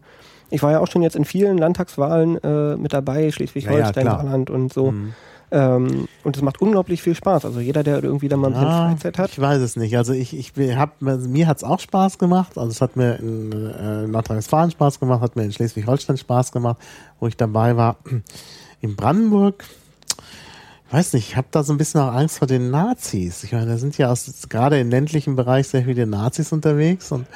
ich 0.51 0.63
war 0.63 0.71
ja 0.73 0.81
auch 0.81 0.87
schon 0.87 1.03
jetzt 1.03 1.17
in 1.17 1.25
vielen 1.25 1.59
Landtagswahlen 1.59 2.43
äh, 2.43 2.77
mit 2.77 2.93
dabei, 2.93 3.31
Schleswig-Holstein, 3.31 4.07
Ja. 4.07 4.13
Saarland 4.19 4.51
und 4.51 4.73
so. 4.73 4.93
Mhm. 4.93 5.15
Ähm, 5.51 6.09
und 6.25 6.37
es 6.37 6.43
macht 6.43 6.61
unglaublich 6.61 7.01
viel 7.03 7.15
Spaß. 7.15 7.47
Also 7.47 7.61
jeder, 7.61 7.83
der 7.83 8.05
irgendwie 8.05 8.29
da 8.29 8.37
mal 8.37 8.49
ein 8.49 8.53
bisschen 8.53 8.69
Ah, 8.69 8.89
Freizeit 8.91 9.19
hat. 9.19 9.31
Ich 9.31 9.41
weiß 9.41 9.61
es 9.63 9.77
nicht. 9.77 9.97
Also 9.97 10.13
ich, 10.13 10.37
ich 10.37 10.53
hab, 10.77 11.01
mir 11.01 11.47
hat's 11.47 11.65
auch 11.65 11.81
Spaß 11.81 12.19
gemacht. 12.19 12.59
Also 12.59 12.71
es 12.71 12.81
hat 12.83 12.97
mir 12.97 13.17
in 13.19 13.53
äh, 13.53 14.07
Nordrhein-Westfalen 14.07 14.71
Spaß 14.71 15.01
gemacht, 15.01 15.23
hat 15.23 15.37
mir 15.37 15.45
in 15.45 15.53
Schleswig-Holstein 15.53 16.19
Spaß 16.19 16.53
gemacht, 16.53 16.77
wo 17.19 17.27
ich 17.27 17.37
dabei 17.37 17.77
war. 17.77 17.97
in 18.81 18.95
Brandenburg, 18.95 19.65
weiß 20.91 21.13
nicht, 21.15 21.31
ich 21.31 21.37
habe 21.37 21.49
da 21.51 21.63
so 21.63 21.73
ein 21.73 21.79
bisschen 21.79 22.01
auch 22.01 22.13
Angst 22.13 22.39
vor 22.39 22.49
den 22.49 22.71
Nazis. 22.71 23.45
Ich 23.45 23.53
meine, 23.53 23.67
da 23.67 23.77
sind 23.79 23.99
ja 23.99 24.11
aus, 24.11 24.31
gerade 24.49 24.79
im 24.81 24.91
ländlichen 24.91 25.37
Bereich 25.37 25.69
sehr 25.69 25.85
viele 25.85 26.07
Nazis 26.07 26.53
unterwegs 26.53 27.13
und 27.13 27.27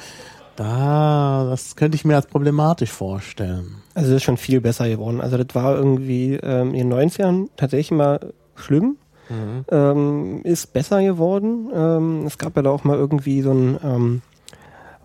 da, 0.55 1.47
das 1.49 1.75
könnte 1.75 1.95
ich 1.95 2.05
mir 2.05 2.15
als 2.15 2.27
problematisch 2.27 2.91
vorstellen. 2.91 3.75
Also 3.95 4.09
das 4.09 4.17
ist 4.17 4.23
schon 4.23 4.37
viel 4.37 4.61
besser 4.61 4.87
geworden. 4.87 5.21
Also 5.21 5.37
das 5.37 5.55
war 5.55 5.75
irgendwie 5.75 6.35
ähm, 6.35 6.73
in 6.73 6.89
den 6.89 6.93
90ern 6.93 7.49
tatsächlich 7.57 7.91
mal 7.91 8.33
schlimm. 8.55 8.97
Mhm. 9.29 9.65
Ähm, 9.71 10.41
ist 10.43 10.73
besser 10.73 11.01
geworden. 11.01 11.69
Ähm, 11.73 12.25
es 12.25 12.37
gab 12.37 12.55
ja 12.55 12.61
da 12.61 12.69
auch 12.69 12.83
mal 12.83 12.97
irgendwie 12.97 13.41
so 13.41 13.51
ein 13.51 13.79
ähm, 13.83 14.21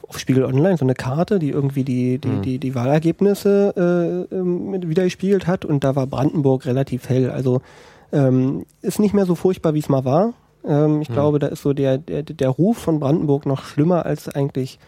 auf 0.07 0.19
Spiegel 0.19 0.45
Online 0.45 0.77
so 0.77 0.85
eine 0.85 0.95
Karte, 0.95 1.39
die 1.39 1.51
irgendwie 1.51 1.85
die, 1.85 2.19
die, 2.19 2.29
mhm. 2.29 2.43
die, 2.43 2.59
die 2.59 2.75
Wahlergebnisse 2.75 4.27
äh, 4.31 4.35
ähm, 4.35 4.73
wiedergespiegelt 4.89 5.47
hat 5.47 5.65
und 5.65 5.85
da 5.85 5.97
war 5.97 6.07
Brandenburg 6.07 6.67
relativ 6.67 7.09
hell. 7.09 7.31
Also 7.31 7.61
ähm, 8.13 8.65
ist 8.83 8.99
nicht 8.99 9.15
mehr 9.15 9.27
so 9.27 9.35
furchtbar, 9.35 9.75
wie 9.75 9.81
es 9.81 9.89
mal 9.89 10.05
war. 10.05 10.35
Ähm, 10.65 11.01
ich 11.01 11.09
mhm. 11.09 11.15
glaube, 11.15 11.39
da 11.39 11.49
ist 11.49 11.63
so 11.63 11.73
der, 11.73 11.99
der, 11.99 12.23
der 12.23 12.49
Ruf 12.49 12.79
von 12.79 13.01
Brandenburg 13.01 13.47
noch 13.47 13.65
schlimmer 13.65 14.07
als 14.07 14.29
eigentlich 14.29 14.79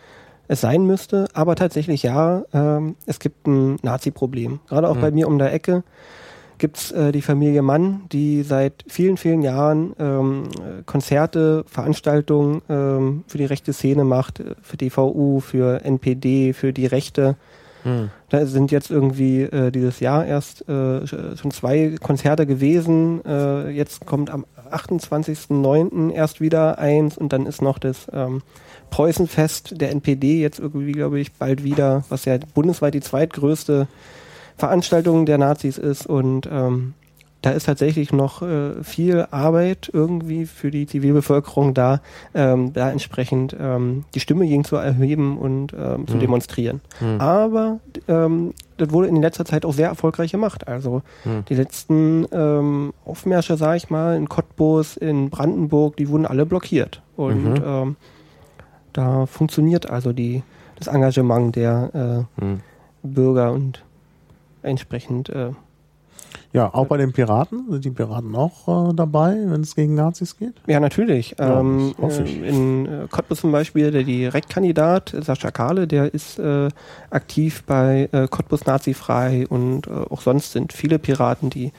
es 0.49 0.61
sein 0.61 0.85
müsste. 0.85 1.29
Aber 1.33 1.55
tatsächlich 1.55 2.03
ja, 2.03 2.43
ähm, 2.53 2.97
es 3.07 3.21
gibt 3.21 3.47
ein 3.47 3.77
Nazi-Problem. 3.83 4.61
Gerade 4.69 4.89
auch 4.89 4.97
mhm. 4.97 5.01
bei 5.01 5.11
mir 5.13 5.29
um 5.29 5.39
der 5.39 5.53
Ecke 5.53 5.85
gibt's 6.59 6.93
äh, 6.93 7.11
die 7.11 7.23
Familie 7.23 7.63
Mann, 7.63 8.03
die 8.13 8.43
seit 8.43 8.85
vielen, 8.87 9.17
vielen 9.17 9.43
Jahren 9.43 9.95
ähm, 9.99 10.45
Konzerte, 10.87 11.65
Veranstaltungen 11.67 12.63
ähm, 12.69 13.25
für 13.27 13.39
die 13.39 13.47
rechte 13.47 13.73
Szene 13.73 14.05
macht, 14.05 14.41
äh, 14.41 14.55
für 14.61 14.77
DVU, 14.77 15.41
für 15.41 15.85
NPD, 15.85 16.53
für 16.53 16.73
die 16.73 16.87
Rechte. 16.87 17.37
Da 18.29 18.47
sind 18.47 18.71
jetzt 18.71 18.91
irgendwie 18.91 19.43
äh, 19.43 19.71
dieses 19.71 20.01
Jahr 20.01 20.27
erst 20.27 20.69
äh, 20.69 21.07
schon 21.07 21.51
zwei 21.51 21.97
Konzerte 22.01 22.47
gewesen. 22.47 23.25
Äh, 23.25 23.71
jetzt 23.71 24.07
kommt 24.07 24.31
am 24.31 24.47
28.09. 24.71 26.13
erst 26.13 26.41
wieder 26.41 26.79
eins 26.79 27.19
und 27.19 27.33
dann 27.33 27.47
ist 27.47 27.63
noch 27.63 27.79
das 27.79 28.07
ähm, 28.13 28.43
Preußenfest 28.91 29.81
der 29.81 29.91
NPD 29.91 30.41
jetzt 30.41 30.59
irgendwie, 30.59 30.93
glaube 30.93 31.21
ich, 31.21 31.33
bald 31.33 31.65
wieder, 31.65 32.05
was 32.09 32.25
ja 32.25 32.39
bundesweit 32.55 32.95
die 32.95 33.01
zweitgrößte 33.01 33.87
Veranstaltung 34.57 35.27
der 35.27 35.39
Nazis 35.39 35.79
ist 35.79 36.07
und 36.07 36.49
ähm, 36.51 36.95
da 37.43 37.51
ist 37.51 37.65
tatsächlich 37.65 38.13
noch 38.13 38.43
äh, 38.43 38.83
viel 38.83 39.27
Arbeit 39.31 39.91
irgendwie 39.93 40.45
für 40.47 40.71
die 40.71 40.87
Zivilbevölkerung 40.87 41.73
da, 41.73 42.01
ähm, 42.35 42.73
da 42.73 42.91
entsprechend 42.91 43.57
ähm, 43.59 44.05
die 44.15 44.21
Stimme 44.21 44.47
gegen 44.47 44.65
zu 44.65 44.77
erheben 44.77 45.39
und 45.39 45.73
ähm, 45.73 46.07
zu 46.07 46.17
mhm. 46.17 46.21
demonstrieren. 46.21 46.81
Mhm. 47.01 47.21
Aber 47.21 47.81
ähm, 48.09 48.53
das 48.77 48.91
wurde 48.93 49.09
in 49.09 49.23
letzter 49.23 49.45
Zeit 49.45 49.65
auch 49.65 49.73
sehr 49.73 49.89
erfolgreich 49.89 50.33
gemacht. 50.33 50.69
Also 50.69 51.03
mhm. 51.25 51.45
die 51.49 51.55
letzten 51.55 52.27
ähm, 52.31 52.93
Aufmärsche, 53.07 53.57
sage 53.57 53.79
ich 53.79 53.91
mal, 53.91 54.17
in 54.17 54.29
Cottbus, 54.29 54.97
in 54.97 55.31
Brandenburg, 55.31 55.97
die 55.97 56.09
wurden 56.09 56.27
alle 56.27 56.45
blockiert. 56.45 57.01
Und 57.17 57.55
mhm. 57.55 57.63
ähm, 57.65 57.97
da 58.93 59.25
funktioniert 59.27 59.89
also 59.89 60.13
die, 60.13 60.43
das 60.77 60.89
Engagement 60.89 61.57
der 61.57 62.27
äh, 62.39 62.45
mhm. 62.45 62.61
Bürger 63.03 63.53
und 63.53 63.83
entsprechend. 64.63 65.31
Äh, 65.31 65.53
ja, 66.53 66.73
auch 66.73 66.87
bei 66.87 66.97
den 66.97 67.13
Piraten 67.13 67.71
sind 67.71 67.85
die 67.85 67.91
Piraten 67.91 68.35
auch 68.35 68.91
äh, 68.91 68.95
dabei, 68.95 69.37
wenn 69.47 69.61
es 69.61 69.75
gegen 69.77 69.95
Nazis 69.95 70.37
geht? 70.37 70.55
Ja, 70.67 70.81
natürlich. 70.81 71.37
Ja, 71.39 71.61
ähm, 71.61 71.95
äh, 72.01 72.49
in 72.49 72.87
äh, 72.87 73.07
Cottbus 73.11 73.41
zum 73.41 73.53
Beispiel, 73.53 73.91
der 73.91 74.03
Direktkandidat 74.03 75.15
Sascha 75.21 75.51
Kahle, 75.51 75.87
der 75.87 76.13
ist 76.13 76.39
äh, 76.39 76.69
aktiv 77.11 77.63
bei 77.67 78.09
äh, 78.13 78.27
Cottbus 78.29 78.67
Nazifrei 78.67 79.47
und 79.49 79.87
äh, 79.87 79.91
auch 79.91 80.21
sonst 80.21 80.53
sind 80.53 80.73
viele 80.73 80.99
Piraten, 80.99 81.51
die 81.51 81.73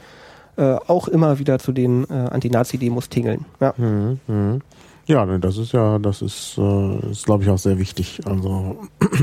äh, 0.57 0.75
auch 0.87 1.07
immer 1.07 1.39
wieder 1.39 1.59
zu 1.59 1.71
den 1.71 2.03
äh, 2.09 2.13
Anti-Nazi-Demos 2.13 3.09
tingeln. 3.09 3.45
Ja. 3.59 3.73
Mhm, 3.77 4.19
mh. 4.27 4.59
ja, 5.07 5.25
ne, 5.25 5.39
das 5.39 5.57
ist 5.57 5.71
ja, 5.71 5.99
das 5.99 6.21
ist, 6.21 6.57
äh, 6.57 7.11
ist 7.11 7.25
glaube 7.25 7.43
ich 7.43 7.49
auch 7.49 7.57
sehr 7.57 7.79
wichtig. 7.79 8.21
Also 8.25 8.77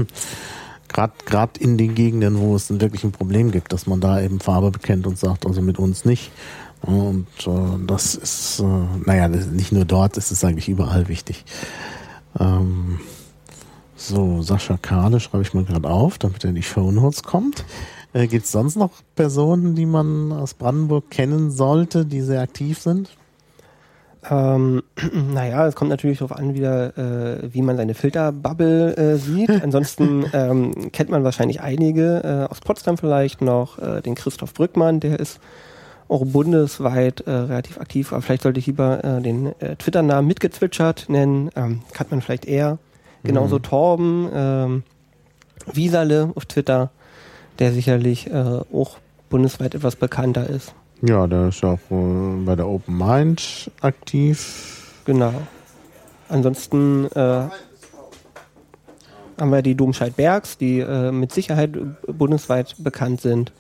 gerade 0.89 1.61
in 1.61 1.79
den 1.79 1.95
Gegenden, 1.95 2.39
wo 2.39 2.57
es 2.57 2.71
wirklich 2.81 3.05
ein 3.05 3.13
Problem 3.13 3.51
gibt, 3.51 3.73
dass 3.73 3.87
man 3.87 4.01
da 4.01 4.21
eben 4.21 4.41
Farbe 4.41 4.71
bekennt 4.71 5.07
und 5.07 5.19
sagt, 5.19 5.47
also 5.47 5.63
mit 5.63 5.79
uns 5.79 6.05
nicht. 6.05 6.31
Und 6.83 7.27
äh, 7.47 7.87
das 7.87 8.15
ist, 8.15 8.61
äh, 8.61 8.65
naja, 9.05 9.29
nicht 9.29 9.73
nur 9.73 9.85
dort, 9.85 10.17
es 10.17 10.31
ist 10.31 10.45
eigentlich 10.45 10.69
überall 10.69 11.09
wichtig. 11.09 11.45
Ähm, 12.39 13.01
so, 13.97 14.43
Sascha 14.43 14.79
Kahle 14.81 15.19
schreibe 15.19 15.43
ich 15.43 15.55
mal 15.55 15.65
gerade 15.65 15.89
auf, 15.89 16.19
damit 16.19 16.45
er 16.45 16.51
in 16.51 16.57
die 16.57 16.63
Show 16.63 16.93
Notes 16.93 17.25
kommt. 17.25 17.65
Äh, 18.13 18.29
Gibt 18.29 18.45
es 18.45 18.53
sonst 18.53 18.77
noch 18.77 18.91
Personen, 19.17 19.75
die 19.75 19.87
man 19.87 20.33
aus 20.33 20.55
Brandenburg 20.55 21.11
kennen 21.11 21.51
sollte, 21.51 22.07
die 22.07 22.21
sehr 22.21 22.41
aktiv 22.41 22.79
sind? 22.79 23.11
Ähm, 24.31 24.83
naja, 25.13 25.67
es 25.67 25.75
kommt 25.75 25.91
natürlich 25.91 26.19
darauf 26.19 26.37
an, 26.37 26.55
wieder, 26.55 26.97
äh, 26.97 27.53
wie 27.53 27.63
man 27.63 27.77
seine 27.77 27.95
Filterbubble 27.95 28.97
äh, 28.97 29.17
sieht. 29.17 29.51
Ansonsten 29.63 30.25
ähm, 30.33 30.93
kennt 30.93 31.11
man 31.11 31.25
wahrscheinlich 31.25 31.61
einige, 31.61 32.23
äh, 32.25 32.51
aus 32.51 32.61
Potsdam 32.61 32.99
vielleicht 32.99 33.41
noch, 33.41 33.79
äh, 33.79 34.01
den 34.03 34.15
Christoph 34.15 34.55
Brückmann, 34.55 35.01
der 35.01 35.19
ist 35.19 35.41
auch 36.09 36.25
bundesweit 36.25 37.21
äh, 37.23 37.31
relativ 37.31 37.79
aktiv, 37.79 38.13
aber 38.13 38.23
vielleicht 38.23 38.43
sollte 38.43 38.61
ich 38.61 38.67
lieber 38.67 39.05
äh, 39.05 39.21
den 39.21 39.53
Twitter-Namen 39.79 40.27
mitgezwitschert 40.27 41.07
nennen, 41.09 41.51
ähm, 41.55 41.83
kann 41.93 42.07
man 42.11 42.23
vielleicht 42.23 42.47
eher. 42.47 42.79
Genauso 43.25 43.57
mhm. 43.57 43.63
Torben, 43.63 44.29
ähm, 44.33 44.83
Wieserle 45.71 46.31
auf 46.35 46.47
Twitter, 46.47 46.91
der 47.59 47.73
sicherlich 47.73 48.31
auch 48.33 48.97
bundesweit 49.29 49.75
etwas 49.75 49.97
bekannter 49.97 50.49
ist. 50.49 50.73
Ja, 51.03 51.27
der 51.27 51.49
ist 51.49 51.65
auch 51.65 51.79
äh, 51.91 52.45
bei 52.45 52.57
der 52.57 52.67
Open 52.67 52.97
Mind 52.99 53.71
aktiv. 53.81 55.01
Genau. 55.05 55.33
Ansonsten 56.29 57.07
äh, 57.07 57.49
haben 59.39 59.51
wir 59.51 59.63
die 59.63 59.75
Domscheit 59.75 60.17
Bergs, 60.17 60.59
die 60.59 60.81
äh, 60.81 61.13
mit 61.13 61.33
Sicherheit 61.33 61.77
bundesweit 62.07 62.75
bekannt 62.79 63.21
sind. 63.21 63.53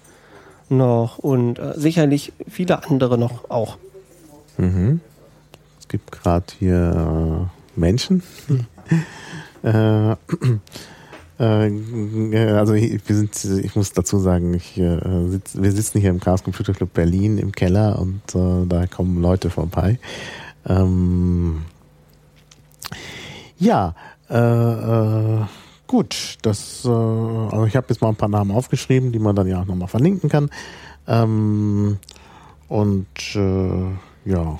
Noch 0.68 1.18
und 1.18 1.59
äh, 1.59 1.72
sicherlich 1.76 2.32
viele 2.49 2.84
andere 2.84 3.16
noch 3.16 3.49
auch. 3.51 3.78
Mhm. 4.59 5.01
Es 5.78 5.89
gibt 5.89 6.12
gerade 6.12 6.45
hier 6.59 7.49
äh, 7.76 7.78
Menschen. 7.80 8.22
Hm. 8.49 8.66
Äh, 11.39 11.70
also 12.51 12.74
wir 12.74 13.01
sind, 13.07 13.45
ich 13.45 13.76
muss 13.76 13.93
dazu 13.93 14.18
sagen, 14.18 14.55
ich, 14.55 14.78
äh, 14.78 15.01
wir 15.01 15.72
sitzen 15.72 16.01
hier 16.01 16.11
im 16.11 16.20
Chaos 16.20 16.43
Computer 16.43 16.72
Club 16.72 16.93
Berlin 16.93 17.39
im 17.39 17.53
Keller 17.53 17.99
und 17.99 18.22
äh, 18.34 18.66
da 18.66 18.86
kommen 18.86 19.20
Leute 19.22 19.51
vorbei. 19.51 19.99
Ähm, 20.66 21.62
ja, 23.59 23.95
äh, 24.30 24.34
äh, 24.36 25.45
gut, 25.86 26.39
das, 26.43 26.84
äh, 26.84 26.89
also 26.89 27.64
ich 27.66 27.76
habe 27.76 27.86
jetzt 27.89 28.03
mal 28.03 28.09
ein 28.09 28.16
paar 28.16 28.28
Namen 28.28 28.51
aufgeschrieben, 28.51 29.12
die 29.12 29.18
man 29.18 29.34
dann 29.34 29.47
ja 29.47 29.62
auch 29.62 29.66
nochmal 29.66 29.89
verlinken 29.89 30.28
kann. 30.28 30.51
Ähm, 31.07 31.99
und 32.68 33.07
ja, 33.34 34.59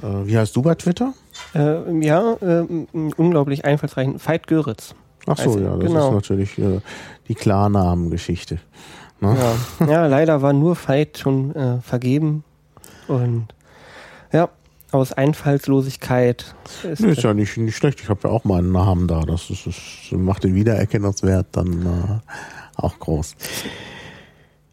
wie 0.00 0.38
heißt 0.38 0.56
du 0.56 0.62
bei 0.62 0.74
Twitter? 0.76 1.12
ja, 1.52 2.36
unglaublich 3.18 3.66
einfallsreich. 3.66 4.08
Veit 4.24 4.46
Göritz. 4.46 4.94
Ach 5.28 5.36
so, 5.36 5.50
also, 5.50 5.60
ja, 5.60 5.76
das 5.76 5.86
genau. 5.86 6.08
ist 6.08 6.14
natürlich 6.14 6.58
äh, 6.58 6.80
die 7.28 7.34
Klarnamengeschichte. 7.34 8.58
Ne? 9.20 9.36
Ja. 9.80 9.86
ja, 9.92 10.06
leider 10.06 10.42
war 10.42 10.52
nur 10.52 10.76
Veit 10.76 11.18
schon 11.18 11.54
äh, 11.54 11.80
vergeben 11.80 12.44
und 13.08 13.48
ja, 14.32 14.48
aus 14.90 15.12
Einfallslosigkeit. 15.12 16.54
Ist, 16.90 17.00
nee, 17.00 17.12
ist 17.12 17.22
ja 17.22 17.34
nicht, 17.34 17.56
nicht 17.56 17.76
schlecht. 17.76 18.00
Ich 18.00 18.08
habe 18.08 18.20
ja 18.24 18.30
auch 18.30 18.44
mal 18.44 18.58
einen 18.58 18.72
Namen 18.72 19.06
da. 19.06 19.20
Das, 19.20 19.50
ist, 19.50 19.66
das 19.66 19.76
macht 20.12 20.44
den 20.44 20.54
Wiedererkennungswert 20.54 21.48
dann 21.52 21.82
äh, 21.86 22.80
auch 22.80 22.98
groß. 22.98 23.34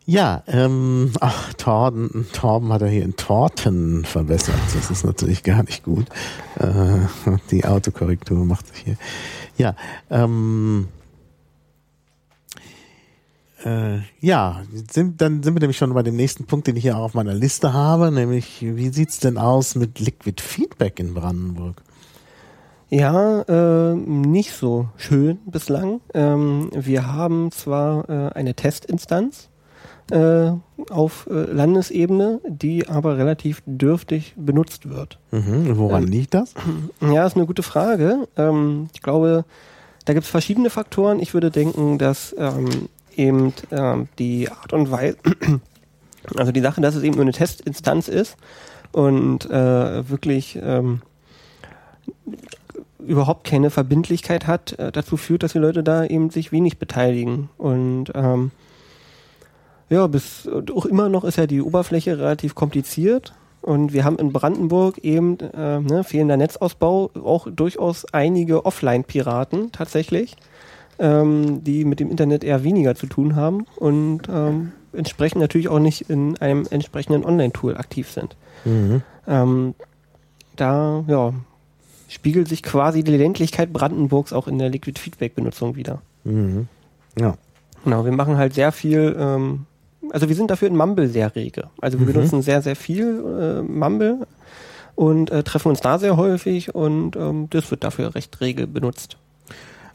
Ja, 0.08 0.44
ähm, 0.46 1.14
ach, 1.20 1.54
Torben, 1.56 2.28
Torben 2.32 2.72
hat 2.72 2.84
er 2.84 2.90
hier 2.90 3.04
in 3.04 3.16
Torten 3.16 4.06
verbessert. 4.06 4.60
Das 4.76 4.92
ist 4.92 5.04
natürlich 5.04 5.42
gar 5.42 5.64
nicht 5.64 5.84
gut. 5.84 6.06
Äh, 6.60 7.00
die 7.50 7.66
Autokorrektur 7.66 8.46
macht 8.46 8.68
sich 8.68 8.84
hier. 8.84 8.98
Ja, 9.58 9.76
ähm, 10.12 10.90
äh, 13.66 13.98
ja, 14.20 14.62
sind, 14.92 15.22
dann 15.22 15.42
sind 15.42 15.56
wir 15.56 15.60
nämlich 15.60 15.78
schon 15.78 15.92
bei 15.96 16.04
dem 16.04 16.16
nächsten 16.16 16.46
Punkt, 16.46 16.68
den 16.68 16.76
ich 16.76 16.84
hier 16.84 16.98
auch 16.98 17.06
auf 17.06 17.14
meiner 17.16 17.34
Liste 17.34 17.74
habe, 17.74 18.12
nämlich 18.12 18.62
wie 18.62 18.90
sieht's 18.90 19.20
denn 19.20 19.40
aus 19.40 19.74
mit 19.74 20.00
Liquid 20.00 20.40
Feedback 20.40 21.00
in 21.00 21.16
Brandenburg? 21.16 21.82
Ja, 22.90 23.42
äh, 23.42 23.96
nicht 23.96 24.52
so 24.52 24.90
schön 24.98 25.40
bislang. 25.48 26.02
Ähm, 26.14 26.70
wir 26.76 27.12
haben 27.12 27.52
zwar 27.52 28.08
äh, 28.08 28.34
eine 28.34 28.54
Testinstanz 28.54 29.50
äh, 30.12 30.52
auf 30.90 31.28
äh, 31.30 31.34
Landesebene, 31.34 32.40
die 32.48 32.88
aber 32.88 33.18
relativ 33.18 33.62
dürftig 33.66 34.34
benutzt 34.38 34.90
wird. 34.90 35.20
Mhm. 35.32 35.78
Woran 35.78 36.04
ähm, 36.04 36.10
liegt 36.10 36.34
das? 36.34 36.54
Ja, 37.02 37.26
ist 37.26 37.36
eine 37.36 37.46
gute 37.46 37.64
Frage. 37.64 38.28
Ähm, 38.38 38.90
ich 38.94 39.02
glaube, 39.02 39.46
da 40.06 40.14
gibt 40.14 40.26
es 40.26 40.30
verschiedene 40.30 40.70
Faktoren. 40.70 41.20
Ich 41.20 41.34
würde 41.34 41.52
denken, 41.52 41.98
dass 41.98 42.36
ähm, 42.38 42.90
eben 43.16 43.54
ähm, 43.72 44.08
die 44.20 44.50
Art 44.50 44.74
und 44.74 44.92
Weise 44.92 45.18
Also 46.36 46.52
die 46.52 46.62
Sache, 46.62 46.82
dass 46.82 46.96
es 46.96 47.04
eben 47.04 47.16
nur 47.16 47.24
eine 47.24 47.34
Testinstanz 47.34 48.08
ist 48.08 48.38
und 48.92 49.50
äh, 49.50 50.10
wirklich 50.10 50.60
ähm, 50.62 51.02
überhaupt 53.00 53.46
keine 53.46 53.70
Verbindlichkeit 53.70 54.48
hat, 54.48 54.74
äh, 54.80 54.92
dazu 54.92 55.18
führt, 55.18 55.44
dass 55.44 55.54
die 55.54 55.60
Leute 55.60 55.84
da 55.84 56.06
eben 56.06 56.30
sich 56.32 56.52
wenig 56.52 56.80
beteiligen. 56.80 57.50
Und 57.58 58.12
ähm, 58.16 58.52
ja, 59.90 60.08
bis 60.08 60.50
auch 60.74 60.86
immer 60.86 61.10
noch 61.10 61.24
ist 61.24 61.38
ja 61.38 61.48
die 61.48 61.62
Oberfläche 61.62 62.18
relativ 62.18 62.56
kompliziert. 62.56 63.34
Und 63.62 63.94
wir 63.94 64.04
haben 64.04 64.20
in 64.20 64.32
Brandenburg 64.32 65.00
eben 65.00 65.40
äh, 65.40 65.80
ne, 65.80 66.04
fehlender 66.04 66.38
Netzausbau 66.38 67.10
auch 67.24 67.48
durchaus 67.50 68.06
einige 68.14 68.64
Offline-Piraten 68.64 69.72
tatsächlich, 69.72 70.36
ähm, 71.00 71.64
die 71.64 71.84
mit 71.84 72.00
dem 72.00 72.12
Internet 72.12 72.44
eher 72.44 72.64
weniger 72.64 72.94
zu 72.94 73.08
tun 73.08 73.36
haben 73.36 73.66
und 73.78 74.30
ähm, 74.30 74.72
entsprechend 74.94 75.42
natürlich 75.42 75.68
auch 75.68 75.80
nicht 75.80 76.12
in 76.12 76.38
einem 76.38 76.68
entsprechenden 76.70 77.26
Online-Tool 77.26 77.76
aktiv 77.76 78.12
sind. 78.12 78.36
Mhm. 78.66 79.02
Ähm, 79.28 79.74
da 80.56 81.04
ja, 81.08 81.34
spiegelt 82.08 82.48
sich 82.48 82.62
quasi 82.62 83.04
die 83.04 83.18
Ländlichkeit 83.18 83.74
Brandenburgs 83.74 84.32
auch 84.32 84.48
in 84.48 84.60
der 84.60 84.70
Liquid 84.70 85.00
Feedback-Benutzung 85.00 85.76
wieder. 85.76 86.02
Mhm. 86.24 86.68
Ja. 87.20 87.36
Genau, 87.84 88.06
wir 88.06 88.12
machen 88.12 88.38
halt 88.38 88.54
sehr 88.54 88.72
viel, 88.72 89.16
ähm, 89.18 89.66
also 90.12 90.30
wir 90.30 90.36
sind 90.36 90.52
dafür 90.52 90.68
in 90.68 90.76
Mumble 90.76 91.08
sehr 91.08 91.36
rege. 91.36 91.70
Also 91.82 92.00
wir 92.00 92.08
Mhm. 92.08 92.14
benutzen 92.14 92.42
sehr, 92.42 92.62
sehr 92.62 92.76
viel 92.76 93.24
äh, 93.24 93.62
Mumble 93.62 94.28
und 94.96 95.30
äh, 95.32 95.44
treffen 95.44 95.70
uns 95.70 95.82
da 95.82 96.00
sehr 96.00 96.18
häufig 96.18 96.74
und 96.74 97.16
ähm, 97.16 97.48
das 97.50 97.70
wird 97.72 97.84
dafür 97.84 98.16
recht 98.16 98.40
rege 98.42 98.68
benutzt. 98.68 99.18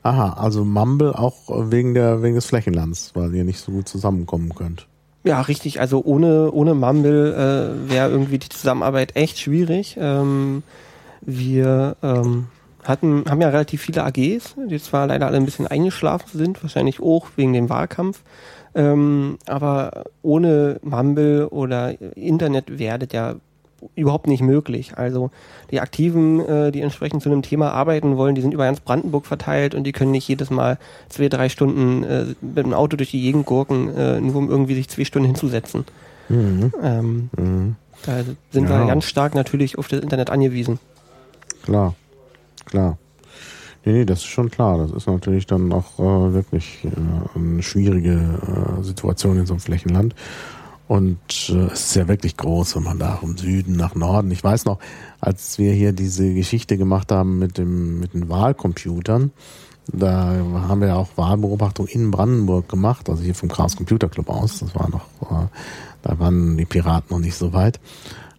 Aha, 0.03 0.35
also 0.35 0.65
Mumble 0.65 1.13
auch 1.19 1.71
wegen 1.71 1.93
der 1.95 2.23
wegen 2.23 2.35
des 2.35 2.47
Flächenlands, 2.47 3.13
weil 3.15 3.35
ihr 3.35 3.45
nicht 3.45 3.61
so 3.61 3.71
gut 3.73 3.89
zusammenkommen 3.89 4.55
könnt. 4.55 4.87
Ja, 5.25 5.43
richtig. 5.43 5.81
Also 5.81 6.03
ohne, 6.03 6.51
ohne 6.53 6.75
Mumble 6.75 7.35
äh, 7.35 7.91
wäre 7.91 8.09
irgendwie 8.11 8.39
die 8.39 8.49
Zusammenarbeit 8.49 9.17
echt 9.17 9.39
schwierig. 9.39 9.99
Ähm, 10.01 10.63
wir 11.21 11.97
ähm, 12.03 12.47
hatten, 12.85 13.25
haben 13.29 13.43
ja 13.43 13.49
relativ 13.51 13.83
viele 13.83 14.03
AGs, 14.05 14.55
die 14.71 14.81
zwar 14.81 15.07
leider 15.07 15.27
alle 15.27 15.37
ein 15.37 15.45
bisschen 15.45 15.67
eingeschlafen 15.67 16.39
sind, 16.39 16.63
wahrscheinlich 16.63 17.01
auch 17.01 17.27
wegen 17.37 17.53
dem 17.53 17.69
Wahlkampf. 17.69 18.23
Ähm, 18.75 19.39
aber 19.47 20.05
ohne 20.23 20.79
Mumble 20.83 21.49
oder 21.49 22.01
Internet 22.17 22.79
wäre 22.79 22.99
das 23.01 23.09
ja 23.13 23.35
überhaupt 23.97 24.27
nicht 24.27 24.43
möglich. 24.43 24.93
Also 24.97 25.31
die 25.71 25.81
Aktiven, 25.81 26.41
äh, 26.41 26.71
die 26.71 26.83
entsprechend 26.83 27.23
zu 27.23 27.31
einem 27.31 27.43
Thema 27.43 27.73
arbeiten 27.73 28.17
wollen, 28.17 28.35
die 28.35 28.43
sind 28.43 28.53
über 28.53 28.65
ganz 28.65 28.81
Brandenburg 28.81 29.25
verteilt 29.27 29.75
und 29.75 29.85
die 29.85 29.93
können 29.93 30.11
nicht 30.11 30.29
jedes 30.29 30.51
Mal 30.51 30.79
zwei, 31.09 31.29
drei 31.29 31.49
Stunden 31.49 32.05
äh, 32.05 32.27
mit 32.43 32.59
dem 32.59 32.75
Auto 32.75 32.97
durch 32.97 33.11
die 33.11 33.23
Gegend 33.23 33.47
gurken, 33.47 33.89
äh, 33.97 34.21
nur 34.21 34.37
um 34.37 34.51
irgendwie 34.51 34.75
sich 34.75 34.89
zwei 34.89 35.05
Stunden 35.05 35.27
hinzusetzen. 35.27 35.85
Mhm. 36.29 36.73
Ähm, 36.83 37.31
Mhm. 37.37 37.77
da 38.05 38.19
sind 38.53 38.69
Ja. 38.69 38.79
wir 38.81 38.87
ganz 38.87 39.05
stark 39.07 39.35
natürlich 39.35 39.79
auf 39.79 39.89
das 39.89 40.01
Internet 40.01 40.31
angewiesen. 40.31 40.79
Klar, 41.65 41.95
klar. 42.67 42.99
Nee, 43.85 43.93
nee, 43.93 44.05
das 44.05 44.19
ist 44.19 44.27
schon 44.27 44.51
klar. 44.51 44.79
Das 44.79 44.91
ist 44.91 45.07
natürlich 45.07 45.47
dann 45.47 45.73
auch 45.73 45.99
äh, 45.99 46.35
wirklich 46.35 46.85
äh, 46.85 47.39
eine 47.39 47.63
schwierige 47.63 48.79
äh, 48.79 48.83
Situation 48.83 49.39
in 49.39 49.47
so 49.47 49.55
einem 49.55 49.61
Flächenland. 49.61 50.15
Und 50.87 51.51
äh, 51.51 51.67
es 51.67 51.87
ist 51.87 51.95
ja 51.95 52.09
wirklich 52.09 52.37
groß, 52.37 52.77
wenn 52.77 52.83
man 52.83 52.99
da 52.99 53.17
vom 53.17 53.39
Süden 53.39 53.77
nach 53.77 53.95
Norden. 53.95 54.31
Ich 54.33 54.43
weiß 54.45 54.65
noch, 54.65 54.81
als 55.21 55.59
wir 55.59 55.73
hier 55.73 55.93
diese 55.93 56.35
Geschichte 56.35 56.77
gemacht 56.77 57.13
haben 57.13 57.39
mit 57.39 57.59
dem 57.59 58.01
mit 58.01 58.13
den 58.13 58.29
Wahlcomputern, 58.29 59.31
da 59.93 60.35
haben 60.69 60.81
wir 60.81 60.97
auch 60.97 61.09
Wahlbeobachtung 61.17 61.87
in 61.87 62.11
Brandenburg 62.11 62.69
gemacht, 62.69 63.09
also 63.09 63.23
hier 63.23 63.35
vom 63.35 63.49
Chaos 63.49 63.77
Computer 63.77 64.09
Club 64.09 64.29
aus. 64.29 64.59
Das 64.59 64.75
war 64.75 64.89
noch, 64.91 65.07
äh, 65.31 65.47
da 66.03 66.19
waren 66.19 66.57
die 66.57 66.67
Piraten 66.67 67.15
noch 67.15 67.21
nicht 67.21 67.37
so 67.37 67.53
weit. 67.53 67.81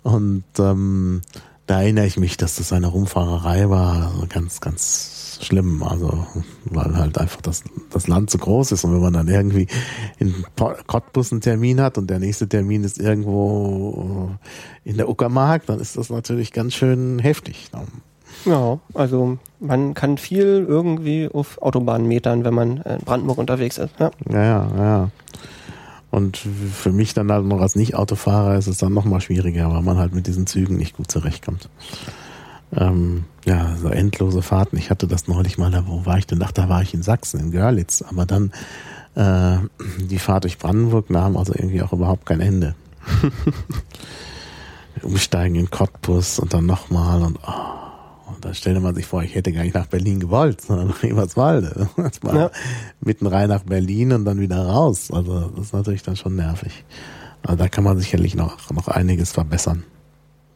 Und 0.04 0.44
ähm, 0.60 1.22
da 1.68 1.82
erinnere 1.82 2.06
ich 2.06 2.18
mich, 2.18 2.38
dass 2.38 2.56
das 2.56 2.74
eine 2.74 2.88
Rumfahrerei 2.88 3.70
war, 3.70 4.12
also 4.12 4.26
ganz, 4.28 4.60
ganz 4.60 5.21
schlimm. 5.44 5.84
Also, 5.84 6.26
weil 6.66 6.96
halt 6.96 7.18
einfach 7.18 7.42
das, 7.42 7.64
das 7.90 8.08
Land 8.08 8.30
so 8.30 8.38
groß 8.38 8.72
ist 8.72 8.84
und 8.84 8.94
wenn 8.94 9.02
man 9.02 9.14
dann 9.14 9.28
irgendwie 9.28 9.68
in 10.20 10.34
Cottbus 10.88 11.32
einen 11.32 11.42
Termin 11.42 11.82
hat 11.82 11.98
und 11.98 12.10
der 12.10 12.20
nächste 12.20 12.48
Termin 12.48 12.84
ist 12.84 13.00
irgendwo 13.00 14.32
äh, 14.86 14.90
in 14.90 14.98
der 14.98 15.10
Uckermark, 15.10 15.66
dann 15.66 15.80
ist 15.80 15.98
das 15.98 16.10
natürlich 16.10 16.52
ganz 16.52 16.74
schön 16.74 17.20
heftig. 17.20 17.70
ne? 17.74 17.86
Ja, 18.46 18.80
also 18.94 19.38
man 19.60 19.94
kann 19.94 20.18
viel 20.18 20.66
irgendwie 20.68 21.30
auf 21.32 21.62
Autobahnen 21.62 22.08
metern, 22.08 22.44
wenn 22.44 22.54
man 22.54 22.78
in 22.78 23.00
Brandenburg 23.06 23.38
unterwegs 23.38 23.78
ist. 23.78 23.94
Ja. 24.00 24.12
Ja, 24.32 24.44
ja, 24.44 24.68
ja. 24.78 25.10
Und 26.10 26.38
für 26.38 26.92
mich 26.92 27.14
dann 27.14 27.32
halt 27.32 27.46
noch 27.46 27.62
als 27.62 27.76
Nicht-Autofahrer 27.76 28.58
ist 28.58 28.68
es 28.68 28.78
dann 28.78 28.94
noch 28.94 29.06
mal 29.06 29.22
schwieriger, 29.22 29.72
weil 29.72 29.82
man 29.82 29.98
halt 29.98 30.14
mit 30.14 30.28
diesen 30.28 30.46
Zügen 30.46 30.78
nicht 30.78 30.98
gut 30.98 31.10
zurechtkommt. 31.10 31.70
Ähm, 32.76 33.26
ja, 33.46 33.76
so 33.76 33.90
endlose 33.90 34.42
Fahrten. 34.42 34.78
Ich 34.78 34.90
hatte 34.90 35.08
das 35.08 35.28
neulich 35.28 35.58
mal, 35.58 35.72
da 35.72 35.88
wo 35.88 36.06
war 36.06 36.18
ich 36.18 36.28
denn? 36.28 36.42
Ach, 36.44 36.52
da 36.52 36.70
war 36.70 36.82
ich 36.82 36.94
in 36.94 37.04
Sachsen, 37.04 37.40
in 37.40 37.52
Görlitz. 37.52 38.02
Aber 38.02 38.26
dann 38.26 38.52
äh, 39.16 39.58
die 40.00 40.20
Fahrt 40.20 40.46
durch 40.46 40.58
Brandenburg 40.58 41.10
nahm 41.10 41.36
also 41.38 41.54
irgendwie 41.54 41.82
auch 41.82 41.92
überhaupt 41.94 42.26
kein 42.26 42.40
Ende. 42.40 42.76
Umsteigen 45.04 45.56
in 45.56 45.70
Cottbus 45.70 46.38
und 46.40 46.54
dann 46.54 46.66
nochmal 46.66 47.24
und 47.24 47.40
oh, 47.48 47.82
und 48.28 48.46
da 48.46 48.54
stellte 48.54 48.80
man 48.80 48.96
sich 48.96 49.06
vor, 49.06 49.24
ich 49.24 49.36
hätte 49.36 49.52
gar 49.52 49.64
nicht 49.64 49.74
nach 49.74 49.88
Berlin 49.88 50.20
gewollt, 50.20 50.62
sondern 50.62 50.88
nach 50.90 51.04
Eberswalde. 51.04 51.90
Das 51.98 52.22
war 52.24 52.36
Ja. 52.36 52.52
mitten 53.02 53.28
rein 53.28 53.50
nach 53.50 53.64
Berlin 53.64 54.14
und 54.14 54.26
dann 54.26 54.40
wieder 54.40 54.66
raus. 54.66 55.10
Also 55.12 55.50
das 55.50 55.68
ist 55.68 55.74
natürlich 55.74 56.04
dann 56.04 56.16
schon 56.16 56.36
nervig. 56.36 56.86
Also 57.44 57.58
da 57.58 57.68
kann 57.68 57.84
man 57.84 57.98
sicherlich 57.98 58.36
noch, 58.36 58.70
noch 58.72 58.88
einiges 58.88 59.32
verbessern. 59.32 59.84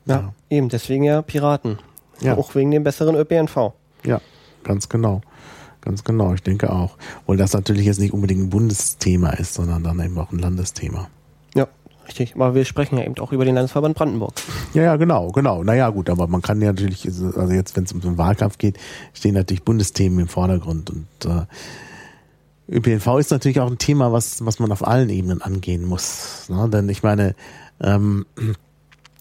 ja, 0.05 0.33
eben, 0.49 0.69
deswegen 0.69 1.03
ja 1.03 1.21
Piraten. 1.21 1.79
Ja. 2.21 2.37
Auch 2.37 2.55
wegen 2.55 2.71
dem 2.71 2.83
besseren 2.83 3.15
ÖPNV. 3.15 3.73
Ja, 4.05 4.21
ganz 4.63 4.89
genau. 4.89 5.21
Ganz 5.81 6.03
genau, 6.03 6.33
ich 6.33 6.41
denke 6.41 6.71
auch. 6.71 6.97
Weil 7.27 7.37
das 7.37 7.53
natürlich 7.53 7.85
jetzt 7.85 7.99
nicht 7.99 8.13
unbedingt 8.13 8.41
ein 8.41 8.49
Bundesthema 8.49 9.29
ist, 9.31 9.53
sondern 9.53 9.83
dann 9.83 9.99
eben 9.99 10.17
auch 10.17 10.31
ein 10.31 10.39
Landesthema. 10.39 11.09
Ja, 11.53 11.67
richtig. 12.07 12.33
Aber 12.35 12.55
wir 12.55 12.65
sprechen 12.65 12.97
ja 12.97 13.05
eben 13.05 13.17
auch 13.19 13.31
über 13.31 13.45
den 13.45 13.53
Landesverband 13.53 13.95
Brandenburg. 13.95 14.33
Ja, 14.73 14.81
ja, 14.81 14.95
genau, 14.95 15.31
genau. 15.31 15.63
Naja, 15.63 15.89
gut, 15.91 16.09
aber 16.09 16.25
man 16.27 16.41
kann 16.41 16.59
ja 16.59 16.69
natürlich, 16.69 17.05
also 17.05 17.53
jetzt, 17.53 17.77
wenn 17.77 17.83
es 17.83 17.93
um 17.93 18.01
den 18.01 18.17
Wahlkampf 18.17 18.57
geht, 18.57 18.79
stehen 19.13 19.35
natürlich 19.35 19.63
Bundesthemen 19.63 20.19
im 20.19 20.27
Vordergrund 20.27 20.89
und 20.89 21.07
äh, 21.25 21.45
ÖPNV 22.67 23.19
ist 23.19 23.29
natürlich 23.29 23.59
auch 23.59 23.69
ein 23.69 23.77
Thema, 23.77 24.11
was, 24.11 24.43
was 24.43 24.57
man 24.57 24.71
auf 24.71 24.85
allen 24.85 25.09
Ebenen 25.09 25.43
angehen 25.43 25.85
muss. 25.85 26.49
Ne? 26.49 26.67
Denn 26.69 26.89
ich 26.89 27.03
meine, 27.03 27.35
ähm, 27.79 28.25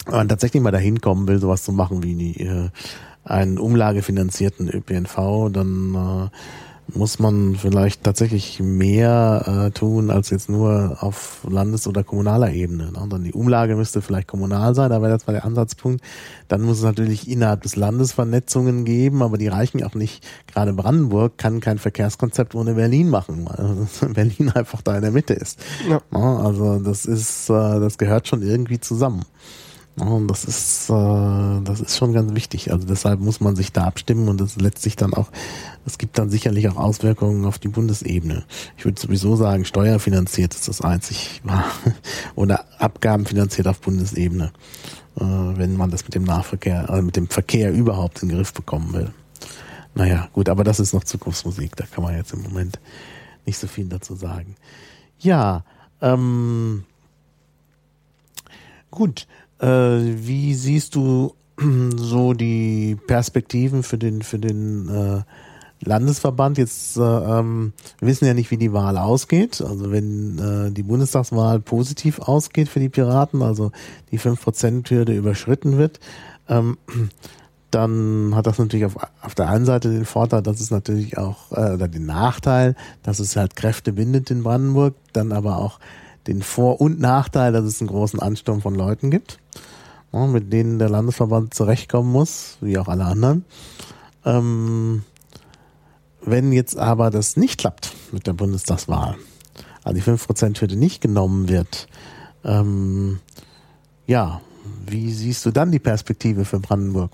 wenn 0.06 0.14
man 0.14 0.28
tatsächlich 0.28 0.62
mal 0.62 0.70
dahin 0.70 1.00
kommen 1.00 1.28
will, 1.28 1.40
sowas 1.40 1.62
zu 1.62 1.72
machen 1.72 2.02
wie 2.02 2.14
die, 2.14 2.40
äh, 2.40 2.70
einen 3.24 3.58
umlagefinanzierten 3.58 4.68
ÖPNV, 4.68 5.50
dann 5.50 5.94
äh, 5.94 6.36
muss 6.92 7.18
man 7.18 7.56
vielleicht 7.56 8.04
tatsächlich 8.04 8.60
mehr 8.60 9.68
äh, 9.68 9.70
tun 9.70 10.10
als 10.10 10.30
jetzt 10.30 10.50
nur 10.50 10.98
auf 11.00 11.46
Landes- 11.48 11.86
oder 11.86 12.04
kommunaler 12.04 12.52
Ebene. 12.52 12.92
Ne? 12.92 13.06
Dann 13.08 13.24
die 13.24 13.32
Umlage 13.32 13.74
müsste 13.74 14.02
vielleicht 14.02 14.28
kommunal 14.28 14.74
sein, 14.74 14.90
da 14.90 15.00
wäre 15.00 15.12
das 15.12 15.26
mal 15.26 15.32
der 15.32 15.44
Ansatzpunkt. 15.44 16.04
Dann 16.48 16.62
muss 16.62 16.78
es 16.78 16.82
natürlich 16.82 17.28
innerhalb 17.28 17.62
des 17.62 17.76
Landes 17.76 18.12
Vernetzungen 18.12 18.84
geben, 18.84 19.22
aber 19.22 19.38
die 19.38 19.48
reichen 19.48 19.82
auch 19.82 19.94
nicht. 19.94 20.26
Gerade 20.46 20.74
Brandenburg 20.74 21.38
kann 21.38 21.60
kein 21.60 21.78
Verkehrskonzept 21.78 22.54
ohne 22.54 22.74
Berlin 22.74 23.08
machen, 23.08 23.46
weil 23.46 24.12
Berlin 24.12 24.50
einfach 24.50 24.82
da 24.82 24.96
in 24.96 25.02
der 25.02 25.12
Mitte 25.12 25.34
ist. 25.34 25.58
Ja. 25.88 26.00
Ja, 26.12 26.36
also 26.36 26.78
das 26.78 27.06
ist, 27.06 27.48
äh, 27.48 27.80
das 27.80 27.96
gehört 27.96 28.28
schon 28.28 28.42
irgendwie 28.42 28.78
zusammen. 28.78 29.24
Und 29.96 30.26
das 30.26 30.44
ist, 30.44 30.90
äh, 30.90 31.60
das 31.62 31.80
ist 31.80 31.96
schon 31.96 32.12
ganz 32.12 32.34
wichtig. 32.34 32.72
Also 32.72 32.84
deshalb 32.84 33.20
muss 33.20 33.40
man 33.40 33.54
sich 33.54 33.70
da 33.70 33.84
abstimmen 33.84 34.28
und 34.28 34.40
das 34.40 34.56
letztlich 34.56 34.96
dann 34.96 35.14
auch, 35.14 35.28
es 35.86 35.98
gibt 35.98 36.18
dann 36.18 36.30
sicherlich 36.30 36.68
auch 36.68 36.76
Auswirkungen 36.76 37.44
auf 37.44 37.60
die 37.60 37.68
Bundesebene. 37.68 38.44
Ich 38.76 38.84
würde 38.84 39.00
sowieso 39.00 39.36
sagen, 39.36 39.64
steuerfinanziert 39.64 40.52
ist 40.54 40.66
das 40.66 40.80
einzig 40.80 41.42
oder 42.34 42.64
abgabenfinanziert 42.80 43.68
auf 43.68 43.80
Bundesebene, 43.80 44.52
äh, 45.16 45.22
wenn 45.22 45.76
man 45.76 45.90
das 45.90 46.02
mit 46.04 46.16
dem 46.16 46.24
Nahverkehr, 46.24 46.88
äh, 46.88 47.00
mit 47.00 47.14
dem 47.14 47.28
Verkehr 47.28 47.72
überhaupt 47.72 48.20
in 48.22 48.30
den 48.30 48.38
Griff 48.38 48.52
bekommen 48.52 48.92
will. 48.94 49.12
Naja, 49.94 50.28
gut, 50.32 50.48
aber 50.48 50.64
das 50.64 50.80
ist 50.80 50.92
noch 50.92 51.04
Zukunftsmusik, 51.04 51.76
da 51.76 51.86
kann 51.86 52.02
man 52.02 52.16
jetzt 52.16 52.32
im 52.32 52.42
Moment 52.42 52.80
nicht 53.46 53.58
so 53.58 53.68
viel 53.68 53.84
dazu 53.86 54.16
sagen. 54.16 54.56
Ja, 55.20 55.62
ähm, 56.00 56.82
gut. 58.90 59.28
Äh, 59.60 59.66
wie 59.66 60.54
siehst 60.54 60.94
du 60.94 61.34
so 61.96 62.32
die 62.32 62.96
Perspektiven 63.06 63.82
für 63.82 63.98
den 63.98 64.22
für 64.22 64.38
den 64.38 64.88
äh, 64.88 65.22
Landesverband? 65.80 66.58
Jetzt 66.58 66.96
äh, 66.96 67.00
ähm, 67.00 67.72
wissen 68.00 68.26
ja 68.26 68.34
nicht, 68.34 68.50
wie 68.50 68.56
die 68.56 68.72
Wahl 68.72 68.98
ausgeht. 68.98 69.60
Also 69.60 69.90
wenn 69.90 70.38
äh, 70.38 70.70
die 70.72 70.82
Bundestagswahl 70.82 71.60
positiv 71.60 72.18
ausgeht 72.18 72.68
für 72.68 72.80
die 72.80 72.88
Piraten, 72.88 73.42
also 73.42 73.70
die 74.10 74.18
5%-Hürde 74.18 75.14
überschritten 75.14 75.78
wird, 75.78 76.00
ähm, 76.48 76.78
dann 77.70 78.34
hat 78.36 78.46
das 78.46 78.58
natürlich 78.58 78.86
auf, 78.86 78.96
auf 79.20 79.34
der 79.34 79.48
einen 79.48 79.64
Seite 79.64 79.90
den 79.90 80.04
Vorteil, 80.04 80.42
dass 80.42 80.60
es 80.60 80.70
natürlich 80.70 81.18
auch, 81.18 81.50
äh, 81.52 81.74
oder 81.74 81.88
den 81.88 82.06
Nachteil, 82.06 82.76
dass 83.02 83.18
es 83.18 83.36
halt 83.36 83.56
Kräfte 83.56 83.92
bindet 83.92 84.30
in 84.30 84.44
Brandenburg, 84.44 84.94
dann 85.12 85.32
aber 85.32 85.58
auch 85.58 85.80
den 86.26 86.42
Vor- 86.42 86.80
und 86.80 87.00
Nachteil, 87.00 87.52
dass 87.52 87.64
es 87.64 87.80
einen 87.80 87.88
großen 87.88 88.20
Ansturm 88.20 88.60
von 88.60 88.74
Leuten 88.74 89.10
gibt, 89.10 89.38
mit 90.12 90.52
denen 90.52 90.78
der 90.78 90.88
Landesverband 90.88 91.54
zurechtkommen 91.54 92.10
muss, 92.10 92.56
wie 92.60 92.78
auch 92.78 92.88
alle 92.88 93.04
anderen. 93.04 93.44
Ähm, 94.24 95.02
wenn 96.22 96.52
jetzt 96.52 96.78
aber 96.78 97.10
das 97.10 97.36
nicht 97.36 97.58
klappt 97.58 97.92
mit 98.12 98.26
der 98.26 98.32
Bundestagswahl, 98.32 99.16
also 99.82 99.94
die 99.94 100.02
5%-Hürde 100.02 100.76
nicht 100.76 101.00
genommen 101.00 101.48
wird, 101.48 101.88
ähm, 102.44 103.20
ja, 104.06 104.40
wie 104.86 105.12
siehst 105.12 105.44
du 105.44 105.50
dann 105.50 105.72
die 105.72 105.78
Perspektive 105.78 106.44
für 106.44 106.60
Brandenburg? 106.60 107.10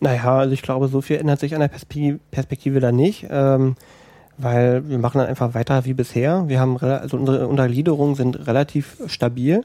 Naja, 0.00 0.38
also 0.38 0.52
ich 0.52 0.62
glaube, 0.62 0.88
so 0.88 1.00
viel 1.00 1.16
ändert 1.16 1.40
sich 1.40 1.54
an 1.54 1.60
der 1.60 1.68
Perspektive 1.68 2.80
da 2.80 2.92
nicht, 2.92 3.26
ähm, 3.30 3.76
weil 4.38 4.88
wir 4.88 4.98
machen 4.98 5.18
dann 5.18 5.28
einfach 5.28 5.54
weiter 5.54 5.84
wie 5.84 5.94
bisher. 5.94 6.48
Wir 6.48 6.60
haben 6.60 6.78
also 6.78 7.16
unsere 7.16 7.48
Untergliederungen 7.48 8.14
sind 8.14 8.46
relativ 8.46 8.96
stabil 9.06 9.64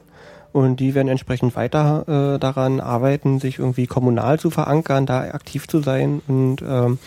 und 0.52 0.80
die 0.80 0.94
werden 0.94 1.08
entsprechend 1.08 1.56
weiter 1.56 2.34
äh, 2.34 2.38
daran 2.38 2.80
arbeiten, 2.80 3.40
sich 3.40 3.58
irgendwie 3.58 3.86
kommunal 3.86 4.38
zu 4.38 4.50
verankern, 4.50 5.06
da 5.06 5.20
aktiv 5.30 5.66
zu 5.66 5.80
sein 5.80 6.20
und 6.28 6.62
ähm, 6.62 6.98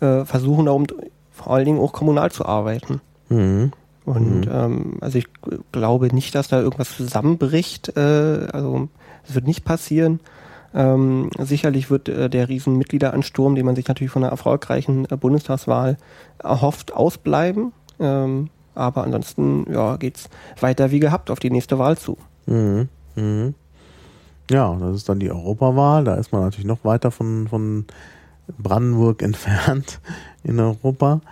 äh, 0.00 0.24
versuchen 0.24 0.66
darum 0.66 0.86
vor 1.32 1.52
allen 1.52 1.64
Dingen 1.64 1.80
auch 1.80 1.92
kommunal 1.92 2.30
zu 2.30 2.46
arbeiten. 2.46 3.00
Mhm. 3.28 3.72
Und 4.04 4.46
mhm. 4.46 4.50
ähm, 4.52 4.98
also 5.00 5.18
ich 5.18 5.26
glaube 5.72 6.14
nicht, 6.14 6.34
dass 6.34 6.48
da 6.48 6.60
irgendwas 6.60 6.96
zusammenbricht. 6.96 7.96
Äh, 7.96 8.46
also 8.52 8.88
es 9.28 9.34
wird 9.34 9.46
nicht 9.46 9.64
passieren. 9.64 10.20
Ähm, 10.76 11.30
sicherlich 11.38 11.90
wird 11.90 12.10
äh, 12.10 12.28
der 12.28 12.50
riesen 12.50 12.76
Mitgliederansturm, 12.76 13.54
den 13.54 13.64
man 13.64 13.76
sich 13.76 13.88
natürlich 13.88 14.10
von 14.12 14.22
einer 14.22 14.30
erfolgreichen 14.30 15.06
äh, 15.10 15.16
Bundestagswahl 15.16 15.96
erhofft, 16.38 16.92
ausbleiben. 16.92 17.72
Ähm, 17.98 18.50
aber 18.74 19.04
ansonsten 19.04 19.64
ja, 19.72 19.96
geht's 19.96 20.28
weiter 20.60 20.90
wie 20.90 21.00
gehabt 21.00 21.30
auf 21.30 21.40
die 21.40 21.50
nächste 21.50 21.78
Wahl 21.78 21.96
zu. 21.96 22.18
Mhm. 22.44 22.90
Mhm. 23.14 23.54
Ja, 24.50 24.76
das 24.78 24.96
ist 24.96 25.08
dann 25.08 25.18
die 25.18 25.30
Europawahl. 25.30 26.04
Da 26.04 26.16
ist 26.16 26.30
man 26.30 26.42
natürlich 26.42 26.66
noch 26.66 26.84
weiter 26.84 27.10
von, 27.10 27.48
von 27.48 27.86
Brandenburg 28.58 29.22
entfernt 29.22 29.98
in 30.44 30.60
Europa. 30.60 31.22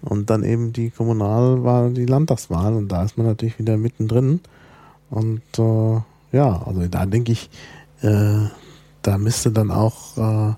Und 0.00 0.30
dann 0.30 0.44
eben 0.44 0.72
die 0.72 0.90
Kommunalwahl, 0.90 1.92
die 1.92 2.06
Landtagswahl. 2.06 2.74
Und 2.74 2.88
da 2.88 3.02
ist 3.02 3.18
man 3.18 3.26
natürlich 3.26 3.58
wieder 3.58 3.76
mittendrin. 3.76 4.40
Und 5.10 5.42
äh, 5.58 6.36
ja, 6.36 6.62
also 6.64 6.86
da 6.86 7.04
denke 7.04 7.32
ich, 7.32 7.50
äh, 8.02 8.46
da 9.02 9.18
müsste 9.18 9.50
dann 9.50 9.70
auch 9.70 10.16
äh, 10.16 10.54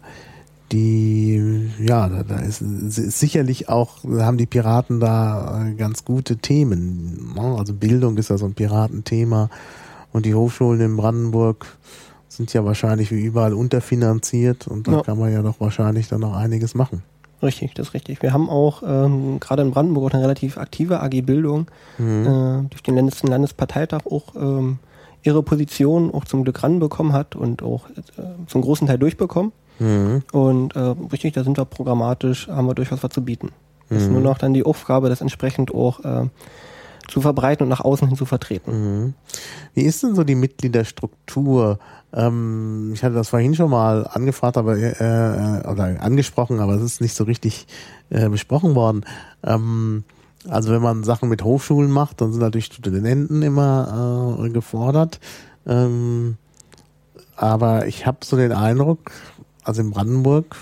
die, 0.73 1.71
ja, 1.79 2.09
da, 2.09 2.23
da 2.23 2.39
ist, 2.39 2.61
ist, 2.61 3.19
sicherlich 3.19 3.69
auch, 3.69 4.05
haben 4.05 4.39
die 4.39 4.47
Piraten 4.47 5.01
da 5.01 5.67
äh, 5.67 5.75
ganz 5.75 6.05
gute 6.05 6.37
Themen. 6.37 7.35
Ne? 7.35 7.57
Also 7.59 7.75
Bildung 7.75 8.17
ist 8.17 8.31
ja 8.31 8.39
so 8.39 8.47
ein 8.47 8.55
Piratenthema 8.55 9.51
und 10.13 10.27
die 10.27 10.35
Hochschulen 10.35 10.81
in 10.81 10.97
Brandenburg 10.97 11.67
sind 12.29 12.53
ja 12.53 12.65
wahrscheinlich 12.65 13.13
wie 13.13 13.23
überall 13.23 13.55
unterfinanziert 13.55 14.67
und 14.67 14.89
da 14.89 14.93
ja. 14.93 15.03
kann 15.03 15.19
man 15.19 15.33
ja 15.33 15.43
doch 15.43 15.61
wahrscheinlich 15.61 16.09
dann 16.09 16.21
noch 16.21 16.37
einiges 16.37 16.75
machen. 16.75 17.03
Richtig, 17.43 17.75
das 17.75 17.89
ist 17.89 17.95
richtig. 17.95 18.23
Wir 18.23 18.33
haben 18.33 18.49
auch 18.49 18.83
ähm, 18.85 19.39
gerade 19.39 19.63
in 19.63 19.71
Brandenburg 19.71 20.07
auch 20.11 20.15
eine 20.15 20.25
relativ 20.25 20.57
aktive 20.57 21.01
AG 21.03 21.21
Bildung 21.23 21.67
mhm. 21.99 22.27
äh, 22.27 22.69
durch 22.71 22.83
den 22.83 22.97
letzten 22.97 23.27
Landesparteitag 23.27 24.07
auch 24.07 24.35
ähm, 24.35 24.79
ihre 25.25 25.43
Position 25.43 26.13
auch 26.13 26.25
zum 26.25 26.45
Glück 26.45 26.63
ranbekommen 26.63 27.13
hat 27.13 27.35
und 27.35 27.63
auch 27.63 27.89
äh, 27.91 28.23
zum 28.47 28.63
großen 28.63 28.87
Teil 28.87 28.99
durchbekommen. 28.99 29.53
Mhm. 29.79 30.23
Und 30.33 30.77
äh, 30.77 30.95
richtig, 31.11 31.33
da 31.33 31.43
sind 31.43 31.59
wir 31.59 31.65
programmatisch, 31.65 32.49
haben 32.49 32.67
wir 32.67 32.75
durchaus 32.75 33.03
was 33.03 33.11
zu 33.11 33.25
bieten. 33.25 33.51
Mhm. 33.89 33.97
ist 33.97 34.11
nur 34.11 34.21
noch 34.21 34.39
dann 34.39 34.55
die 34.55 34.65
Aufgabe, 34.65 35.09
das 35.09 35.21
entsprechend 35.21 35.75
auch 35.75 36.05
äh, 36.05 36.29
zu 37.09 37.21
verbreiten 37.21 37.65
und 37.65 37.69
nach 37.69 37.81
außen 37.81 38.09
hin 38.09 38.17
zu 38.17 38.25
vertreten. 38.25 38.71
Mhm. 38.73 39.15
Wie 39.75 39.83
ist 39.83 40.03
denn 40.03 40.15
so 40.15 40.25
die 40.25 40.35
Mitgliederstruktur? 40.35 41.79
Ähm, 42.15 42.93
ich 42.95 43.03
hatte 43.03 43.15
das 43.15 43.29
vorhin 43.31 43.55
schon 43.55 43.71
mal 43.71 44.07
angefragt, 44.07 44.57
aber 44.57 44.77
äh, 44.77 44.93
äh, 44.93 45.67
oder 45.67 46.01
angesprochen, 46.01 46.61
aber 46.61 46.75
es 46.75 46.83
ist 46.83 47.01
nicht 47.01 47.15
so 47.15 47.25
richtig 47.25 47.67
äh, 48.11 48.29
besprochen 48.29 48.75
worden. 48.75 49.05
Ähm, 49.43 50.05
also 50.49 50.73
wenn 50.73 50.83
man 50.83 51.05
Sachen 51.05 51.29
mit 51.29 51.43
Hochschulen 51.43 51.91
macht, 51.91 52.21
dann 52.21 52.33
sind 52.33 52.41
natürlich 52.41 52.67
Studenten 52.67 53.43
immer 53.43 54.39
äh, 54.45 54.51
gefordert. 54.51 55.21
Ähm, 55.67 56.37
aber 57.37 57.87
ich 57.87 58.07
habe 58.07 58.19
so 58.23 58.37
den 58.37 58.53
Eindruck, 58.53 59.11
also 59.65 59.83
in 59.83 59.91
Brandenburg 59.91 60.57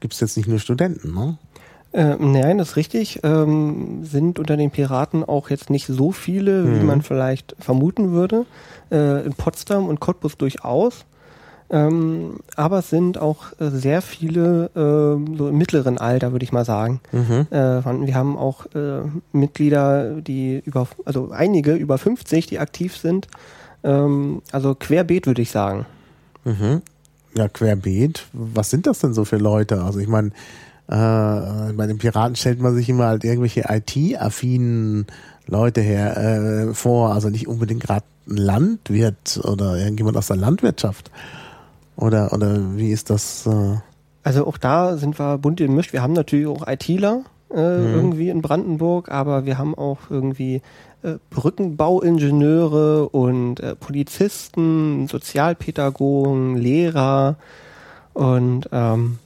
gibt 0.00 0.14
es 0.14 0.20
jetzt 0.20 0.36
nicht 0.36 0.48
nur 0.48 0.58
Studenten, 0.58 1.14
ne? 1.14 1.38
Äh, 1.92 2.16
nein, 2.20 2.58
das 2.58 2.70
ist 2.70 2.76
richtig. 2.76 3.20
Ähm, 3.24 4.04
sind 4.04 4.38
unter 4.38 4.56
den 4.56 4.70
Piraten 4.70 5.24
auch 5.24 5.50
jetzt 5.50 5.70
nicht 5.70 5.86
so 5.86 6.12
viele, 6.12 6.62
mhm. 6.62 6.80
wie 6.80 6.84
man 6.84 7.02
vielleicht 7.02 7.56
vermuten 7.58 8.12
würde. 8.12 8.46
Äh, 8.92 9.24
in 9.26 9.34
Potsdam 9.34 9.88
und 9.88 9.98
Cottbus 9.98 10.36
durchaus. 10.36 11.04
Ähm, 11.72 12.40
aber 12.56 12.80
es 12.80 12.90
sind 12.90 13.18
auch 13.18 13.52
äh, 13.60 13.70
sehr 13.70 14.02
viele 14.02 14.66
äh, 14.74 15.36
so 15.36 15.48
im 15.48 15.56
mittleren 15.56 15.98
Alter, 15.98 16.32
würde 16.32 16.44
ich 16.44 16.52
mal 16.52 16.64
sagen. 16.64 17.00
Mhm. 17.12 17.46
Äh, 17.50 18.06
wir 18.06 18.14
haben 18.14 18.36
auch 18.36 18.66
äh, 18.74 19.02
Mitglieder, 19.32 20.20
die 20.20 20.60
über, 20.64 20.88
also 21.04 21.30
einige 21.30 21.74
über 21.74 21.96
50, 21.96 22.46
die 22.46 22.58
aktiv 22.58 22.96
sind. 22.96 23.28
Ähm, 23.84 24.42
also 24.50 24.74
querbeet, 24.74 25.26
würde 25.26 25.42
ich 25.42 25.52
sagen. 25.52 25.86
Mhm. 26.44 26.82
Ja, 27.36 27.48
querbeet. 27.48 28.26
Was 28.32 28.70
sind 28.70 28.88
das 28.88 28.98
denn 28.98 29.14
so 29.14 29.24
für 29.24 29.38
Leute? 29.38 29.82
Also 29.82 30.00
ich 30.00 30.08
meine, 30.08 30.30
äh, 30.88 31.72
bei 31.72 31.86
den 31.86 31.98
Piraten 31.98 32.34
stellt 32.34 32.60
man 32.60 32.74
sich 32.74 32.88
immer 32.88 33.06
halt 33.06 33.22
irgendwelche 33.22 33.66
IT-affinen 33.68 35.06
Leute 35.46 35.80
her 35.80 36.16
äh, 36.16 36.74
vor, 36.74 37.14
also 37.14 37.28
nicht 37.30 37.46
unbedingt 37.46 37.84
gerade 37.84 38.04
ein 38.28 38.36
Landwirt 38.36 39.40
oder 39.44 39.76
irgendjemand 39.76 40.16
aus 40.16 40.26
der 40.26 40.36
Landwirtschaft. 40.36 41.12
Oder, 41.96 42.32
oder 42.32 42.76
wie 42.76 42.90
ist 42.90 43.10
das? 43.10 43.46
Äh? 43.46 43.76
Also 44.22 44.46
auch 44.46 44.58
da 44.58 44.96
sind 44.96 45.18
wir 45.18 45.38
bunt 45.38 45.58
gemischt. 45.58 45.92
Wir 45.92 46.02
haben 46.02 46.12
natürlich 46.12 46.46
auch 46.46 46.66
ITler 46.66 47.24
äh, 47.52 47.78
mhm. 47.78 47.94
irgendwie 47.94 48.28
in 48.28 48.42
Brandenburg, 48.42 49.10
aber 49.10 49.44
wir 49.44 49.58
haben 49.58 49.74
auch 49.74 49.98
irgendwie 50.10 50.62
äh, 51.02 51.14
Brückenbauingenieure 51.30 53.08
und 53.08 53.60
äh, 53.60 53.74
Polizisten, 53.74 55.08
Sozialpädagogen, 55.08 56.56
Lehrer 56.56 57.36
und 58.12 58.68
ähm, 58.72 59.18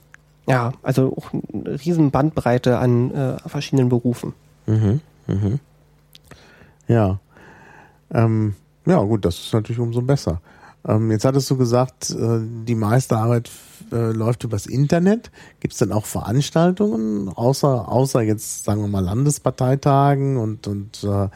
ja, 0.47 0.73
also 0.83 1.17
auch 1.17 1.33
eine 1.33 1.81
riesen 1.85 2.11
Bandbreite 2.11 2.79
an 2.79 3.11
äh, 3.11 3.49
verschiedenen 3.49 3.89
Berufen. 3.89 4.35
Mhm, 4.67 5.01
mhm. 5.27 5.59
Ja. 6.87 7.19
Ähm, 8.13 8.55
ja, 8.87 8.99
gut, 8.99 9.25
das 9.25 9.39
ist 9.39 9.55
natürlich 9.55 9.81
umso 9.81 10.03
besser. 10.03 10.41
Ähm, 10.87 11.11
jetzt 11.11 11.25
hattest 11.25 11.51
du 11.51 11.57
gesagt, 11.57 12.11
äh, 12.11 12.41
die 12.41 12.75
meiste 12.75 13.17
Arbeit 13.17 13.51
äh, 13.93 14.13
läuft 14.13 14.45
übers 14.45 14.67
Internet. 14.67 15.31
Gibt 15.61 15.73
es 15.73 15.79
denn 15.79 15.93
auch 15.93 16.07
Veranstaltungen, 16.07 17.29
außer, 17.29 17.89
außer 17.89 18.23
jetzt, 18.23 18.65
sagen 18.65 18.81
wir 18.81 18.89
mal, 18.89 19.05
Landesparteitagen 19.05 20.37
und, 20.37 20.67
und 20.67 21.05
äh, 21.05 21.29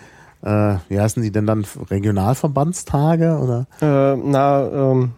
äh 0.42 0.78
wie 0.88 1.00
heißen 1.00 1.22
die 1.22 1.30
denn 1.30 1.46
dann? 1.46 1.64
Regionalverbandstage? 1.90 3.38
Oder? 3.38 3.66
Äh, 3.80 4.16
na, 4.16 4.68
ähm, 4.70 5.12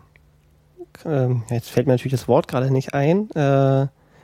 ähm, 1.05 1.43
jetzt 1.51 1.71
fällt 1.71 1.87
mir 1.87 1.95
natürlich 1.95 2.13
das 2.13 2.29
Wort 2.29 2.47
gerade 2.49 2.71
nicht 2.71 2.95
ein. 2.95 3.29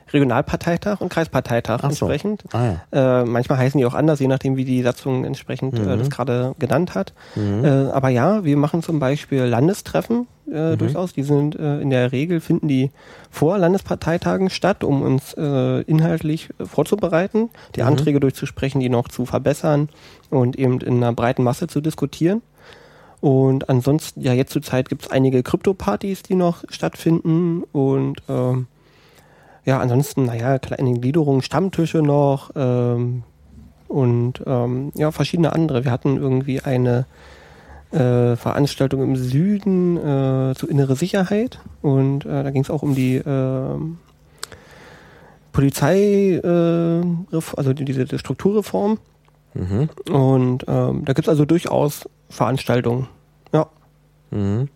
Äh, 0.07 0.11
Regionalparteitag 0.11 1.01
und 1.01 1.09
Kreisparteitag 1.09 1.81
so. 1.81 1.87
entsprechend. 1.87 2.43
Ah, 2.53 2.75
ja. 2.93 3.21
äh, 3.21 3.25
manchmal 3.25 3.59
heißen 3.59 3.77
die 3.77 3.85
auch 3.85 3.93
anders, 3.93 4.19
je 4.19 4.27
nachdem, 4.27 4.55
wie 4.57 4.65
die 4.65 4.81
Satzung 4.81 5.25
entsprechend 5.25 5.79
mhm. 5.79 5.89
äh, 5.89 5.97
das 5.97 6.09
gerade 6.09 6.55
genannt 6.59 6.95
hat. 6.95 7.13
Mhm. 7.35 7.65
Äh, 7.65 7.69
aber 7.91 8.09
ja, 8.09 8.43
wir 8.43 8.57
machen 8.57 8.83
zum 8.83 8.99
Beispiel 8.99 9.43
Landestreffen 9.43 10.27
äh, 10.51 10.71
mhm. 10.71 10.77
durchaus. 10.77 11.13
Die 11.13 11.23
sind 11.23 11.55
äh, 11.55 11.79
in 11.79 11.89
der 11.89 12.11
Regel 12.11 12.39
finden 12.39 12.67
die 12.67 12.91
vor 13.29 13.57
Landesparteitagen 13.57 14.49
statt, 14.49 14.83
um 14.83 15.01
uns 15.01 15.33
äh, 15.33 15.81
inhaltlich 15.81 16.49
vorzubereiten, 16.59 17.49
die 17.75 17.81
mhm. 17.81 17.87
Anträge 17.87 18.19
durchzusprechen, 18.19 18.79
die 18.79 18.89
noch 18.89 19.07
zu 19.07 19.25
verbessern 19.25 19.89
und 20.29 20.57
eben 20.57 20.79
in 20.81 20.97
einer 20.97 21.13
breiten 21.13 21.43
Masse 21.43 21.67
zu 21.67 21.81
diskutieren. 21.81 22.41
Und 23.19 23.67
ansonsten, 23.69 24.21
ja, 24.21 24.33
jetzt 24.33 24.53
zur 24.53 24.61
Zeit 24.61 24.89
gibt 24.89 25.03
es 25.03 25.11
einige 25.11 25.41
Krypto-Partys, 25.41 26.21
die 26.23 26.35
noch 26.35 26.63
stattfinden 26.69 27.63
und 27.71 28.21
ähm, 28.29 28.67
ja, 29.67 29.79
ansonsten, 29.81 30.23
naja, 30.23 30.59
kleine 30.59 30.93
Gliederungen, 30.93 31.41
Stammtische 31.41 32.01
noch 32.01 32.51
ähm, 32.55 33.23
und 33.89 34.41
ähm, 34.45 34.93
ja, 34.95 35.11
verschiedene 35.11 35.51
andere. 35.51 35.83
Wir 35.83 35.91
hatten 35.91 36.15
irgendwie 36.15 36.61
eine 36.61 37.05
äh, 37.91 38.37
Veranstaltung 38.37 39.03
im 39.03 39.17
Süden 39.17 39.97
äh, 39.97 40.53
zu 40.55 40.67
innere 40.67 40.95
Sicherheit 40.95 41.59
und 41.81 42.25
äh, 42.25 42.43
da 42.43 42.51
ging 42.51 42.61
es 42.61 42.69
auch 42.69 42.81
um 42.81 42.95
die 42.95 43.15
äh, 43.15 43.77
Polizei, 45.51 46.39
äh, 46.41 47.01
also 47.57 47.73
die, 47.73 47.83
diese 47.83 48.17
Strukturreform. 48.17 48.99
Mhm. 49.53 49.89
Und 50.09 50.63
ähm, 50.69 51.03
da 51.03 51.11
gibt 51.11 51.27
es 51.27 51.29
also 51.29 51.43
durchaus 51.43 52.07
Veranstaltungen. 52.29 53.09
Ja. 53.51 53.67
Mhm. 54.31 54.69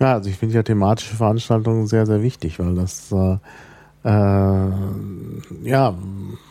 Ja, 0.00 0.14
also 0.14 0.30
ich 0.30 0.36
finde 0.36 0.54
ja 0.54 0.62
thematische 0.62 1.14
Veranstaltungen 1.14 1.86
sehr, 1.86 2.06
sehr 2.06 2.22
wichtig, 2.22 2.58
weil 2.58 2.74
das 2.74 3.12
äh, 4.04 5.68
ja, 5.68 5.94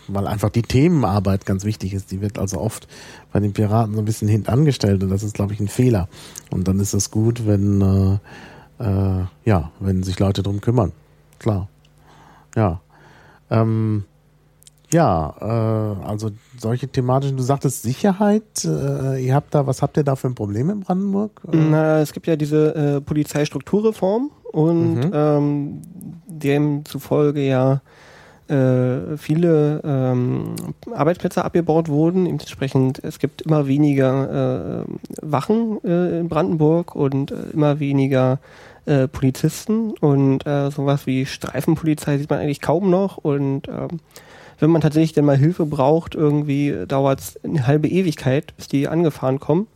weil 0.07 0.27
einfach 0.27 0.49
die 0.49 0.61
Themenarbeit 0.61 1.45
ganz 1.45 1.65
wichtig 1.65 1.93
ist. 1.93 2.11
Die 2.11 2.21
wird 2.21 2.39
also 2.39 2.59
oft 2.59 2.87
bei 3.31 3.39
den 3.39 3.53
Piraten 3.53 3.93
so 3.93 4.01
ein 4.01 4.05
bisschen 4.05 4.27
hintangestellt 4.27 5.03
und 5.03 5.09
das 5.09 5.23
ist, 5.23 5.35
glaube 5.35 5.53
ich, 5.53 5.59
ein 5.59 5.67
Fehler. 5.67 6.07
Und 6.49 6.67
dann 6.67 6.79
ist 6.79 6.93
es 6.93 7.11
gut, 7.11 7.45
wenn 7.45 7.81
äh, 7.81 8.83
äh, 8.83 9.25
ja, 9.45 9.71
wenn 9.79 10.03
sich 10.03 10.19
Leute 10.19 10.43
drum 10.43 10.61
kümmern. 10.61 10.91
Klar. 11.37 11.67
Ja. 12.55 12.81
Ähm, 13.49 14.05
ja, 14.91 15.35
äh, 15.39 16.05
also 16.05 16.31
solche 16.57 16.87
thematischen, 16.87 17.37
du 17.37 17.43
sagtest 17.43 17.83
Sicherheit, 17.83 18.65
äh, 18.65 19.23
ihr 19.23 19.35
habt 19.35 19.53
da, 19.53 19.67
was 19.67 19.81
habt 19.81 19.97
ihr 19.97 20.03
da 20.03 20.15
für 20.15 20.27
ein 20.27 20.35
Problem 20.35 20.69
in 20.69 20.79
Brandenburg? 20.79 21.41
Na, 21.51 21.99
es 21.99 22.11
gibt 22.11 22.25
ja 22.25 22.35
diese 22.35 22.75
äh, 22.75 23.01
Polizeistrukturreform 23.01 24.31
und 24.51 24.95
mhm. 24.95 25.11
ähm, 25.13 25.81
demzufolge 26.27 27.41
ja 27.41 27.81
äh, 28.47 29.17
viele 29.17 29.81
ähm, 29.83 30.55
Arbeitsplätze 30.91 31.45
abgebaut 31.45 31.87
wurden. 31.87 32.25
Entsprechend, 32.25 33.03
es 33.03 33.19
gibt 33.19 33.43
immer 33.43 33.67
weniger 33.67 34.85
äh, 34.85 34.91
Wachen 35.21 35.83
äh, 35.83 36.19
in 36.19 36.29
Brandenburg 36.29 36.95
und 36.95 37.31
äh, 37.31 37.35
immer 37.53 37.79
weniger 37.79 38.39
äh, 38.85 39.07
Polizisten 39.07 39.91
und 39.99 40.47
äh, 40.47 40.71
sowas 40.71 41.05
wie 41.05 41.25
Streifenpolizei 41.25 42.17
sieht 42.17 42.29
man 42.29 42.39
eigentlich 42.39 42.61
kaum 42.61 42.89
noch 42.89 43.17
und 43.17 43.67
ähm, 43.67 43.99
wenn 44.59 44.71
man 44.71 44.81
tatsächlich 44.81 45.13
dann 45.13 45.25
mal 45.25 45.37
Hilfe 45.37 45.65
braucht, 45.65 46.15
irgendwie 46.15 46.85
dauert 46.87 47.19
es 47.19 47.43
eine 47.43 47.65
halbe 47.65 47.87
Ewigkeit, 47.87 48.55
bis 48.57 48.67
die 48.67 48.87
angefahren 48.87 49.39
kommen. 49.39 49.67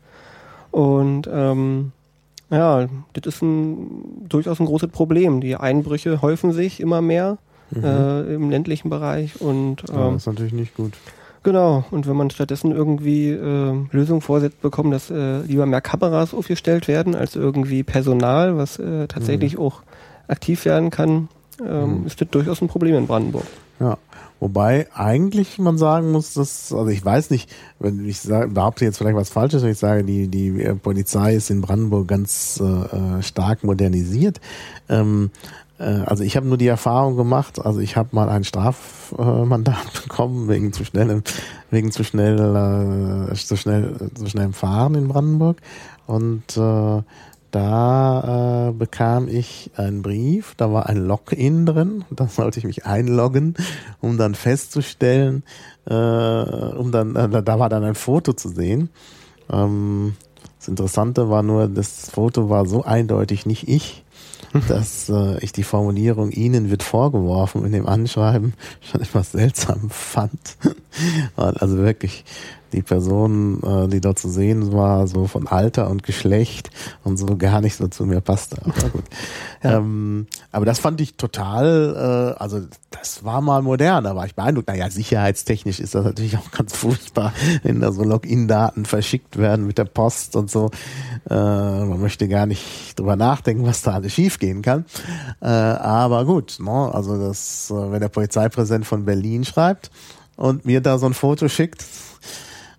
Und 0.71 1.29
ähm, 1.31 1.93
ja, 2.53 2.87
das 3.13 3.35
ist 3.35 3.41
ein, 3.41 4.27
durchaus 4.29 4.59
ein 4.59 4.65
großes 4.65 4.89
Problem. 4.89 5.41
Die 5.41 5.55
Einbrüche 5.55 6.21
häufen 6.21 6.53
sich 6.53 6.79
immer 6.79 7.01
mehr 7.01 7.37
mhm. 7.71 7.83
äh, 7.83 8.35
im 8.35 8.49
ländlichen 8.49 8.89
Bereich 8.89 9.41
und 9.41 9.83
ähm, 9.89 9.95
ja, 9.95 10.11
das 10.11 10.21
ist 10.21 10.27
natürlich 10.27 10.53
nicht 10.53 10.75
gut. 10.75 10.93
Genau, 11.41 11.83
und 11.91 12.07
wenn 12.07 12.15
man 12.15 12.29
stattdessen 12.29 12.71
irgendwie 12.71 13.31
äh, 13.31 13.73
Lösungen 13.91 14.21
vorsetzt 14.21 14.61
bekommen, 14.61 14.91
dass 14.91 15.09
äh, 15.09 15.41
lieber 15.41 15.65
mehr 15.65 15.81
Kameras 15.81 16.33
aufgestellt 16.33 16.87
werden 16.87 17.15
als 17.15 17.35
irgendwie 17.35 17.83
Personal, 17.83 18.55
was 18.55 18.79
äh, 18.79 19.07
tatsächlich 19.07 19.57
mhm. 19.57 19.63
auch 19.63 19.81
aktiv 20.29 20.63
werden 20.63 20.89
kann, 20.89 21.27
ähm, 21.59 22.01
mhm. 22.01 22.07
ist 22.07 22.21
das 22.21 22.29
durchaus 22.29 22.61
ein 22.61 22.69
Problem 22.69 22.95
in 22.95 23.07
Brandenburg. 23.07 23.45
Ja, 23.79 23.97
Wobei 24.39 24.87
eigentlich 24.93 25.57
man 25.57 25.77
sagen 25.77 26.11
muss, 26.11 26.33
dass, 26.33 26.73
also 26.73 26.89
ich 26.89 27.03
weiß 27.03 27.29
nicht, 27.29 27.49
wenn 27.79 28.05
ich 28.07 28.19
sage, 28.19 28.49
behaupte 28.49 28.83
jetzt 28.85 28.97
vielleicht 28.97 29.15
was 29.15 29.29
Falsches, 29.29 29.63
wenn 29.63 29.71
ich 29.71 29.79
sage, 29.79 30.03
die, 30.03 30.27
die 30.27 30.61
äh, 30.61 30.75
Polizei 30.75 31.35
ist 31.35 31.49
in 31.49 31.61
Brandenburg 31.61 32.07
ganz 32.07 32.61
äh, 32.61 32.63
äh 32.65 33.23
stark 33.23 33.63
modernisiert. 33.63 34.41
Ähm, 34.89 35.31
äh, 35.79 35.83
also 35.83 36.23
ich 36.23 36.35
habe 36.35 36.47
nur 36.47 36.57
die 36.57 36.67
Erfahrung 36.67 37.15
gemacht, 37.15 37.63
also 37.63 37.79
ich 37.79 37.95
habe 37.95 38.09
mal 38.11 38.29
ein 38.29 38.43
Strafmandat 38.43 39.93
bekommen 40.03 40.47
wegen 40.47 40.73
zu 40.73 40.85
schnellem, 40.85 41.23
wegen 41.71 41.91
zu 41.91 42.03
schnell, 42.03 43.29
äh, 43.31 43.33
zu 43.35 43.55
schnell, 43.55 44.09
zu 44.13 44.27
schnellem 44.27 44.53
Fahren 44.53 44.95
in 44.95 45.07
Brandenburg 45.07 45.57
und 46.05 46.57
äh, 46.57 47.01
da 47.53 48.69
äh, 48.69 48.71
bekam 48.71 49.27
ich 49.27 49.69
einen 49.75 50.01
Brief, 50.01 50.55
da 50.57 50.73
war 50.73 50.87
ein 50.87 50.97
Login 50.97 51.67
drin, 51.67 52.03
da 52.09 52.27
sollte 52.27 52.57
ich 52.57 52.65
mich 52.65 52.85
einloggen, 52.87 53.53
um 54.01 54.17
dann 54.17 54.33
festzustellen, 54.33 55.43
äh, 55.85 55.93
um 55.93 56.91
dann, 56.91 57.15
äh, 57.15 57.43
da 57.43 57.59
war 57.59 57.69
dann 57.69 57.83
ein 57.83 57.93
Foto 57.93 58.33
zu 58.33 58.49
sehen. 58.49 58.89
Ähm, 59.51 60.15
das 60.57 60.67
Interessante 60.67 61.29
war 61.29 61.43
nur, 61.43 61.67
das 61.67 62.09
Foto 62.09 62.49
war 62.49 62.65
so 62.65 62.83
eindeutig 62.83 63.45
nicht 63.45 63.67
ich, 63.67 64.03
dass 64.67 65.09
äh, 65.09 65.37
ich 65.41 65.51
die 65.51 65.63
Formulierung 65.63 66.31
Ihnen 66.31 66.71
wird 66.71 66.81
vorgeworfen 66.81 67.63
in 67.65 67.71
dem 67.71 67.85
Anschreiben 67.85 68.55
schon 68.81 69.01
etwas 69.01 69.31
seltsam 69.31 69.91
fand. 69.91 70.57
also 71.35 71.77
wirklich 71.77 72.25
die 72.73 72.81
Person, 72.81 73.61
äh, 73.63 73.87
die 73.87 74.01
dort 74.01 74.19
zu 74.19 74.29
sehen 74.29 74.73
war, 74.73 75.07
so 75.07 75.27
von 75.27 75.47
Alter 75.47 75.89
und 75.89 76.03
Geschlecht 76.03 76.71
und 77.03 77.17
so 77.17 77.37
gar 77.37 77.61
nicht 77.61 77.75
so 77.75 77.87
zu 77.87 78.05
mir 78.05 78.21
passte. 78.21 78.57
Aber 78.61 78.89
gut. 78.91 79.03
ja. 79.63 79.77
ähm, 79.77 80.27
aber 80.51 80.65
das 80.65 80.79
fand 80.79 80.99
ich 80.99 81.15
total, 81.15 82.35
äh, 82.37 82.41
also 82.41 82.61
das 82.91 83.23
war 83.23 83.41
mal 83.41 83.61
modern, 83.61 84.03
da 84.03 84.15
war 84.15 84.25
ich 84.25 84.35
beeindruckt. 84.35 84.67
Naja, 84.67 84.89
sicherheitstechnisch 84.89 85.79
ist 85.79 85.95
das 85.95 86.03
natürlich 86.03 86.37
auch 86.37 86.51
ganz 86.51 86.75
furchtbar, 86.75 87.33
wenn 87.63 87.79
da 87.79 87.91
so 87.91 88.03
Login-Daten 88.03 88.85
verschickt 88.85 89.37
werden 89.37 89.65
mit 89.65 89.77
der 89.77 89.85
Post 89.85 90.35
und 90.35 90.49
so. 90.49 90.71
Äh, 91.29 91.33
man 91.33 92.01
möchte 92.01 92.27
gar 92.27 92.45
nicht 92.45 92.97
drüber 92.99 93.15
nachdenken, 93.15 93.65
was 93.65 93.81
da 93.81 93.93
alles 93.93 94.13
schiefgehen 94.13 94.61
kann. 94.61 94.85
Äh, 95.41 95.47
aber 95.47 96.25
gut, 96.25 96.57
ne? 96.59 96.91
also 96.93 97.17
das, 97.17 97.71
äh, 97.71 97.91
wenn 97.91 98.01
der 98.01 98.09
Polizeipräsident 98.09 98.85
von 98.85 99.05
Berlin 99.05 99.45
schreibt 99.45 99.91
und 100.35 100.65
mir 100.65 100.81
da 100.81 100.97
so 100.97 101.05
ein 101.05 101.13
Foto 101.13 101.47
schickt, 101.47 101.85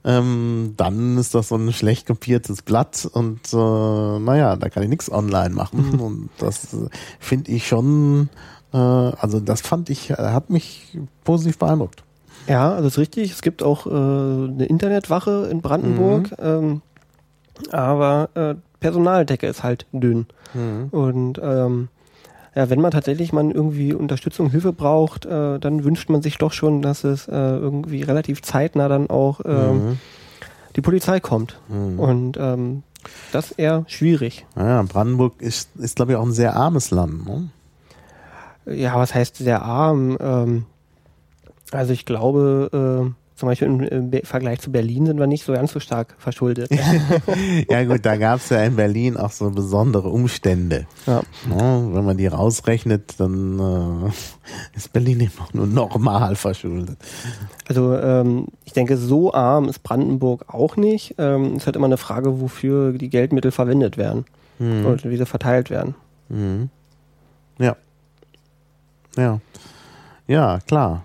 ähm, 0.05 0.75
dann 0.77 1.17
ist 1.17 1.35
das 1.35 1.49
so 1.49 1.57
ein 1.57 1.73
schlecht 1.73 2.07
kopiertes 2.07 2.63
Blatt 2.63 3.09
und 3.11 3.41
äh, 3.53 3.57
naja, 3.57 4.57
da 4.57 4.69
kann 4.69 4.83
ich 4.83 4.89
nichts 4.89 5.11
online 5.11 5.55
machen. 5.55 5.93
Mhm. 5.93 6.01
Und 6.01 6.31
das 6.39 6.75
äh, 6.75 6.89
finde 7.19 7.51
ich 7.51 7.67
schon, 7.67 8.29
äh, 8.73 8.77
also 8.77 9.41
das 9.41 9.63
fand 9.63 9.89
ich, 9.89 10.11
äh, 10.11 10.17
hat 10.17 10.51
mich 10.51 10.99
positiv 11.25 11.59
beeindruckt. 11.59 12.05
Ja, 12.47 12.75
also 12.75 12.89
ist 12.89 12.99
richtig. 12.99 13.33
Es 13.33 13.41
gibt 13.41 13.63
auch 13.63 13.87
äh, 13.87 13.91
eine 13.91 14.67
Internetwache 14.67 15.49
in 15.51 15.63
Brandenburg, 15.63 16.31
mhm. 16.33 16.45
ähm, 16.45 16.83
aber 17.71 18.29
äh, 18.35 18.55
Personaldecke 18.81 19.47
ist 19.47 19.63
halt 19.63 19.87
dünn. 19.93 20.27
Mhm. 20.53 20.89
Und 20.91 21.41
ähm, 21.43 21.89
ja, 22.55 22.71
wenn 22.71 22.81
man 22.81 22.93
tatsächlich 22.93 23.33
mal 23.33 23.51
irgendwie 23.51 23.93
Unterstützung, 23.93 24.51
Hilfe 24.51 24.73
braucht, 24.73 25.27
äh, 25.27 25.59
dann 25.59 25.85
wünscht 25.85 26.09
man 26.09 26.23
sich 26.23 26.39
doch 26.39 26.53
schon, 26.53 26.83
dass 26.83 27.05
es 27.05 27.27
äh, 27.27 27.33
irgendwie 27.33 28.03
relativ 28.03 28.43
zeitnah 28.43 28.89
dann 28.89 29.11
auch 29.11 29.41
ähm, 29.45 29.89
mhm. 29.89 29.99
die 30.77 30.81
Polizei 30.81 31.21
kommt. 31.21 31.61
Mhm. 31.69 31.99
Und 31.99 32.37
ähm, 32.39 32.83
das 33.33 33.51
ist 33.51 33.59
eher 33.59 33.85
schwierig. 33.89 34.47
Ja, 34.57 34.83
Brandenburg 34.83 35.43
ist, 35.43 35.75
ist 35.77 35.97
glaube 35.97 36.13
ich, 36.13 36.19
auch 36.19 36.25
ein 36.25 36.33
sehr 36.33 36.57
armes 36.57 36.91
Land. 36.91 37.27
Ne? 37.27 37.51
Ja, 38.67 38.97
was 38.97 39.15
heißt 39.15 39.37
sehr 39.37 39.63
arm? 39.63 40.17
Ähm, 40.21 40.67
also 41.73 41.93
ich 41.93 42.07
glaube, 42.07 42.71
äh, 43.13 43.24
zum 43.35 43.49
Beispiel 43.49 43.67
im, 43.69 44.13
Vergleich 44.25 44.61
zu 44.61 44.71
Berlin 44.71 45.07
sind 45.07 45.19
wir 45.19 45.27
nicht 45.27 45.45
so 45.45 45.53
ganz 45.53 45.73
so 45.73 45.81
stark 45.81 46.15
verschuldet. 46.19 46.71
ja 47.69 47.85
gut, 47.85 48.07
da 48.07 48.17
gab 48.17 48.39
es 48.39 48.49
ja 48.51 48.63
in 48.63 48.77
Berlin 48.77 49.17
auch 49.17 49.33
so 49.33 49.51
besondere 49.51 50.09
Umstände. 50.09 50.87
Ja. 51.07 51.23
ja 51.51 51.95
wenn 51.95 52.05
man 52.05 52.17
die 52.17 52.29
rausrechnet, 52.29 53.19
dann 53.19 53.59
äh, 53.59 54.77
ist 54.77 54.93
Berlin 54.93 55.21
eben 55.21 55.33
auch 55.43 55.53
nur 55.53 55.67
normal 55.67 56.37
verschuldet. 56.37 56.97
Also 57.67 57.97
ähm, 57.97 58.47
ich 58.65 58.73
denke, 58.73 58.97
so 58.97 59.35
arm 59.35 59.69
ist 59.69 59.83
Brandenburg 59.83 60.45
auch 60.49 60.77
nicht. 60.77 61.17
Ähm, 61.19 61.53
es 61.53 61.63
ist 61.63 61.67
halt 61.67 61.77
immer 61.77 61.87
eine 61.87 61.97
Frage, 61.97 62.41
wofür 62.41 62.93
die 62.93 63.11
Geldmittel 63.11 63.51
verwendet 63.51 63.97
werden 63.97 64.27
mhm. 64.61 64.87
und 64.87 65.05
wie 65.05 65.17
sie 65.17 65.27
verteilt 65.27 65.71
werden. 65.71 65.97
Mhm. 66.29 66.71
Ja. 67.59 67.77
Ja. 69.17 69.41
Ja, 70.27 70.59
klar. 70.67 71.05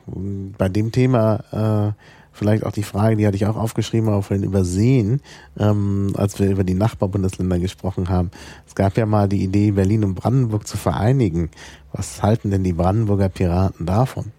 Bei 0.58 0.70
dem 0.70 0.92
Thema 0.92 1.96
äh, 1.98 2.19
vielleicht 2.40 2.66
auch 2.66 2.72
die 2.72 2.84
Frage, 2.84 3.18
die 3.18 3.28
hatte 3.28 3.36
ich 3.36 3.46
auch 3.46 3.58
aufgeschrieben, 3.58 4.10
aber 4.10 4.24
vorhin 4.24 4.46
übersehen, 4.46 5.22
ähm, 5.60 6.14
als 6.16 6.40
wir 6.40 6.50
über 6.50 6.64
die 6.64 6.74
Nachbarbundesländer 6.74 7.60
gesprochen 7.60 8.10
haben. 8.10 8.32
Es 8.66 8.74
gab 8.74 8.98
ja 8.98 9.06
mal 9.06 9.28
die 9.28 9.44
Idee, 9.44 9.72
Berlin 9.72 10.04
und 10.06 10.16
Brandenburg 10.16 10.66
zu 10.66 10.78
vereinigen. 10.78 11.52
Was 11.92 12.24
halten 12.24 12.50
denn 12.50 12.64
die 12.64 12.74
Brandenburger 12.74 13.30
Piraten 13.30 13.86
davon? 13.86 14.32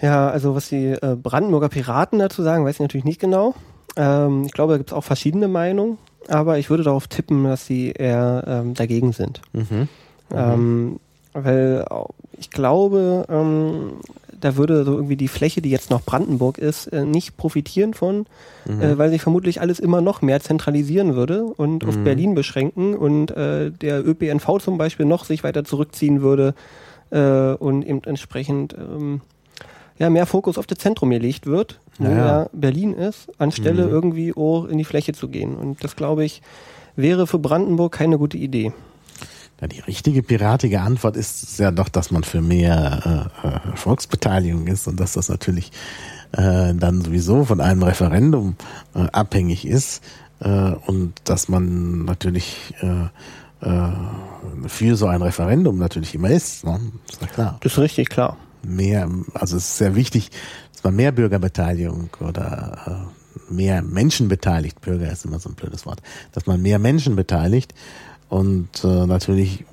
Ja, 0.00 0.30
also 0.30 0.54
was 0.54 0.68
die 0.68 0.86
äh, 0.86 1.16
Brandenburger 1.20 1.68
Piraten 1.68 2.20
dazu 2.20 2.42
sagen, 2.42 2.64
weiß 2.64 2.76
ich 2.76 2.80
natürlich 2.80 3.04
nicht 3.04 3.20
genau. 3.20 3.54
Ähm, 3.96 4.44
ich 4.46 4.52
glaube, 4.52 4.74
da 4.74 4.78
gibt 4.78 4.90
es 4.90 4.96
auch 4.96 5.04
verschiedene 5.04 5.48
Meinungen, 5.48 5.98
aber 6.28 6.58
ich 6.58 6.70
würde 6.70 6.84
darauf 6.84 7.08
tippen, 7.08 7.44
dass 7.44 7.66
sie 7.66 7.90
eher 7.90 8.44
ähm, 8.46 8.74
dagegen 8.74 9.12
sind. 9.12 9.42
Mhm. 9.52 9.64
Mhm. 9.70 9.88
Ähm, 10.32 11.00
weil 11.32 11.84
ich 12.38 12.50
glaube, 12.50 13.26
ähm, 13.28 13.94
da 14.40 14.56
würde 14.56 14.84
so 14.84 14.92
irgendwie 14.92 15.16
die 15.16 15.28
Fläche, 15.28 15.62
die 15.62 15.70
jetzt 15.70 15.90
noch 15.90 16.02
Brandenburg 16.02 16.58
ist, 16.58 16.86
äh, 16.88 17.04
nicht 17.04 17.36
profitieren 17.36 17.94
von, 17.94 18.26
mhm. 18.66 18.80
äh, 18.80 18.98
weil 18.98 19.10
sich 19.10 19.22
vermutlich 19.22 19.60
alles 19.60 19.78
immer 19.78 20.00
noch 20.00 20.22
mehr 20.22 20.40
zentralisieren 20.40 21.14
würde 21.14 21.44
und 21.44 21.82
mhm. 21.82 21.88
auf 21.88 21.98
Berlin 21.98 22.34
beschränken 22.34 22.94
und 22.94 23.30
äh, 23.32 23.70
der 23.70 24.06
ÖPNV 24.06 24.58
zum 24.60 24.78
Beispiel 24.78 25.06
noch 25.06 25.24
sich 25.24 25.44
weiter 25.44 25.64
zurückziehen 25.64 26.22
würde 26.22 26.54
äh, 27.10 27.52
und 27.54 27.86
eben 27.86 28.02
entsprechend 28.04 28.74
ähm, 28.74 29.20
ja, 29.98 30.10
mehr 30.10 30.26
Fokus 30.26 30.58
auf 30.58 30.66
das 30.66 30.78
Zentrum 30.78 31.10
gelegt 31.10 31.46
wird, 31.46 31.80
wo 31.98 32.08
ja, 32.08 32.48
Berlin 32.52 32.94
ist, 32.94 33.28
anstelle 33.38 33.86
mhm. 33.86 33.92
irgendwie 33.92 34.32
auch 34.34 34.66
in 34.66 34.78
die 34.78 34.84
Fläche 34.84 35.12
zu 35.12 35.28
gehen. 35.28 35.56
Und 35.56 35.82
das, 35.82 35.96
glaube 35.96 36.24
ich, 36.24 36.42
wäre 36.94 37.26
für 37.26 37.38
Brandenburg 37.38 37.92
keine 37.92 38.18
gute 38.18 38.36
Idee. 38.36 38.72
Ja, 39.60 39.66
die 39.66 39.80
richtige 39.80 40.22
piratige 40.22 40.80
Antwort 40.80 41.16
ist 41.16 41.58
ja 41.58 41.70
doch, 41.72 41.88
dass 41.88 42.10
man 42.10 42.22
für 42.22 42.40
mehr 42.40 43.28
äh, 43.42 43.48
äh, 43.48 43.76
Volksbeteiligung 43.76 44.68
ist 44.68 44.86
und 44.86 45.00
dass 45.00 45.14
das 45.14 45.28
natürlich 45.28 45.72
äh, 46.32 46.74
dann 46.74 47.02
sowieso 47.02 47.44
von 47.44 47.60
einem 47.60 47.82
Referendum 47.82 48.56
äh, 48.94 49.06
abhängig 49.10 49.66
ist 49.66 50.02
äh, 50.40 50.48
und 50.48 51.14
dass 51.24 51.48
man 51.48 52.04
natürlich 52.04 52.74
äh, 52.80 53.08
äh, 53.66 53.92
für 54.66 54.96
so 54.96 55.06
ein 55.06 55.22
Referendum 55.22 55.78
natürlich 55.78 56.14
immer 56.14 56.30
ist. 56.30 56.64
Ne? 56.64 56.78
Ist 57.10 57.20
ja 57.20 57.26
klar. 57.26 57.56
Das 57.60 57.72
ist 57.72 57.78
richtig 57.78 58.10
klar. 58.10 58.36
Mehr, 58.62 59.08
also 59.34 59.56
es 59.56 59.64
ist 59.64 59.78
sehr 59.78 59.96
wichtig, 59.96 60.30
dass 60.72 60.84
man 60.84 60.94
mehr 60.94 61.10
Bürgerbeteiligung 61.10 62.10
oder 62.20 63.08
äh, 63.50 63.52
mehr 63.52 63.82
Menschen 63.82 64.28
beteiligt. 64.28 64.80
Bürger 64.80 65.10
ist 65.10 65.24
immer 65.24 65.40
so 65.40 65.48
ein 65.48 65.54
blödes 65.56 65.86
Wort. 65.86 66.00
Dass 66.32 66.46
man 66.46 66.62
mehr 66.62 66.78
Menschen 66.78 67.16
beteiligt 67.16 67.74
und 68.28 68.84
äh, 68.84 69.06
natürlich 69.06 69.64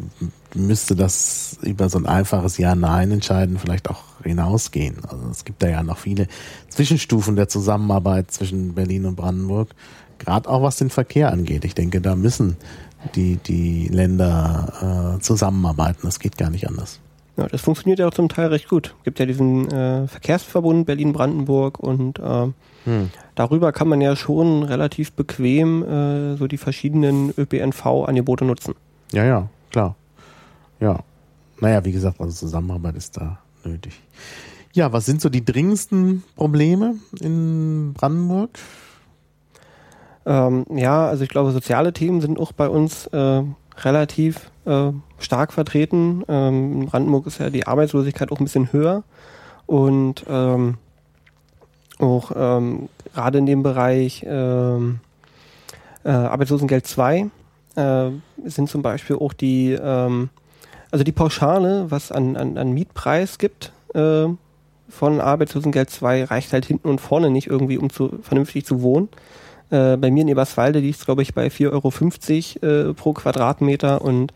müsste 0.54 0.96
das 0.96 1.58
über 1.62 1.90
so 1.90 1.98
ein 1.98 2.06
einfaches 2.06 2.58
Ja-Nein 2.58 3.12
entscheiden 3.12 3.60
vielleicht 3.60 3.90
auch 3.90 4.04
hinausgehen. 4.24 4.98
Also 5.08 5.28
es 5.30 5.44
gibt 5.44 5.62
da 5.62 5.68
ja 5.68 5.84
noch 5.84 5.98
viele 5.98 6.28
Zwischenstufen 6.70 7.36
der 7.36 7.50
Zusammenarbeit 7.50 8.32
zwischen 8.32 8.74
Berlin 8.74 9.06
und 9.06 9.16
Brandenburg, 9.16 9.70
gerade 10.18 10.50
auch 10.50 10.62
was 10.62 10.78
den 10.78 10.90
Verkehr 10.90 11.32
angeht. 11.32 11.66
Ich 11.66 11.76
denke, 11.76 12.00
da 12.00 12.16
müssen 12.16 12.56
die, 13.16 13.38
die 13.38 13.90
Länder 13.90 15.18
äh, 15.18 15.22
zusammenarbeiten. 15.22 16.02
Das 16.04 16.20
geht 16.20 16.38
gar 16.38 16.50
nicht 16.50 16.68
anders. 16.68 17.02
Ja, 17.38 17.48
das 17.48 17.62
funktioniert 17.62 18.00
ja 18.00 18.08
auch 18.08 18.14
zum 18.14 18.30
Teil 18.30 18.48
recht 18.48 18.70
gut. 18.70 18.96
Es 19.00 19.04
gibt 19.04 19.20
ja 19.20 19.26
diesen 19.26 19.70
äh, 19.70 20.08
Verkehrsverbund 20.08 20.86
Berlin-Brandenburg 20.86 21.80
und 21.80 22.20
äh, 22.20 22.48
hm. 22.86 23.10
darüber 23.36 23.74
kann 23.74 23.90
man 23.90 24.00
ja 24.00 24.16
schon 24.16 24.64
relativ 24.64 25.12
bequem 25.12 25.84
äh, 25.84 26.38
so 26.38 26.48
die 26.48 26.58
verschiedenen 26.58 27.34
ÖPNV-Angebote 27.38 28.46
nutzen. 28.46 28.76
Ja, 29.12 29.26
ja, 29.26 29.50
klar. 29.72 29.96
Ja. 30.80 31.00
Naja, 31.60 31.84
wie 31.84 31.92
gesagt, 31.92 32.22
also 32.22 32.34
Zusammenarbeit 32.34 32.96
ist 32.96 33.18
da 33.18 33.40
nötig. 33.64 34.00
Ja, 34.74 34.92
was 34.92 35.06
sind 35.06 35.22
so 35.22 35.30
die 35.30 35.44
dringendsten 35.44 36.24
Probleme 36.36 36.96
in 37.22 37.94
Brandenburg? 37.94 38.52
Ähm, 40.26 40.66
ja, 40.70 41.08
also 41.08 41.24
ich 41.24 41.30
glaube, 41.30 41.52
soziale 41.52 41.94
Themen 41.94 42.20
sind 42.20 42.40
auch 42.40 42.52
bei 42.52 42.68
uns 42.68 43.08
äh, 43.08 43.44
relativ 43.84 44.52
äh, 44.66 44.92
stark 45.20 45.54
vertreten. 45.54 46.24
Ähm, 46.28 46.82
in 46.82 46.86
Brandenburg 46.88 47.28
ist 47.28 47.40
ja 47.40 47.50
die 47.50 47.68
Arbeitslosigkeit 47.68 48.32
auch 48.32 48.40
ein 48.40 48.46
bisschen 48.46 48.72
höher 48.72 49.04
und 49.66 50.26
ähm, 50.28 50.78
auch 52.00 52.32
ähm, 52.36 52.90
gerade 53.14 53.38
in 53.38 53.46
dem 53.46 53.64
Bereich 53.64 54.26
ähm, 54.28 55.00
äh, 56.04 56.10
Arbeitslosengeld 56.10 56.86
2 56.86 57.30
äh, 57.76 58.10
sind 58.44 58.70
zum 58.70 58.82
Beispiel 58.82 59.16
auch 59.18 59.34
die, 59.34 59.72
ähm, 59.72 60.30
also 60.92 61.04
die 61.04 61.12
Pauschale, 61.12 61.90
was 61.90 62.12
an, 62.12 62.36
an, 62.36 62.58
an 62.58 62.74
Mietpreis 62.74 63.38
gibt 63.38 63.72
äh, 63.94 64.28
von 64.90 65.22
Arbeitslosengeld 65.22 65.90
2, 65.90 66.26
reicht 66.26 66.54
halt 66.54 66.66
hinten 66.66 66.90
und 66.90 67.02
vorne 67.02 67.30
nicht 67.30 67.48
irgendwie, 67.48 67.78
um 67.78 67.90
zu, 67.90 68.20
vernünftig 68.22 68.66
zu 68.66 68.82
wohnen. 68.82 69.10
Äh, 69.72 69.98
bei 69.98 70.12
mir 70.12 70.22
in 70.22 70.28
Eberswalde 70.28 70.80
liegt 70.80 71.00
es, 71.00 71.06
glaube 71.06 71.22
ich, 71.22 71.34
bei 71.34 71.48
4,50 71.48 72.62
Euro 72.64 72.90
äh, 72.90 72.94
pro 72.94 73.14
Quadratmeter 73.14 74.02
und 74.02 74.32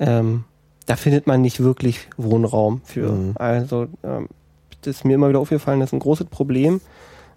ähm, 0.00 0.44
da 0.86 0.96
findet 0.96 1.26
man 1.26 1.40
nicht 1.40 1.60
wirklich 1.60 2.08
Wohnraum 2.16 2.80
für. 2.84 3.12
Mhm. 3.12 3.34
Also 3.36 3.86
ähm, 4.02 4.28
das 4.82 4.96
ist 4.96 5.04
mir 5.04 5.14
immer 5.14 5.28
wieder 5.28 5.38
aufgefallen, 5.38 5.80
das 5.80 5.90
ist 5.90 5.92
ein 5.92 6.00
großes 6.00 6.26
Problem, 6.26 6.80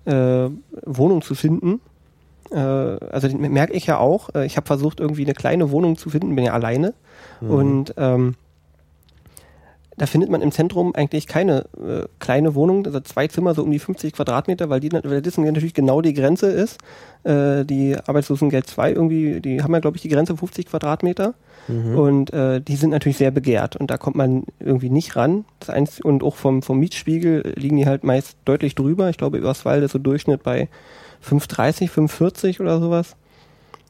äh, 0.06 0.50
Wohnung 0.86 1.22
zu 1.22 1.36
finden. 1.36 1.82
Äh, 2.52 2.58
also 2.58 3.28
merke 3.38 3.74
ich 3.74 3.86
ja 3.86 3.98
auch. 3.98 4.34
Äh, 4.34 4.46
ich 4.46 4.58
habe 4.58 4.66
versucht, 4.66 5.00
irgendwie 5.00 5.24
eine 5.24 5.34
kleine 5.34 5.72
Wohnung 5.72 5.98
zu 5.98 6.10
finden, 6.10 6.36
bin 6.36 6.46
ja 6.46 6.54
alleine. 6.54 6.94
Mhm. 7.42 7.50
Und 7.50 7.94
ähm, 7.98 8.36
da 9.98 10.06
findet 10.06 10.30
man 10.30 10.42
im 10.42 10.52
Zentrum 10.52 10.96
eigentlich 10.96 11.28
keine 11.28 11.66
äh, 11.78 12.08
kleine 12.20 12.56
Wohnung, 12.56 12.86
also 12.86 13.00
zwei 13.02 13.28
Zimmer 13.28 13.54
so 13.54 13.64
um 13.64 13.72
die 13.72 13.80
50 13.80 14.14
Quadratmeter, 14.14 14.70
weil, 14.70 14.80
die, 14.80 14.92
weil 14.92 15.22
das 15.22 15.38
natürlich 15.38 15.74
genau 15.74 16.02
die 16.02 16.14
Grenze 16.14 16.48
ist. 16.48 16.80
Äh, 17.24 17.64
die 17.66 17.96
Arbeitslosengeld 17.96 18.68
2 18.68 18.92
irgendwie, 18.92 19.40
die 19.40 19.62
haben 19.62 19.74
ja 19.74 19.80
glaube 19.80 19.98
ich 19.98 20.02
die 20.02 20.10
Grenze 20.10 20.36
50 20.36 20.66
Quadratmeter 20.68 21.36
mhm. 21.68 21.98
und 21.98 22.34
äh, 22.34 22.60
die 22.60 22.76
sind 22.76 22.90
natürlich 22.90 23.18
sehr 23.18 23.32
begehrt 23.32 23.76
und 23.76 23.92
da 23.92 23.98
kommt 23.98 24.16
man 24.16 24.46
irgendwie 24.60 24.90
nicht 24.90 25.16
ran. 25.16 25.46
Das 25.60 25.70
eins, 25.70 26.02
und 26.02 26.24
auch 26.24 26.36
vom, 26.36 26.64
vom 26.64 26.80
Mietspiegel 26.80 27.54
liegen 27.56 27.78
die 27.78 27.86
halt 27.86 28.04
meist 28.04 28.38
deutlich 28.46 28.76
drüber. 28.76 29.10
Ich 29.10 29.18
glaube, 29.18 29.38
Überswalde 29.38 29.86
ist 29.86 29.92
so 29.92 30.00
Durchschnitt 30.00 30.44
bei 30.44 30.70
5,30, 31.28 31.90
5,40 31.90 32.62
oder 32.62 32.80
sowas. 32.80 33.16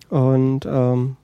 Und 0.09 0.65
ähm, 0.65 1.15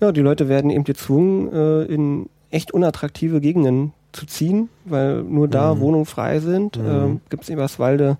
ja, 0.00 0.12
die 0.12 0.20
Leute 0.20 0.48
werden 0.48 0.70
eben 0.70 0.84
gezwungen, 0.84 1.52
äh, 1.52 1.82
in 1.84 2.28
echt 2.50 2.72
unattraktive 2.72 3.40
Gegenden 3.40 3.92
zu 4.14 4.26
ziehen, 4.26 4.68
weil 4.84 5.22
nur 5.22 5.48
da 5.48 5.74
mhm. 5.74 5.80
Wohnungen 5.80 6.06
frei 6.06 6.40
sind. 6.40 6.78
Mhm. 6.78 6.86
Ähm, 6.86 7.20
Gibt 7.30 7.44
es 7.44 7.48
in 7.48 7.54
Eberswalde 7.54 8.16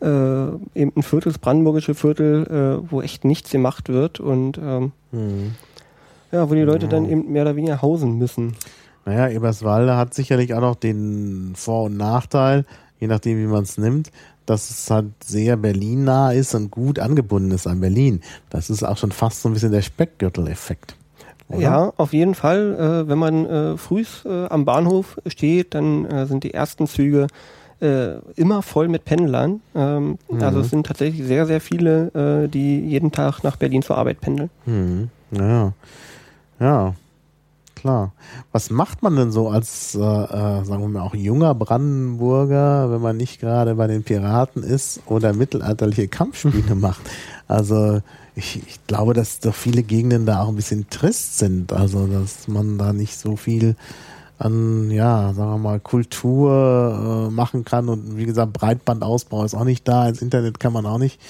äh, 0.00 0.06
eben 0.06 0.92
ein 0.96 1.02
Viertel, 1.02 1.32
das 1.32 1.38
brandenburgische 1.38 1.94
Viertel, 1.94 2.46
äh, 2.46 2.90
wo 2.90 3.02
echt 3.02 3.24
nichts 3.24 3.50
gemacht 3.50 3.88
wird 3.88 4.20
und 4.20 4.58
ähm, 4.58 4.92
mhm. 5.12 5.54
ja, 6.32 6.48
wo 6.48 6.54
die 6.54 6.62
Leute 6.62 6.88
dann 6.88 7.08
eben 7.08 7.30
mehr 7.30 7.42
oder 7.42 7.56
weniger 7.56 7.82
hausen 7.82 8.18
müssen. 8.18 8.54
Naja, 9.04 9.28
Eberswalde 9.28 9.96
hat 9.96 10.14
sicherlich 10.14 10.54
auch 10.54 10.60
noch 10.60 10.76
den 10.76 11.52
Vor- 11.54 11.84
und 11.84 11.96
Nachteil, 11.96 12.64
je 12.98 13.06
nachdem 13.06 13.38
wie 13.38 13.46
man 13.46 13.64
es 13.64 13.78
nimmt, 13.78 14.10
dass 14.46 14.70
es 14.70 14.90
halt 14.90 15.06
sehr 15.22 15.56
Berlin-nah 15.56 16.32
ist 16.32 16.54
und 16.54 16.70
gut 16.70 16.98
angebunden 16.98 17.52
ist 17.52 17.66
an 17.66 17.80
Berlin. 17.80 18.20
Das 18.50 18.68
ist 18.68 18.82
auch 18.82 18.96
schon 18.96 19.12
fast 19.12 19.42
so 19.42 19.48
ein 19.48 19.52
bisschen 19.52 19.72
der 19.72 19.82
Speckgürtel-Effekt. 19.82 20.96
Oder? 21.50 21.60
Ja, 21.60 21.92
auf 21.96 22.12
jeden 22.12 22.34
Fall. 22.34 23.04
Äh, 23.04 23.08
wenn 23.08 23.18
man 23.18 23.46
äh, 23.46 23.76
früh 23.76 24.04
äh, 24.24 24.46
am 24.46 24.64
Bahnhof 24.64 25.18
steht, 25.26 25.74
dann 25.74 26.04
äh, 26.04 26.26
sind 26.26 26.44
die 26.44 26.54
ersten 26.54 26.86
Züge 26.86 27.26
äh, 27.80 28.18
immer 28.36 28.62
voll 28.62 28.88
mit 28.88 29.04
Pendlern. 29.04 29.60
Ähm, 29.74 30.18
mhm. 30.30 30.42
Also 30.42 30.60
es 30.60 30.70
sind 30.70 30.86
tatsächlich 30.86 31.26
sehr, 31.26 31.46
sehr 31.46 31.60
viele, 31.60 32.44
äh, 32.44 32.48
die 32.48 32.80
jeden 32.80 33.10
Tag 33.10 33.42
nach 33.42 33.56
Berlin 33.56 33.82
zur 33.82 33.98
Arbeit 33.98 34.20
pendeln. 34.20 34.50
Mhm. 34.66 35.08
Ja. 35.32 35.72
Ja. 36.60 36.94
Klar. 37.74 38.12
Was 38.52 38.68
macht 38.68 39.02
man 39.02 39.16
denn 39.16 39.30
so 39.30 39.48
als, 39.48 39.92
sagen 39.92 40.68
wir 40.68 40.88
mal, 40.88 41.00
auch 41.00 41.14
junger 41.14 41.54
Brandenburger, 41.54 42.92
wenn 42.92 43.00
man 43.00 43.16
nicht 43.16 43.40
gerade 43.40 43.74
bei 43.74 43.86
den 43.86 44.02
Piraten 44.02 44.62
ist 44.62 45.00
oder 45.06 45.32
mittelalterliche 45.32 46.06
Kampfspiele 46.06 46.74
macht? 46.74 47.00
Also 47.48 48.02
ich, 48.40 48.62
ich 48.66 48.86
glaube, 48.86 49.14
dass 49.14 49.40
doch 49.40 49.54
viele 49.54 49.82
Gegenden 49.82 50.26
da 50.26 50.42
auch 50.42 50.48
ein 50.48 50.56
bisschen 50.56 50.88
trist 50.90 51.38
sind. 51.38 51.72
Also, 51.72 52.06
dass 52.06 52.48
man 52.48 52.78
da 52.78 52.92
nicht 52.92 53.16
so 53.16 53.36
viel 53.36 53.76
an, 54.38 54.90
ja, 54.90 55.32
sagen 55.34 55.50
wir 55.50 55.58
mal, 55.58 55.80
Kultur 55.80 57.28
äh, 57.28 57.30
machen 57.30 57.64
kann. 57.64 57.88
Und 57.88 58.16
wie 58.16 58.24
gesagt, 58.24 58.54
Breitbandausbau 58.54 59.44
ist 59.44 59.54
auch 59.54 59.64
nicht 59.64 59.86
da, 59.86 60.08
ins 60.08 60.22
Internet 60.22 60.58
kann 60.58 60.72
man 60.72 60.86
auch 60.86 60.98
nicht. 60.98 61.20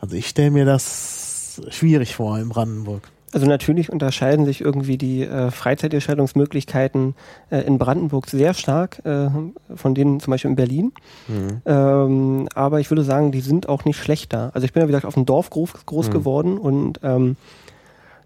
Also 0.00 0.16
ich 0.16 0.28
stelle 0.28 0.50
mir 0.50 0.64
das 0.64 1.62
schwierig 1.70 2.16
vor 2.16 2.38
in 2.38 2.48
Brandenburg. 2.48 3.08
Also 3.36 3.46
natürlich 3.46 3.92
unterscheiden 3.92 4.46
sich 4.46 4.62
irgendwie 4.62 4.96
die 4.96 5.20
äh, 5.20 5.50
Freizeiterscheinungsmöglichkeiten 5.50 7.14
äh, 7.50 7.58
in 7.66 7.76
Brandenburg 7.76 8.28
sehr 8.30 8.54
stark 8.54 9.04
äh, 9.04 9.28
von 9.74 9.94
denen 9.94 10.20
zum 10.20 10.30
Beispiel 10.30 10.52
in 10.52 10.56
Berlin. 10.56 10.92
Mhm. 11.28 11.60
Ähm, 11.66 12.48
aber 12.54 12.80
ich 12.80 12.90
würde 12.90 13.04
sagen, 13.04 13.32
die 13.32 13.42
sind 13.42 13.68
auch 13.68 13.84
nicht 13.84 13.98
schlechter. 13.98 14.52
Also 14.54 14.64
ich 14.64 14.72
bin 14.72 14.80
ja 14.80 14.88
wie 14.88 14.92
gesagt 14.92 15.04
auf 15.04 15.12
dem 15.12 15.26
Dorf 15.26 15.50
groß, 15.50 15.84
groß 15.84 16.08
mhm. 16.08 16.12
geworden 16.12 16.56
und 16.56 17.00
ähm, 17.02 17.36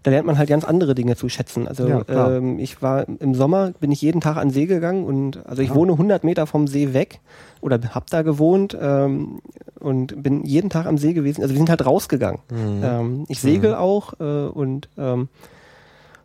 da 0.03 0.09
lernt 0.11 0.25
man 0.25 0.37
halt 0.37 0.49
ganz 0.49 0.63
andere 0.63 0.95
Dinge 0.95 1.15
zu 1.15 1.29
schätzen. 1.29 1.67
Also 1.67 1.87
ja, 1.87 2.03
ähm, 2.07 2.57
ich 2.57 2.81
war 2.81 3.05
im 3.19 3.35
Sommer, 3.35 3.71
bin 3.79 3.91
ich 3.91 4.01
jeden 4.01 4.19
Tag 4.19 4.37
an 4.37 4.49
See 4.49 4.65
gegangen 4.65 5.03
und 5.03 5.45
also 5.45 5.61
ich 5.61 5.69
ja. 5.69 5.75
wohne 5.75 5.91
100 5.91 6.23
Meter 6.23 6.47
vom 6.47 6.67
See 6.67 6.93
weg 6.93 7.19
oder 7.61 7.79
hab 7.93 8.09
da 8.09 8.23
gewohnt 8.23 8.75
ähm, 8.79 9.41
und 9.79 10.23
bin 10.23 10.43
jeden 10.43 10.71
Tag 10.71 10.87
am 10.87 10.97
See 10.97 11.13
gewesen. 11.13 11.43
Also 11.43 11.53
wir 11.53 11.59
sind 11.59 11.69
halt 11.69 11.85
rausgegangen. 11.85 12.39
Mhm. 12.49 12.83
Ähm, 12.83 13.25
ich 13.27 13.41
segel 13.41 13.71
mhm. 13.71 13.77
auch 13.77 14.13
äh, 14.19 14.47
und 14.47 14.89
ähm, 14.97 15.29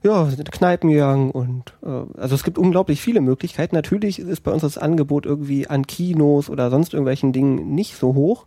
ja, 0.02 0.24
sind 0.26 0.38
in 0.38 0.44
Kneipen 0.46 0.90
gegangen 0.90 1.30
und 1.30 1.74
äh, 1.84 2.18
also 2.18 2.34
es 2.34 2.44
gibt 2.44 2.56
unglaublich 2.56 3.02
viele 3.02 3.20
Möglichkeiten. 3.20 3.74
Natürlich 3.74 4.18
ist 4.18 4.42
bei 4.42 4.52
uns 4.52 4.62
das 4.62 4.78
Angebot 4.78 5.26
irgendwie 5.26 5.68
an 5.68 5.86
Kinos 5.86 6.48
oder 6.48 6.70
sonst 6.70 6.94
irgendwelchen 6.94 7.32
Dingen 7.34 7.74
nicht 7.74 7.96
so 7.96 8.14
hoch. 8.14 8.46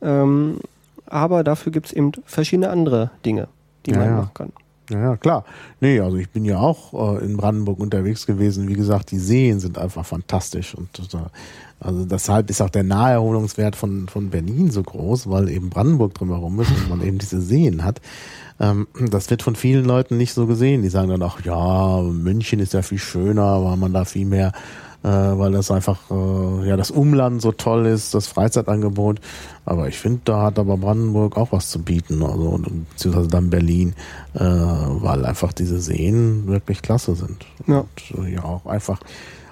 Ähm, 0.00 0.58
aber 1.06 1.42
dafür 1.42 1.72
gibt 1.72 1.86
es 1.86 1.92
eben 1.92 2.12
verschiedene 2.24 2.70
andere 2.70 3.10
Dinge 3.24 3.48
die 3.86 3.92
ja, 3.92 3.98
man 3.98 4.06
ja. 4.06 4.16
machen 4.16 4.34
kann. 4.34 4.52
Ja, 4.90 5.16
klar. 5.16 5.44
Nee, 5.80 6.00
also 6.00 6.16
ich 6.16 6.30
bin 6.30 6.44
ja 6.44 6.58
auch 6.58 7.18
äh, 7.18 7.24
in 7.24 7.36
Brandenburg 7.36 7.78
unterwegs 7.78 8.26
gewesen. 8.26 8.68
Wie 8.68 8.74
gesagt, 8.74 9.12
die 9.12 9.18
Seen 9.18 9.60
sind 9.60 9.78
einfach 9.78 10.04
fantastisch. 10.04 10.74
Und 10.74 10.88
äh, 11.14 11.18
also 11.78 12.04
deshalb 12.04 12.50
ist 12.50 12.60
auch 12.60 12.70
der 12.70 12.82
Naherholungswert 12.82 13.76
von, 13.76 14.08
von 14.08 14.30
Berlin 14.30 14.70
so 14.70 14.82
groß, 14.82 15.30
weil 15.30 15.48
eben 15.48 15.70
Brandenburg 15.70 16.14
drumherum 16.14 16.60
ist 16.60 16.70
und 16.70 16.88
man 16.88 17.02
eben 17.02 17.18
diese 17.18 17.40
Seen 17.40 17.84
hat. 17.84 18.00
Ähm, 18.58 18.88
das 19.10 19.30
wird 19.30 19.42
von 19.42 19.54
vielen 19.54 19.84
Leuten 19.84 20.16
nicht 20.16 20.34
so 20.34 20.46
gesehen. 20.46 20.82
Die 20.82 20.88
sagen 20.88 21.08
dann 21.08 21.22
auch, 21.22 21.40
ja, 21.42 22.02
München 22.02 22.58
ist 22.58 22.74
ja 22.74 22.82
viel 22.82 22.98
schöner, 22.98 23.64
weil 23.64 23.76
man 23.76 23.92
da 23.92 24.04
viel 24.04 24.26
mehr 24.26 24.52
äh, 25.02 25.08
weil 25.08 25.52
das 25.52 25.70
einfach 25.70 25.98
äh, 26.10 26.68
ja 26.68 26.76
das 26.76 26.90
Umland 26.90 27.40
so 27.42 27.52
toll 27.52 27.86
ist, 27.86 28.14
das 28.14 28.26
Freizeitangebot. 28.26 29.20
Aber 29.64 29.88
ich 29.88 29.98
finde, 29.98 30.20
da 30.24 30.42
hat 30.42 30.58
aber 30.58 30.76
Brandenburg 30.76 31.36
auch 31.36 31.52
was 31.52 31.70
zu 31.70 31.80
bieten, 31.80 32.22
also 32.22 32.60
beziehungsweise 32.90 33.28
dann 33.28 33.50
Berlin, 33.50 33.94
äh, 34.34 34.40
weil 34.40 35.24
einfach 35.24 35.52
diese 35.52 35.80
Seen 35.80 36.46
wirklich 36.46 36.82
klasse 36.82 37.14
sind. 37.14 37.46
Ja. 37.66 37.84
Und 38.12 38.26
äh, 38.26 38.34
ja 38.34 38.44
auch 38.44 38.66
einfach 38.66 39.00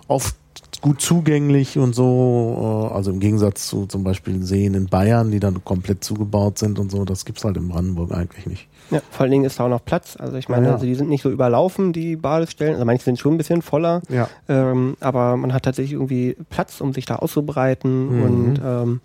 oft 0.09 0.35
gut 0.81 1.01
zugänglich 1.01 1.79
und 1.79 1.95
so. 1.95 2.89
Äh, 2.91 2.95
also 2.95 3.11
im 3.11 3.21
Gegensatz 3.21 3.69
zu 3.69 3.87
zum 3.87 4.05
Beispiel 4.05 4.43
Seen 4.43 4.75
in 4.75 4.87
Bayern, 4.87 5.31
die 5.31 5.41
dann 5.41 5.65
komplett 5.65 6.05
zugebaut 6.05 6.59
sind 6.59 6.79
und 6.79 6.91
so. 6.91 7.05
Das 7.05 7.25
gibt's 7.25 7.45
halt 7.45 7.57
in 7.57 7.69
Brandenburg 7.69 8.13
eigentlich 8.13 8.47
nicht. 8.47 8.69
Ja, 8.91 9.01
vor 9.11 9.23
allen 9.23 9.31
Dingen 9.31 9.45
ist 9.45 9.59
da 9.59 9.65
auch 9.65 9.69
noch 9.69 9.85
Platz. 9.85 10.17
Also 10.19 10.37
ich 10.37 10.49
meine, 10.49 10.65
ja, 10.65 10.69
ja. 10.69 10.75
Also 10.75 10.87
die 10.87 10.95
sind 10.95 11.09
nicht 11.09 11.23
so 11.23 11.31
überlaufen, 11.31 11.93
die 11.93 12.17
Badestellen. 12.17 12.75
Also 12.75 12.85
manche 12.85 13.05
sind 13.05 13.19
schon 13.19 13.35
ein 13.35 13.39
bisschen 13.39 13.63
voller. 13.63 14.03
Ja. 14.09 14.29
Ähm, 14.49 14.97
aber 15.01 15.37
man 15.37 15.53
hat 15.53 15.65
tatsächlich 15.65 15.93
irgendwie 15.93 16.37
Platz, 16.49 16.81
um 16.81 16.93
sich 16.93 17.05
da 17.05 17.17
auszubreiten. 17.17 18.17
Mhm. 18.17 18.23
Und 18.23 18.61
ähm, 18.65 19.01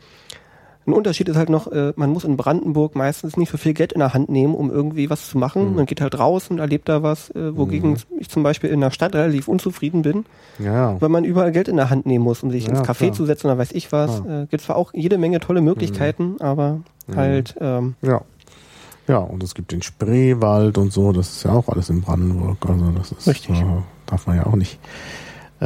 ein 0.85 0.93
Unterschied 0.93 1.29
ist 1.29 1.37
halt 1.37 1.49
noch, 1.49 1.71
äh, 1.71 1.93
man 1.95 2.09
muss 2.09 2.23
in 2.23 2.35
Brandenburg 2.35 2.95
meistens 2.95 3.37
nicht 3.37 3.51
so 3.51 3.57
viel 3.57 3.73
Geld 3.73 3.93
in 3.93 3.99
der 3.99 4.13
Hand 4.13 4.29
nehmen, 4.29 4.53
um 4.53 4.69
irgendwie 4.69 5.09
was 5.09 5.29
zu 5.29 5.37
machen. 5.37 5.69
Mhm. 5.69 5.75
Man 5.75 5.85
geht 5.85 6.01
halt 6.01 6.17
raus 6.19 6.49
und 6.49 6.59
erlebt 6.59 6.89
da 6.89 7.03
was, 7.03 7.29
äh, 7.31 7.55
wogegen 7.55 7.91
mhm. 7.91 7.97
ich 8.19 8.29
zum 8.29 8.43
Beispiel 8.43 8.69
in 8.69 8.81
der 8.81 8.91
Stadt 8.91 9.15
relativ 9.15 9.47
unzufrieden 9.47 10.01
bin, 10.01 10.25
ja. 10.59 10.99
weil 10.99 11.09
man 11.09 11.23
überall 11.23 11.51
Geld 11.51 11.67
in 11.67 11.77
der 11.77 11.89
Hand 11.89 12.05
nehmen 12.05 12.23
muss, 12.23 12.43
um 12.43 12.51
sich 12.51 12.65
ja, 12.65 12.71
ins 12.71 12.81
Café 12.81 13.05
klar. 13.05 13.13
zu 13.13 13.25
setzen 13.25 13.47
oder 13.47 13.57
weiß 13.57 13.71
ich 13.71 13.91
was. 13.91 14.21
Ja. 14.25 14.43
Äh, 14.43 14.45
gibt 14.47 14.63
zwar 14.63 14.75
auch 14.75 14.93
jede 14.93 15.17
Menge 15.17 15.39
tolle 15.39 15.61
Möglichkeiten, 15.61 16.33
mhm. 16.33 16.41
aber 16.41 16.79
mhm. 17.07 17.15
halt 17.15 17.55
ähm, 17.61 17.95
ja. 18.01 18.21
Ja, 19.07 19.17
und 19.17 19.43
es 19.43 19.53
gibt 19.53 19.73
den 19.73 19.81
Spreewald 19.81 20.77
und 20.77 20.93
so, 20.93 21.11
das 21.11 21.29
ist 21.29 21.43
ja 21.43 21.51
auch 21.51 21.67
alles 21.67 21.89
in 21.89 22.01
Brandenburg. 22.01 22.57
Also 22.65 22.89
das 22.91 23.11
ist, 23.11 23.27
Richtig. 23.27 23.59
Äh, 23.59 23.65
darf 24.05 24.27
man 24.27 24.37
ja 24.37 24.45
auch 24.45 24.55
nicht 24.55 24.79
äh, 25.59 25.65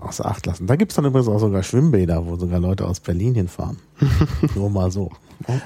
außer 0.00 0.26
Acht 0.26 0.46
lassen. 0.46 0.66
Da 0.66 0.76
gibt 0.76 0.92
es 0.92 0.96
dann 0.96 1.04
übrigens 1.04 1.28
auch 1.28 1.38
sogar 1.38 1.62
Schwimmbäder, 1.62 2.26
wo 2.26 2.36
sogar 2.36 2.60
Leute 2.60 2.86
aus 2.86 3.00
Berlin 3.00 3.34
hinfahren. 3.34 3.78
Nur 4.54 4.70
mal 4.70 4.90
so. 4.90 5.10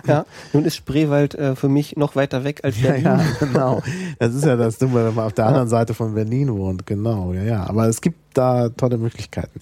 Ja, 0.07 0.25
nun 0.53 0.65
ist 0.65 0.77
Spreewald 0.77 1.35
äh, 1.35 1.55
für 1.55 1.69
mich 1.69 1.97
noch 1.97 2.17
weiter 2.17 2.43
weg 2.43 2.61
als 2.65 2.77
Berlin. 2.83 3.05
Ja, 3.05 3.19
ja, 3.19 3.25
genau. 3.39 3.83
Das 4.19 4.35
ist 4.35 4.45
ja 4.45 4.57
das 4.57 4.79
Dumme, 4.79 5.07
wenn 5.07 5.15
man 5.15 5.27
auf 5.27 5.35
der 5.35 5.47
anderen 5.47 5.69
Seite 5.69 5.95
von 5.95 6.15
Berlin 6.15 6.53
wohnt. 6.57 6.87
Genau, 6.87 7.33
ja, 7.33 7.43
ja. 7.43 7.69
Aber 7.69 7.87
es 7.87 8.01
gibt 8.01 8.19
da 8.35 8.71
tolle 8.71 8.99
Möglichkeiten. 8.99 9.61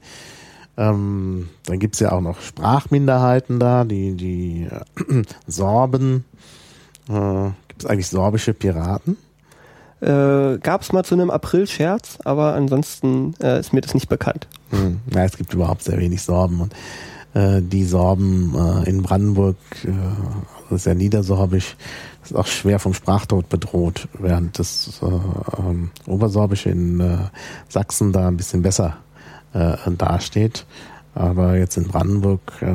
Ähm, 0.77 1.49
dann 1.65 1.79
gibt 1.79 1.95
es 1.95 2.01
ja 2.01 2.13
auch 2.13 2.21
noch 2.21 2.41
Sprachminderheiten 2.41 3.59
da, 3.59 3.85
die, 3.85 4.15
die 4.15 4.69
äh, 4.71 5.23
Sorben. 5.47 6.25
Äh, 7.09 7.51
gibt 7.69 7.83
es 7.83 7.87
eigentlich 7.87 8.09
sorbische 8.09 8.55
Piraten? 8.55 9.17
Äh, 10.01 10.59
Gab 10.59 10.83
es 10.83 10.93
mal 10.93 11.05
zu 11.05 11.15
einem 11.15 11.31
April-Scherz, 11.31 12.19
aber 12.25 12.55
ansonsten 12.55 13.35
äh, 13.43 13.59
ist 13.61 13.73
mir 13.73 13.81
das 13.81 13.95
nicht 13.95 14.09
bekannt. 14.09 14.47
Hm. 14.71 15.01
Ja, 15.15 15.25
es 15.25 15.37
gibt 15.37 15.55
überhaupt 15.55 15.83
sehr 15.83 15.99
wenig 15.99 16.23
Sorben 16.23 16.61
und 16.61 16.75
äh, 17.35 17.63
die 17.63 17.85
Sorben 17.85 18.55
äh, 18.55 18.89
in 18.89 19.03
Brandenburg, 19.03 19.57
äh, 19.85 19.91
das 20.69 20.81
ist 20.81 20.87
ja 20.87 20.95
niedersorbisch, 20.95 21.77
ist 22.25 22.35
auch 22.35 22.47
schwer 22.47 22.79
vom 22.79 22.95
Sprachtod 22.95 23.49
bedroht, 23.49 24.09
während 24.19 24.59
das 24.59 25.01
äh, 25.03 25.07
ähm, 25.61 25.91
Obersorbische 26.07 26.71
in 26.71 27.01
äh, 27.01 27.19
Sachsen 27.69 28.13
da 28.13 28.29
ein 28.29 28.37
bisschen 28.37 28.63
besser 28.63 28.97
äh, 29.53 29.77
dasteht. 29.97 30.67
Aber 31.15 31.57
jetzt 31.57 31.77
in 31.77 31.89
Brandenburg 31.89 32.41
äh, 32.61 32.75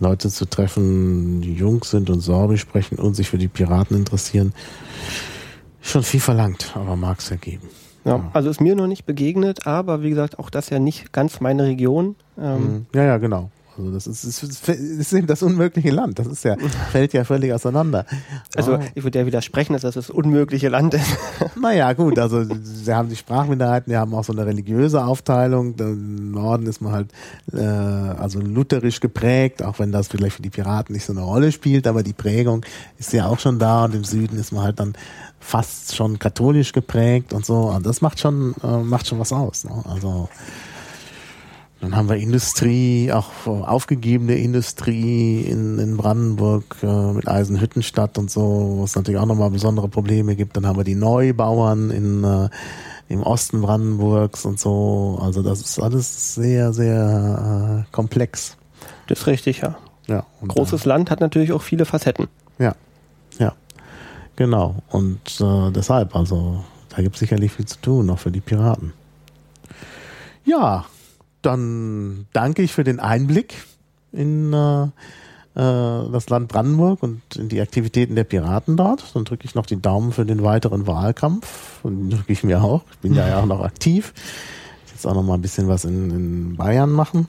Leute 0.00 0.28
zu 0.28 0.46
treffen, 0.46 1.40
die 1.40 1.54
jung 1.54 1.84
sind 1.84 2.10
und 2.10 2.20
Sorbisch 2.20 2.62
sprechen 2.62 2.98
und 2.98 3.14
sich 3.14 3.28
für 3.28 3.38
die 3.38 3.48
Piraten 3.48 3.96
interessieren, 3.96 4.52
Schon 5.84 6.02
viel 6.02 6.20
verlangt, 6.20 6.72
aber 6.74 6.96
mag 6.96 7.18
es 7.18 7.28
ja 7.28 7.36
geben. 7.36 7.68
Ja, 8.06 8.30
also 8.32 8.48
ist 8.48 8.60
mir 8.60 8.74
noch 8.74 8.86
nicht 8.86 9.04
begegnet, 9.04 9.66
aber 9.66 10.02
wie 10.02 10.10
gesagt, 10.10 10.38
auch 10.38 10.48
das 10.48 10.70
ja 10.70 10.78
nicht 10.78 11.12
ganz 11.12 11.40
meine 11.40 11.64
Region. 11.64 12.16
Ähm 12.38 12.56
mhm. 12.56 12.86
ja, 12.94 13.04
ja, 13.04 13.18
genau. 13.18 13.50
Also 13.76 13.90
das 13.90 14.06
ist, 14.06 14.24
ist, 14.24 14.68
ist 14.68 15.12
eben 15.12 15.26
das 15.26 15.42
unmögliche 15.42 15.90
Land. 15.90 16.18
Das 16.18 16.26
ist 16.26 16.44
ja, 16.44 16.56
fällt 16.92 17.12
ja 17.12 17.24
völlig 17.24 17.52
auseinander. 17.52 18.06
Also 18.54 18.76
oh. 18.76 18.80
ich 18.94 19.04
würde 19.04 19.18
ja 19.18 19.26
widersprechen, 19.26 19.72
dass 19.72 19.82
das 19.82 19.94
das 19.94 20.10
unmögliche 20.10 20.68
Land 20.68 20.94
ist. 20.94 21.04
Naja, 21.60 21.92
gut, 21.94 22.18
also 22.18 22.44
sie 22.44 22.92
haben 22.92 23.08
die 23.08 23.16
Sprachminderheiten, 23.16 23.90
die 23.90 23.96
haben 23.96 24.12
auch 24.14 24.24
so 24.24 24.32
eine 24.32 24.44
religiöse 24.44 25.04
Aufteilung. 25.04 25.74
Im 25.78 26.32
Norden 26.32 26.66
ist 26.66 26.80
man 26.80 26.92
halt 26.92 27.12
äh, 27.52 27.60
also 27.60 28.40
lutherisch 28.40 29.00
geprägt, 29.00 29.62
auch 29.62 29.78
wenn 29.78 29.90
das 29.90 30.08
vielleicht 30.08 30.36
für 30.36 30.42
die 30.42 30.50
Piraten 30.50 30.94
nicht 30.94 31.04
so 31.04 31.12
eine 31.12 31.22
Rolle 31.22 31.52
spielt, 31.52 31.86
aber 31.86 32.02
die 32.02 32.12
Prägung 32.12 32.64
ist 32.98 33.12
ja 33.12 33.26
auch 33.26 33.38
schon 33.38 33.58
da 33.58 33.84
und 33.84 33.94
im 33.94 34.04
Süden 34.04 34.38
ist 34.38 34.52
man 34.52 34.64
halt 34.64 34.80
dann 34.80 34.94
fast 35.40 35.94
schon 35.94 36.18
katholisch 36.18 36.72
geprägt 36.72 37.32
und 37.32 37.44
so. 37.44 37.70
Und 37.70 37.84
das 37.86 38.00
macht 38.00 38.18
schon, 38.18 38.54
äh, 38.62 38.78
macht 38.78 39.06
schon 39.06 39.18
was 39.18 39.32
aus. 39.32 39.64
Ne? 39.64 39.84
Also 39.88 40.28
dann 41.84 41.96
haben 41.96 42.08
wir 42.08 42.16
Industrie, 42.16 43.12
auch 43.12 43.46
aufgegebene 43.46 44.36
Industrie 44.36 45.42
in, 45.42 45.78
in 45.78 45.98
Brandenburg 45.98 46.76
äh, 46.82 46.86
mit 47.12 47.28
Eisenhüttenstadt 47.28 48.16
und 48.16 48.30
so, 48.30 48.76
wo 48.78 48.84
es 48.84 48.96
natürlich 48.96 49.20
auch 49.20 49.26
nochmal 49.26 49.50
besondere 49.50 49.88
Probleme 49.88 50.34
gibt. 50.34 50.56
Dann 50.56 50.66
haben 50.66 50.78
wir 50.78 50.84
die 50.84 50.94
Neubauern 50.94 51.90
in, 51.90 52.24
äh, 52.24 52.48
im 53.10 53.22
Osten 53.22 53.60
Brandenburgs 53.60 54.46
und 54.46 54.58
so. 54.58 55.18
Also 55.20 55.42
das 55.42 55.60
ist 55.60 55.78
alles 55.78 56.34
sehr, 56.34 56.72
sehr 56.72 57.84
äh, 57.84 57.92
komplex. 57.92 58.56
Das 59.06 59.20
ist 59.20 59.26
richtig, 59.26 59.60
ja. 59.60 59.76
ja 60.06 60.24
Großes 60.48 60.86
Land 60.86 61.10
hat 61.10 61.20
natürlich 61.20 61.52
auch 61.52 61.62
viele 61.62 61.84
Facetten. 61.84 62.28
Ja, 62.58 62.74
ja. 63.38 63.52
Genau. 64.36 64.76
Und 64.88 65.38
äh, 65.38 65.70
deshalb, 65.70 66.16
also 66.16 66.64
da 66.88 67.02
gibt 67.02 67.16
es 67.16 67.20
sicherlich 67.20 67.52
viel 67.52 67.66
zu 67.66 67.78
tun, 67.82 68.08
auch 68.08 68.18
für 68.18 68.30
die 68.30 68.40
Piraten. 68.40 68.94
Ja, 70.46 70.86
dann 71.46 72.26
danke 72.32 72.62
ich 72.62 72.72
für 72.72 72.84
den 72.84 73.00
Einblick 73.00 73.54
in 74.12 74.52
äh, 74.52 74.84
äh, 74.84 76.10
das 76.10 76.28
Land 76.28 76.48
Brandenburg 76.48 77.02
und 77.02 77.20
in 77.36 77.48
die 77.48 77.60
Aktivitäten 77.60 78.16
der 78.16 78.24
Piraten 78.24 78.76
dort. 78.76 79.14
Dann 79.14 79.24
drücke 79.24 79.44
ich 79.44 79.54
noch 79.54 79.66
die 79.66 79.80
Daumen 79.80 80.12
für 80.12 80.26
den 80.26 80.42
weiteren 80.42 80.86
Wahlkampf. 80.86 81.84
Und 81.84 82.10
drücke 82.10 82.32
ich 82.32 82.42
mir 82.42 82.62
auch. 82.62 82.82
Ich 82.92 82.98
bin 82.98 83.14
ja 83.14 83.40
auch 83.40 83.46
noch 83.46 83.62
aktiv. 83.62 84.12
Ich 84.86 84.92
jetzt 84.92 85.06
auch 85.06 85.14
noch 85.14 85.22
mal 85.22 85.34
ein 85.34 85.42
bisschen 85.42 85.68
was 85.68 85.84
in, 85.84 86.10
in 86.10 86.56
Bayern 86.56 86.90
machen. 86.90 87.28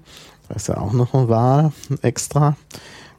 Da 0.50 0.56
ist 0.56 0.68
ja 0.68 0.78
auch 0.78 0.94
noch 0.94 1.14
eine 1.14 1.30
Wahl 1.30 1.72
extra, 2.02 2.56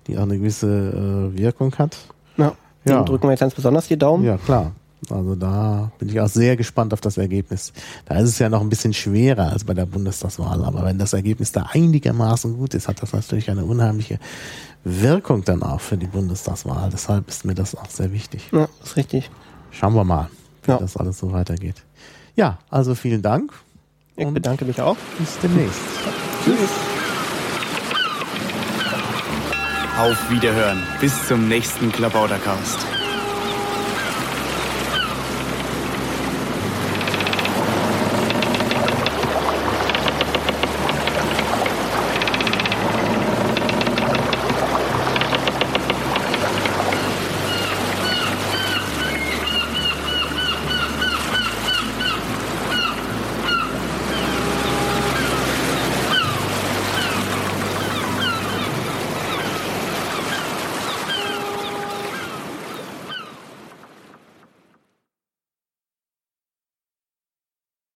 die 0.06 0.18
auch 0.18 0.22
eine 0.22 0.38
gewisse 0.38 1.32
äh, 1.34 1.38
Wirkung 1.38 1.74
hat. 1.78 1.96
Ja. 2.36 2.52
Ja. 2.84 3.02
drücken 3.02 3.24
wir 3.24 3.32
jetzt 3.32 3.40
ganz 3.40 3.54
besonders 3.54 3.88
die 3.88 3.98
Daumen. 3.98 4.24
Ja, 4.24 4.38
klar. 4.38 4.72
Also 5.10 5.34
da 5.34 5.90
bin 5.98 6.08
ich 6.08 6.20
auch 6.20 6.28
sehr 6.28 6.56
gespannt 6.56 6.92
auf 6.92 7.00
das 7.00 7.18
Ergebnis. 7.18 7.72
Da 8.06 8.16
ist 8.18 8.28
es 8.28 8.38
ja 8.38 8.48
noch 8.48 8.60
ein 8.60 8.68
bisschen 8.68 8.92
schwerer 8.92 9.52
als 9.52 9.64
bei 9.64 9.74
der 9.74 9.86
Bundestagswahl. 9.86 10.64
Aber 10.64 10.84
wenn 10.84 10.98
das 10.98 11.12
Ergebnis 11.12 11.52
da 11.52 11.66
einigermaßen 11.72 12.56
gut 12.56 12.74
ist, 12.74 12.88
hat 12.88 13.02
das 13.02 13.12
natürlich 13.12 13.50
eine 13.50 13.64
unheimliche 13.64 14.18
Wirkung 14.84 15.44
dann 15.44 15.62
auch 15.62 15.80
für 15.80 15.96
die 15.96 16.06
Bundestagswahl. 16.06 16.90
Deshalb 16.92 17.28
ist 17.28 17.44
mir 17.44 17.54
das 17.54 17.74
auch 17.74 17.90
sehr 17.90 18.12
wichtig. 18.12 18.48
Ja, 18.52 18.68
ist 18.82 18.96
richtig. 18.96 19.30
Schauen 19.70 19.94
wir 19.94 20.04
mal, 20.04 20.30
wie 20.64 20.70
ja. 20.70 20.78
das 20.78 20.96
alles 20.96 21.18
so 21.18 21.32
weitergeht. 21.32 21.82
Ja, 22.34 22.58
also 22.70 22.94
vielen 22.94 23.22
Dank. 23.22 23.52
Ich 24.16 24.26
bedanke 24.28 24.64
mich 24.64 24.80
auch. 24.80 24.96
Bis 25.18 25.38
demnächst. 25.42 25.80
Tschüss. 26.44 26.70
Auf 29.98 30.30
Wiederhören. 30.30 30.82
Bis 31.00 31.26
zum 31.26 31.48
nächsten 31.48 31.90
Klabautercast. 31.90 32.95